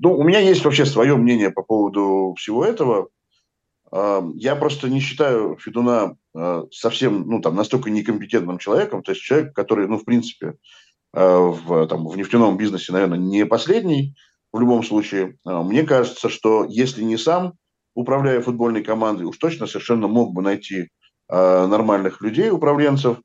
Ну, 0.01 0.17
у 0.17 0.23
меня 0.23 0.39
есть 0.39 0.65
вообще 0.65 0.85
свое 0.85 1.15
мнение 1.15 1.51
по 1.51 1.63
поводу 1.63 2.35
всего 2.37 2.65
этого. 2.65 3.09
я 3.91 4.55
просто 4.55 4.89
не 4.89 4.99
считаю 4.99 5.57
Федуна 5.57 6.15
а, 6.33 6.63
совсем, 6.71 7.27
ну, 7.27 7.41
там, 7.41 7.55
настолько 7.55 7.89
некомпетентным 7.89 8.57
человеком, 8.57 9.03
то 9.03 9.11
есть 9.11 9.21
человек, 9.21 9.53
который, 9.53 9.87
ну, 9.87 9.97
в 9.97 10.05
принципе, 10.05 10.55
а, 11.13 11.39
в, 11.39 11.87
там, 11.87 12.07
в 12.07 12.15
нефтяном 12.15 12.57
бизнесе, 12.57 12.93
наверное, 12.93 13.17
не 13.17 13.45
последний 13.45 14.15
в 14.53 14.59
любом 14.59 14.83
случае. 14.83 15.37
А, 15.45 15.61
мне 15.61 15.83
кажется, 15.83 16.29
что 16.29 16.65
если 16.65 17.03
не 17.03 17.17
сам 17.17 17.53
управляя 17.93 18.41
футбольной 18.41 18.83
командой, 18.83 19.23
уж 19.23 19.37
точно 19.37 19.67
совершенно 19.67 20.07
мог 20.07 20.33
бы 20.33 20.41
найти 20.41 20.89
нормальных 21.27 22.21
людей, 22.21 22.49
управленцев, 22.49 23.17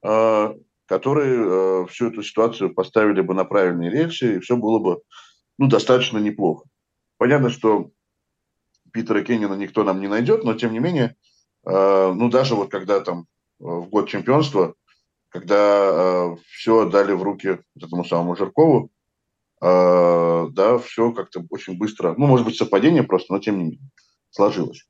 которые 0.00 1.86
всю 1.86 2.08
эту 2.08 2.22
ситуацию 2.24 2.74
поставили 2.74 3.20
бы 3.20 3.32
на 3.32 3.44
правильные 3.44 3.90
рельсы, 3.90 4.36
и 4.36 4.38
все 4.40 4.56
было 4.56 4.80
бы 4.80 5.02
ну, 5.58 5.68
достаточно 5.68 6.18
неплохо. 6.18 6.66
Понятно, 7.18 7.50
что 7.50 7.90
Питера 8.92 9.22
Кеннина 9.22 9.54
никто 9.54 9.84
нам 9.84 10.00
не 10.00 10.08
найдет, 10.08 10.44
но 10.44 10.54
тем 10.54 10.72
не 10.72 10.78
менее, 10.78 11.16
э, 11.66 12.12
ну 12.14 12.28
даже 12.30 12.54
вот 12.54 12.70
когда 12.70 13.00
там 13.00 13.26
в 13.58 13.88
год 13.88 14.08
чемпионства, 14.08 14.74
когда 15.28 15.56
э, 15.56 16.36
все 16.46 16.82
отдали 16.82 17.12
в 17.12 17.22
руки 17.22 17.58
этому 17.76 18.04
самому 18.04 18.36
Жиркову, 18.36 18.90
э, 19.60 20.46
да, 20.50 20.78
все 20.78 21.12
как-то 21.12 21.44
очень 21.50 21.76
быстро, 21.76 22.14
ну, 22.16 22.26
может 22.26 22.46
быть, 22.46 22.56
совпадение 22.56 23.02
просто, 23.02 23.32
но 23.32 23.40
тем 23.40 23.58
не 23.58 23.64
менее 23.64 23.90
сложилось. 24.30 24.86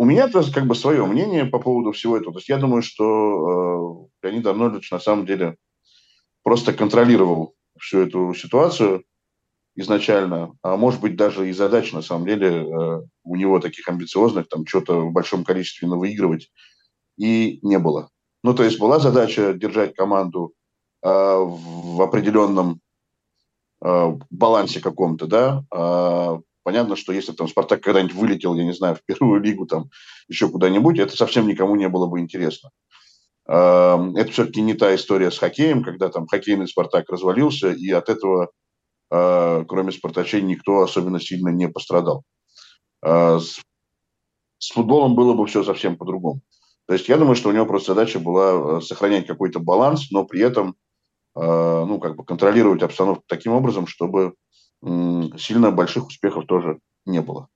У 0.00 0.04
меня 0.06 0.28
просто 0.28 0.54
как 0.54 0.66
бы 0.66 0.74
свое 0.74 1.04
мнение 1.04 1.44
по 1.44 1.58
поводу 1.58 1.92
всего 1.92 2.16
этого. 2.16 2.32
То 2.32 2.38
есть 2.38 2.48
я 2.48 2.56
думаю, 2.56 2.80
что 2.82 4.08
э, 4.22 4.26
Леонид 4.26 4.46
Арнольдович 4.46 4.90
на 4.92 4.98
самом 4.98 5.26
деле 5.26 5.56
просто 6.42 6.72
контролировал 6.72 7.54
всю 7.80 8.00
эту 8.00 8.34
ситуацию 8.34 9.04
изначально, 9.76 10.52
а 10.62 10.76
может 10.76 11.00
быть 11.00 11.16
даже 11.16 11.48
и 11.48 11.52
задач 11.52 11.92
на 11.92 12.02
самом 12.02 12.26
деле 12.26 12.48
э, 12.48 13.02
у 13.24 13.36
него 13.36 13.60
таких 13.60 13.88
амбициозных, 13.88 14.48
там 14.48 14.66
что-то 14.66 15.00
в 15.00 15.12
большом 15.12 15.44
количестве 15.44 15.88
выигрывать 15.88 16.50
и 17.16 17.58
не 17.62 17.78
было. 17.78 18.10
Ну, 18.42 18.54
то 18.54 18.64
есть 18.64 18.78
была 18.78 18.98
задача 18.98 19.52
держать 19.54 19.94
команду 19.94 20.52
э, 21.02 21.08
в 21.08 22.02
определенном 22.02 22.80
э, 23.82 24.18
балансе 24.30 24.80
каком-то, 24.80 25.26
да, 25.26 25.64
а 25.72 26.40
Понятно, 26.62 26.94
что 26.94 27.12
если 27.12 27.32
там 27.32 27.48
Спартак 27.48 27.80
когда-нибудь 27.80 28.14
вылетел, 28.14 28.54
я 28.54 28.64
не 28.64 28.72
знаю, 28.74 28.94
в 28.94 29.02
первую 29.04 29.40
лигу, 29.40 29.66
там 29.66 29.90
еще 30.28 30.48
куда-нибудь, 30.48 30.98
это 30.98 31.16
совсем 31.16 31.46
никому 31.46 31.74
не 31.74 31.88
было 31.88 32.06
бы 32.06 32.20
интересно. 32.20 32.70
Это 33.50 34.28
все-таки 34.30 34.60
не 34.60 34.74
та 34.74 34.94
история 34.94 35.32
с 35.32 35.38
хоккеем, 35.38 35.82
когда 35.82 36.08
там 36.08 36.28
хоккейный 36.28 36.68
Спартак 36.68 37.10
развалился, 37.10 37.72
и 37.72 37.90
от 37.90 38.08
этого, 38.08 38.50
а, 39.10 39.64
кроме 39.64 39.90
спартачей, 39.90 40.40
никто 40.40 40.82
особенно 40.82 41.18
сильно 41.18 41.48
не 41.48 41.68
пострадал. 41.68 42.22
А, 43.04 43.40
с 43.40 44.70
футболом 44.72 45.16
было 45.16 45.34
бы 45.34 45.46
все 45.46 45.64
совсем 45.64 45.96
по-другому. 45.96 46.42
То 46.86 46.94
есть 46.94 47.08
я 47.08 47.16
думаю, 47.16 47.34
что 47.34 47.48
у 47.48 47.52
него 47.52 47.66
просто 47.66 47.92
задача 47.92 48.20
была 48.20 48.78
а, 48.78 48.80
сохранять 48.80 49.26
какой-то 49.26 49.58
баланс, 49.58 50.12
но 50.12 50.24
при 50.24 50.42
этом 50.42 50.76
ну, 51.36 52.00
как 52.00 52.16
бы 52.16 52.24
контролировать 52.24 52.82
обстановку 52.82 53.22
таким 53.28 53.52
образом, 53.52 53.86
чтобы 53.86 54.34
сильно 54.82 55.70
больших 55.70 56.08
успехов 56.08 56.44
тоже 56.46 56.80
не 57.06 57.22
было. 57.22 57.48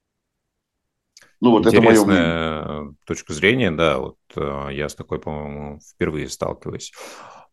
Ну, 1.41 1.51
вот 1.51 1.67
Интересная 1.67 2.61
это 2.61 2.73
мое 2.75 2.95
точка 3.05 3.33
зрения, 3.33 3.71
да, 3.71 3.99
вот 3.99 4.17
э, 4.37 4.69
я 4.73 4.89
с 4.89 4.95
такой, 4.95 5.19
по-моему, 5.21 5.81
впервые 5.81 6.29
сталкиваюсь. 6.29 6.93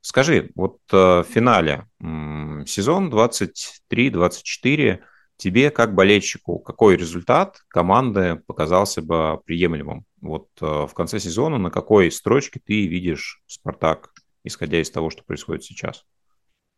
Скажи, 0.02 0.52
вот 0.56 0.80
э, 0.92 0.96
в 0.96 1.26
финале 1.30 1.88
сезон 2.00 3.14
23-24 3.14 5.00
тебе 5.38 5.72
как 5.72 5.96
болельщику 5.96 6.60
какой 6.60 6.98
результат 6.98 7.62
команды 7.68 8.42
показался 8.48 9.02
бы 9.02 9.40
приемлемым? 9.46 10.06
Вот 10.22 10.48
э, 10.62 10.66
в 10.66 10.94
конце 10.94 11.20
сезона 11.20 11.58
на 11.58 11.72
какой 11.72 12.12
строчке 12.12 12.60
ты 12.64 12.88
видишь 12.88 13.42
Спартак, 13.48 14.12
исходя 14.44 14.80
из 14.82 14.90
того, 14.90 15.10
что 15.10 15.24
происходит 15.24 15.64
сейчас? 15.64 16.04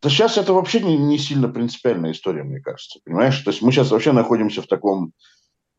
Да 0.02 0.10
сейчас 0.10 0.36
это 0.36 0.52
вообще 0.52 0.80
не, 0.80 0.98
не 0.98 1.18
сильно 1.18 1.48
принципиальная 1.48 2.12
история, 2.12 2.42
мне 2.42 2.60
кажется. 2.60 3.00
Понимаешь? 3.04 3.38
То 3.38 3.50
есть 3.50 3.62
мы 3.62 3.72
сейчас 3.72 3.90
вообще 3.90 4.12
находимся 4.12 4.60
в 4.60 4.66
таком 4.66 5.12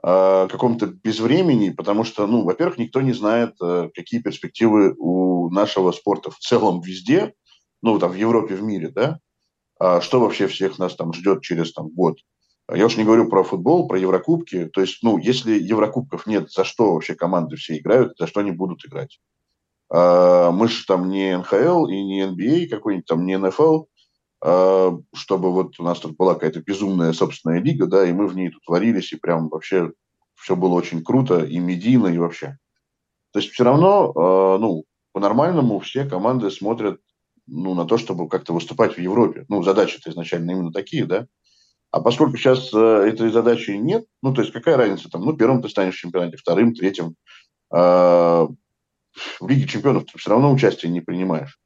каком-то 0.05 0.85
безвремени, 0.85 1.71
потому 1.71 2.03
что, 2.03 2.27
ну, 2.27 2.43
во-первых, 2.43 2.77
никто 2.77 3.01
не 3.01 3.13
знает, 3.13 3.55
э, 3.59 3.89
какие 3.93 4.21
перспективы 4.21 4.93
у 4.99 5.49
нашего 5.49 5.91
спорта 5.91 6.29
в 6.29 6.37
целом 6.37 6.81
везде, 6.81 7.33
ну, 7.81 7.97
там, 7.97 8.11
в 8.11 8.15
Европе, 8.15 8.55
в 8.55 8.61
мире, 8.61 8.89
да, 8.89 9.19
а 9.79 10.01
что 10.01 10.19
вообще 10.19 10.47
всех 10.47 10.77
нас 10.77 10.95
там 10.95 11.11
ждет 11.13 11.41
через 11.41 11.73
там 11.73 11.89
год. 11.89 12.17
Я 12.71 12.85
уж 12.85 12.97
не 12.97 13.03
говорю 13.03 13.29
про 13.29 13.43
футбол, 13.43 13.87
про 13.87 13.99
Еврокубки. 13.99 14.65
То 14.65 14.81
есть, 14.81 14.99
ну, 15.03 15.17
если 15.17 15.53
Еврокубков 15.53 16.25
нет, 16.25 16.51
за 16.51 16.63
что 16.63 16.93
вообще 16.93 17.13
команды 17.13 17.57
все 17.57 17.77
играют, 17.77 18.17
за 18.17 18.27
что 18.27 18.39
они 18.39 18.51
будут 18.51 18.85
играть? 18.85 19.19
А, 19.89 20.51
мы 20.51 20.67
же 20.67 20.85
там 20.85 21.09
не 21.09 21.37
НХЛ 21.37 21.85
и 21.87 22.03
не 22.03 22.23
NBA 22.23 22.67
какой-нибудь, 22.67 23.05
там 23.05 23.25
не 23.25 23.37
НФЛ. 23.37 23.83
А, 24.47 24.95
чтобы 25.15 25.51
вот 25.51 25.79
у 25.79 25.83
нас 25.83 25.99
тут 25.99 26.15
была 26.17 26.35
какая-то 26.35 26.61
безумная 26.61 27.13
собственная 27.13 27.59
лига, 27.59 27.87
да, 27.87 28.07
и 28.07 28.13
мы 28.13 28.27
в 28.27 28.35
ней 28.35 28.51
тут 28.51 28.61
варились, 28.67 29.11
и 29.11 29.15
прям 29.15 29.49
вообще 29.49 29.91
все 30.35 30.55
было 30.55 30.73
очень 30.73 31.03
круто, 31.03 31.43
и 31.43 31.57
медийно, 31.57 32.07
и 32.07 32.19
вообще. 32.19 32.59
То 33.33 33.39
есть 33.39 33.51
все 33.51 33.63
равно, 33.63 34.13
а, 34.15 34.59
ну, 34.59 34.83
по-нормальному 35.13 35.79
все 35.79 36.05
команды 36.05 36.51
смотрят 36.51 36.99
ну, 37.47 37.73
на 37.73 37.85
то, 37.85 37.97
чтобы 37.97 38.29
как-то 38.29 38.53
выступать 38.53 38.97
в 38.97 39.01
Европе. 39.01 39.45
Ну, 39.49 39.63
задачи-то 39.63 40.11
изначально 40.11 40.51
именно 40.51 40.71
такие, 40.71 41.05
да. 41.05 41.25
А 41.89 41.99
поскольку 42.01 42.37
сейчас 42.37 42.71
э, 42.71 42.77
этой 42.77 43.31
задачи 43.31 43.71
нет, 43.71 44.05
ну, 44.21 44.31
то 44.31 44.41
есть 44.41 44.53
какая 44.53 44.77
разница 44.77 45.09
там, 45.09 45.25
ну, 45.25 45.33
первым 45.35 45.63
ты 45.63 45.69
станешь 45.69 45.95
в 45.95 45.99
чемпионате, 45.99 46.37
вторым, 46.37 46.75
третьим, 46.75 47.15
э, 47.73 47.77
в 47.77 49.47
Лиге 49.47 49.67
чемпионов 49.67 50.05
ты 50.05 50.19
все 50.19 50.29
равно 50.29 50.51
участие 50.51 50.91
не 50.91 51.01
принимаешь. 51.01 51.57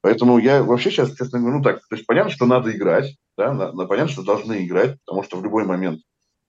Поэтому 0.00 0.38
я 0.38 0.62
вообще 0.62 0.90
сейчас, 0.90 1.14
честно 1.16 1.40
говоря, 1.40 1.56
ну 1.56 1.62
так, 1.62 1.80
то 1.88 1.96
есть 1.96 2.06
понятно, 2.06 2.30
что 2.30 2.46
надо 2.46 2.70
играть, 2.70 3.16
да, 3.36 3.52
на, 3.52 3.72
на, 3.72 3.86
понятно, 3.86 4.12
что 4.12 4.22
должны 4.22 4.64
играть, 4.64 4.96
потому 5.04 5.22
что 5.24 5.36
в 5.36 5.44
любой 5.44 5.64
момент, 5.64 6.00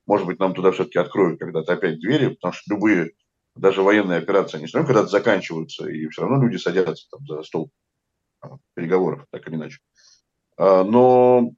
может 0.05 0.27
быть, 0.27 0.39
нам 0.39 0.53
туда 0.53 0.71
все-таки 0.71 0.99
откроют 0.99 1.39
когда-то 1.39 1.73
опять 1.73 1.99
двери, 1.99 2.29
потому 2.29 2.53
что 2.53 2.73
любые, 2.73 3.11
даже 3.55 3.81
военные 3.81 4.19
операции, 4.19 4.57
они 4.57 4.67
все 4.67 4.77
равно 4.77 4.87
когда-то 4.87 5.09
заканчиваются, 5.09 5.89
и 5.89 6.07
все 6.07 6.21
равно 6.21 6.43
люди 6.43 6.57
садятся 6.57 7.07
там 7.09 7.25
за 7.25 7.43
стол 7.43 7.71
а, 8.41 8.57
переговоров, 8.75 9.25
так 9.31 9.47
или 9.47 9.55
иначе. 9.55 9.79
А, 10.57 10.83
но 10.83 11.51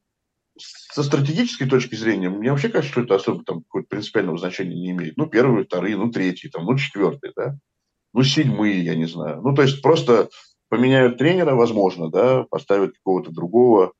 со 0.58 1.04
стратегической 1.04 1.68
точки 1.68 1.96
зрения, 1.96 2.30
мне 2.30 2.52
вообще 2.52 2.70
кажется, 2.70 2.92
что 2.92 3.02
это 3.02 3.16
особо 3.16 3.44
там 3.44 3.64
какое-то 3.64 3.90
принципиального 3.90 4.38
значения 4.38 4.76
не 4.76 4.92
имеет. 4.92 5.18
Ну, 5.18 5.28
первые, 5.28 5.66
вторые, 5.66 5.98
ну, 5.98 6.10
третьи, 6.10 6.50
там, 6.50 6.66
ну, 6.66 6.78
четвертые, 6.78 7.34
да, 7.36 7.58
ну, 8.14 8.24
седьмые, 8.24 8.84
я 8.84 8.96
не 8.96 9.06
знаю. 9.06 9.42
Ну, 9.42 9.54
то 9.56 9.62
есть 9.62 9.82
просто 9.82 10.30
поменяют 10.72 11.18
тренера, 11.18 11.54
возможно, 11.54 12.10
да, 12.10 12.46
поставят 12.50 12.94
какого-то 12.94 13.32
другого. 13.32 13.92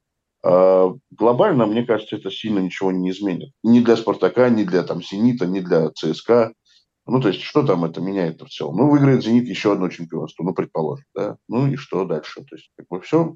А 0.42 0.94
глобально, 1.12 1.66
мне 1.66 1.86
кажется, 1.86 2.16
это 2.16 2.32
сильно 2.32 2.60
ничего 2.60 2.94
не 2.94 3.10
изменит. 3.12 3.52
Ни 3.62 3.82
для 3.82 3.98
«Спартака», 3.98 4.50
ни 4.50 4.64
для 4.64 4.82
там, 4.84 5.04
«Зенита», 5.04 5.46
ни 5.46 5.60
для 5.60 5.90
ЦСКА. 5.92 6.54
Ну, 7.06 7.20
то 7.20 7.28
есть, 7.28 7.42
что 7.42 7.64
там 7.64 7.84
это 7.84 8.00
меняет 8.00 8.42
в 8.42 8.48
целом? 8.48 8.78
Ну, 8.78 8.90
выиграет 8.90 9.22
«Зенит» 9.22 9.50
еще 9.50 9.74
одно 9.74 9.90
чемпионство, 9.90 10.44
ну, 10.44 10.54
предположим, 10.54 11.06
да. 11.14 11.36
Ну, 11.50 11.68
и 11.68 11.76
что 11.76 12.06
дальше? 12.06 12.46
То 12.46 12.56
есть, 12.56 12.72
как 12.78 12.88
бы 12.88 13.02
все, 13.02 13.36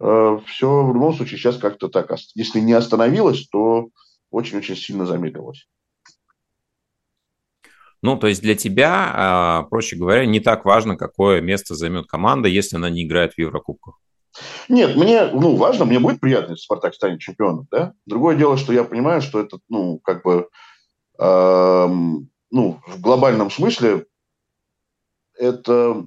э, 0.00 0.38
все 0.46 0.84
в 0.84 0.92
любом 0.92 1.14
случае 1.14 1.38
сейчас 1.38 1.56
как-то 1.56 1.88
так. 1.88 2.12
Если 2.34 2.58
не 2.58 2.72
остановилось, 2.72 3.46
то 3.46 3.90
очень-очень 4.32 4.74
сильно 4.74 5.06
замедлилось. 5.06 5.68
Ну, 8.04 8.18
то 8.18 8.26
есть 8.26 8.42
для 8.42 8.54
тебя, 8.54 9.10
а, 9.14 9.62
проще 9.62 9.96
говоря, 9.96 10.26
не 10.26 10.38
так 10.38 10.66
важно, 10.66 10.94
какое 10.94 11.40
место 11.40 11.74
займет 11.74 12.06
команда, 12.06 12.50
если 12.50 12.76
она 12.76 12.90
не 12.90 13.06
играет 13.06 13.32
в 13.32 13.38
Еврокубках. 13.38 13.98
Нет, 14.68 14.94
мне, 14.94 15.24
ну, 15.28 15.56
важно, 15.56 15.86
мне 15.86 15.98
будет 15.98 16.20
приятно, 16.20 16.50
если 16.52 16.64
Спартак 16.64 16.94
станет 16.94 17.20
чемпионом, 17.20 17.66
да. 17.70 17.94
Другое 18.04 18.36
дело, 18.36 18.58
что 18.58 18.74
я 18.74 18.84
понимаю, 18.84 19.22
что 19.22 19.40
это, 19.40 19.56
ну, 19.70 20.00
как 20.00 20.22
бы, 20.22 20.50
эм, 21.18 22.28
ну, 22.50 22.78
в 22.86 23.00
глобальном 23.00 23.50
смысле 23.50 24.04
это, 25.38 26.04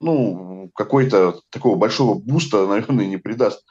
ну, 0.00 0.70
какой-то 0.76 1.40
такого 1.50 1.74
большого 1.74 2.14
буста, 2.14 2.64
наверное, 2.68 3.06
не 3.06 3.16
придаст. 3.16 3.66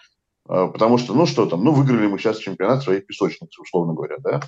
Э, 0.49 0.67
потому 0.67 0.97
что, 0.97 1.13
ну, 1.13 1.25
что 1.25 1.45
там, 1.45 1.63
ну, 1.63 1.71
выиграли 1.71 2.07
мы 2.07 2.19
сейчас 2.19 2.39
чемпионат 2.39 2.83
своей 2.83 2.99
песочницы, 2.99 3.61
условно 3.61 3.93
говоря, 3.93 4.17
да. 4.19 4.41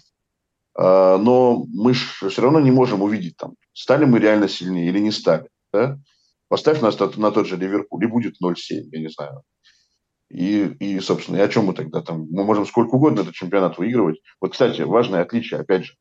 А, 0.76 1.18
но 1.18 1.66
мы 1.74 1.94
же 1.94 2.30
все 2.30 2.42
равно 2.42 2.60
не 2.60 2.72
можем 2.72 3.02
увидеть, 3.02 3.38
там, 3.38 3.56
стали 3.74 4.06
мы 4.06 4.20
реально 4.20 4.48
сильнее 4.48 4.90
или 4.90 5.00
не 5.00 5.12
стали. 5.12 5.50
Да? 5.74 5.98
Поставь 6.48 6.82
нас 6.82 7.00
на, 7.00 7.32
тот 7.32 7.48
же 7.48 7.58
Ливерпуль, 7.58 8.04
и 8.04 8.08
будет 8.08 8.36
0-7, 8.44 8.56
я 8.92 9.00
не 9.00 9.10
знаю. 9.10 9.42
И, 10.30 10.66
и, 10.80 11.00
собственно, 11.00 11.38
и 11.38 11.42
о 11.42 11.48
чем 11.48 11.66
мы 11.66 11.74
тогда 11.74 12.02
там? 12.02 12.28
Мы 12.30 12.44
можем 12.44 12.66
сколько 12.66 12.96
угодно 12.96 13.22
этот 13.22 13.36
чемпионат 13.36 13.78
выигрывать. 13.78 14.20
Вот, 14.42 14.52
кстати, 14.52 14.82
важное 14.82 15.22
отличие, 15.22 15.60
опять 15.60 15.86
же. 15.86 15.94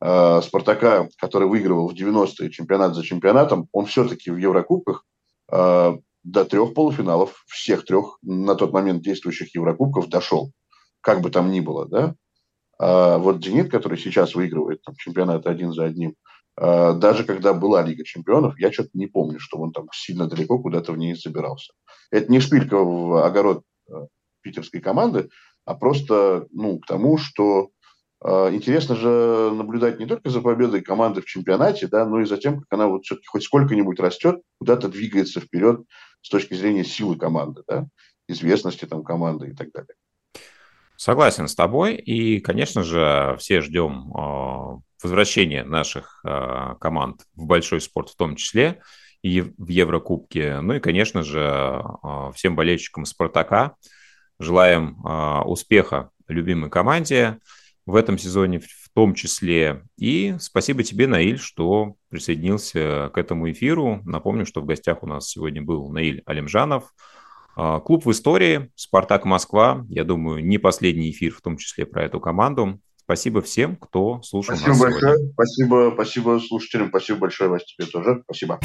э, 0.00 0.40
Спартака, 0.42 1.08
который 1.18 1.48
выигрывал 1.48 1.88
в 1.88 1.94
90-е 1.94 2.50
чемпионат 2.50 2.94
за 2.94 3.02
чемпионатом, 3.02 3.68
он 3.72 3.86
все-таки 3.86 4.30
в 4.30 4.36
Еврокубках 4.36 5.04
э, 5.50 5.98
до 6.24 6.44
трех 6.44 6.74
полуфиналов, 6.74 7.42
всех 7.48 7.84
трех 7.84 8.18
на 8.22 8.54
тот 8.54 8.72
момент 8.72 9.02
действующих 9.02 9.54
Еврокубков 9.54 10.08
дошел. 10.08 10.52
Как 11.00 11.20
бы 11.20 11.30
там 11.30 11.50
ни 11.50 11.60
было, 11.60 11.86
да. 11.86 12.14
А 12.78 13.18
вот 13.18 13.44
«Зенит», 13.44 13.70
который 13.70 13.98
сейчас 13.98 14.34
выигрывает 14.34 14.82
там, 14.82 14.94
чемпионаты 14.96 15.48
один 15.48 15.72
за 15.72 15.84
одним, 15.84 16.14
э, 16.56 16.92
даже 16.94 17.24
когда 17.24 17.52
была 17.52 17.82
Лига 17.82 18.04
чемпионов, 18.04 18.58
я 18.58 18.72
что-то 18.72 18.90
не 18.94 19.06
помню, 19.06 19.40
что 19.40 19.58
он 19.58 19.72
там 19.72 19.88
сильно 19.92 20.28
далеко 20.28 20.58
куда-то 20.60 20.92
в 20.92 20.98
ней 20.98 21.14
забирался. 21.14 21.72
Это 22.10 22.30
не 22.30 22.40
шпилька 22.40 22.76
в 22.76 23.24
огород 23.24 23.64
э, 23.88 23.92
питерской 24.42 24.80
команды, 24.80 25.28
а 25.64 25.74
просто 25.74 26.46
ну, 26.52 26.78
к 26.78 26.86
тому, 26.86 27.18
что 27.18 27.70
э, 28.24 28.54
интересно 28.54 28.94
же 28.94 29.50
наблюдать 29.52 29.98
не 29.98 30.06
только 30.06 30.30
за 30.30 30.40
победой 30.40 30.80
команды 30.80 31.20
в 31.20 31.26
чемпионате, 31.26 31.88
да, 31.88 32.06
но 32.06 32.20
и 32.20 32.26
за 32.26 32.36
тем, 32.36 32.60
как 32.60 32.68
она 32.70 32.86
вот 32.86 33.04
все-таки 33.04 33.26
хоть 33.26 33.42
сколько-нибудь 33.42 33.98
растет, 33.98 34.40
куда-то 34.58 34.88
двигается 34.88 35.40
вперед 35.40 35.82
с 36.22 36.28
точки 36.28 36.54
зрения 36.54 36.84
силы 36.84 37.16
команды, 37.16 37.62
да, 37.66 37.88
известности 38.28 38.84
там 38.84 39.02
команды 39.02 39.48
и 39.48 39.54
так 39.54 39.72
далее. 39.72 39.94
Согласен 40.98 41.46
с 41.46 41.54
тобой. 41.54 41.94
И, 41.94 42.40
конечно 42.40 42.82
же, 42.82 43.36
все 43.38 43.60
ждем 43.60 44.12
э, 44.12 44.80
возвращения 45.00 45.62
наших 45.62 46.20
э, 46.24 46.74
команд 46.80 47.22
в 47.36 47.46
большой 47.46 47.80
спорт 47.80 48.10
в 48.10 48.16
том 48.16 48.34
числе 48.34 48.80
и 49.22 49.40
в 49.40 49.68
Еврокубке. 49.68 50.58
Ну 50.60 50.74
и, 50.74 50.80
конечно 50.80 51.22
же, 51.22 51.38
э, 51.38 52.32
всем 52.34 52.56
болельщикам 52.56 53.04
«Спартака» 53.04 53.76
желаем 54.40 55.04
успеха 55.46 56.10
любимой 56.28 56.70
команде 56.70 57.38
в 57.86 57.94
этом 57.96 58.18
сезоне 58.18 58.58
в 58.60 58.88
том 58.92 59.14
числе. 59.14 59.82
И 59.96 60.36
спасибо 60.40 60.82
тебе, 60.82 61.06
Наиль, 61.06 61.38
что 61.38 61.94
присоединился 62.08 63.10
к 63.14 63.18
этому 63.18 63.50
эфиру. 63.50 64.00
Напомню, 64.04 64.46
что 64.46 64.60
в 64.60 64.66
гостях 64.66 65.04
у 65.04 65.06
нас 65.06 65.28
сегодня 65.28 65.62
был 65.62 65.92
Наиль 65.92 66.22
Алимжанов– 66.26 66.92
а, 67.02 67.17
клуб 67.84 68.06
в 68.06 68.10
истории, 68.10 68.70
Спартак 68.74 69.24
Москва. 69.24 69.84
Я 69.88 70.04
думаю, 70.04 70.44
не 70.44 70.58
последний 70.58 71.10
эфир, 71.10 71.34
в 71.34 71.40
том 71.40 71.56
числе 71.56 71.86
про 71.86 72.04
эту 72.04 72.20
команду. 72.20 72.80
Спасибо 72.96 73.40
всем, 73.40 73.76
кто 73.76 74.20
слушал 74.22 74.54
спасибо 74.54 74.70
нас 74.70 74.80
большое. 74.80 75.14
сегодня. 75.14 75.32
Спасибо, 75.32 75.90
спасибо 75.94 76.40
слушателям. 76.46 76.88
Спасибо 76.88 77.18
большое, 77.18 77.50
Вася, 77.50 77.64
тебе 77.66 77.86
тоже. 77.86 78.22
Спасибо. 78.24 78.60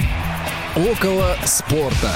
Около 0.75 1.35
спорта. 1.45 2.11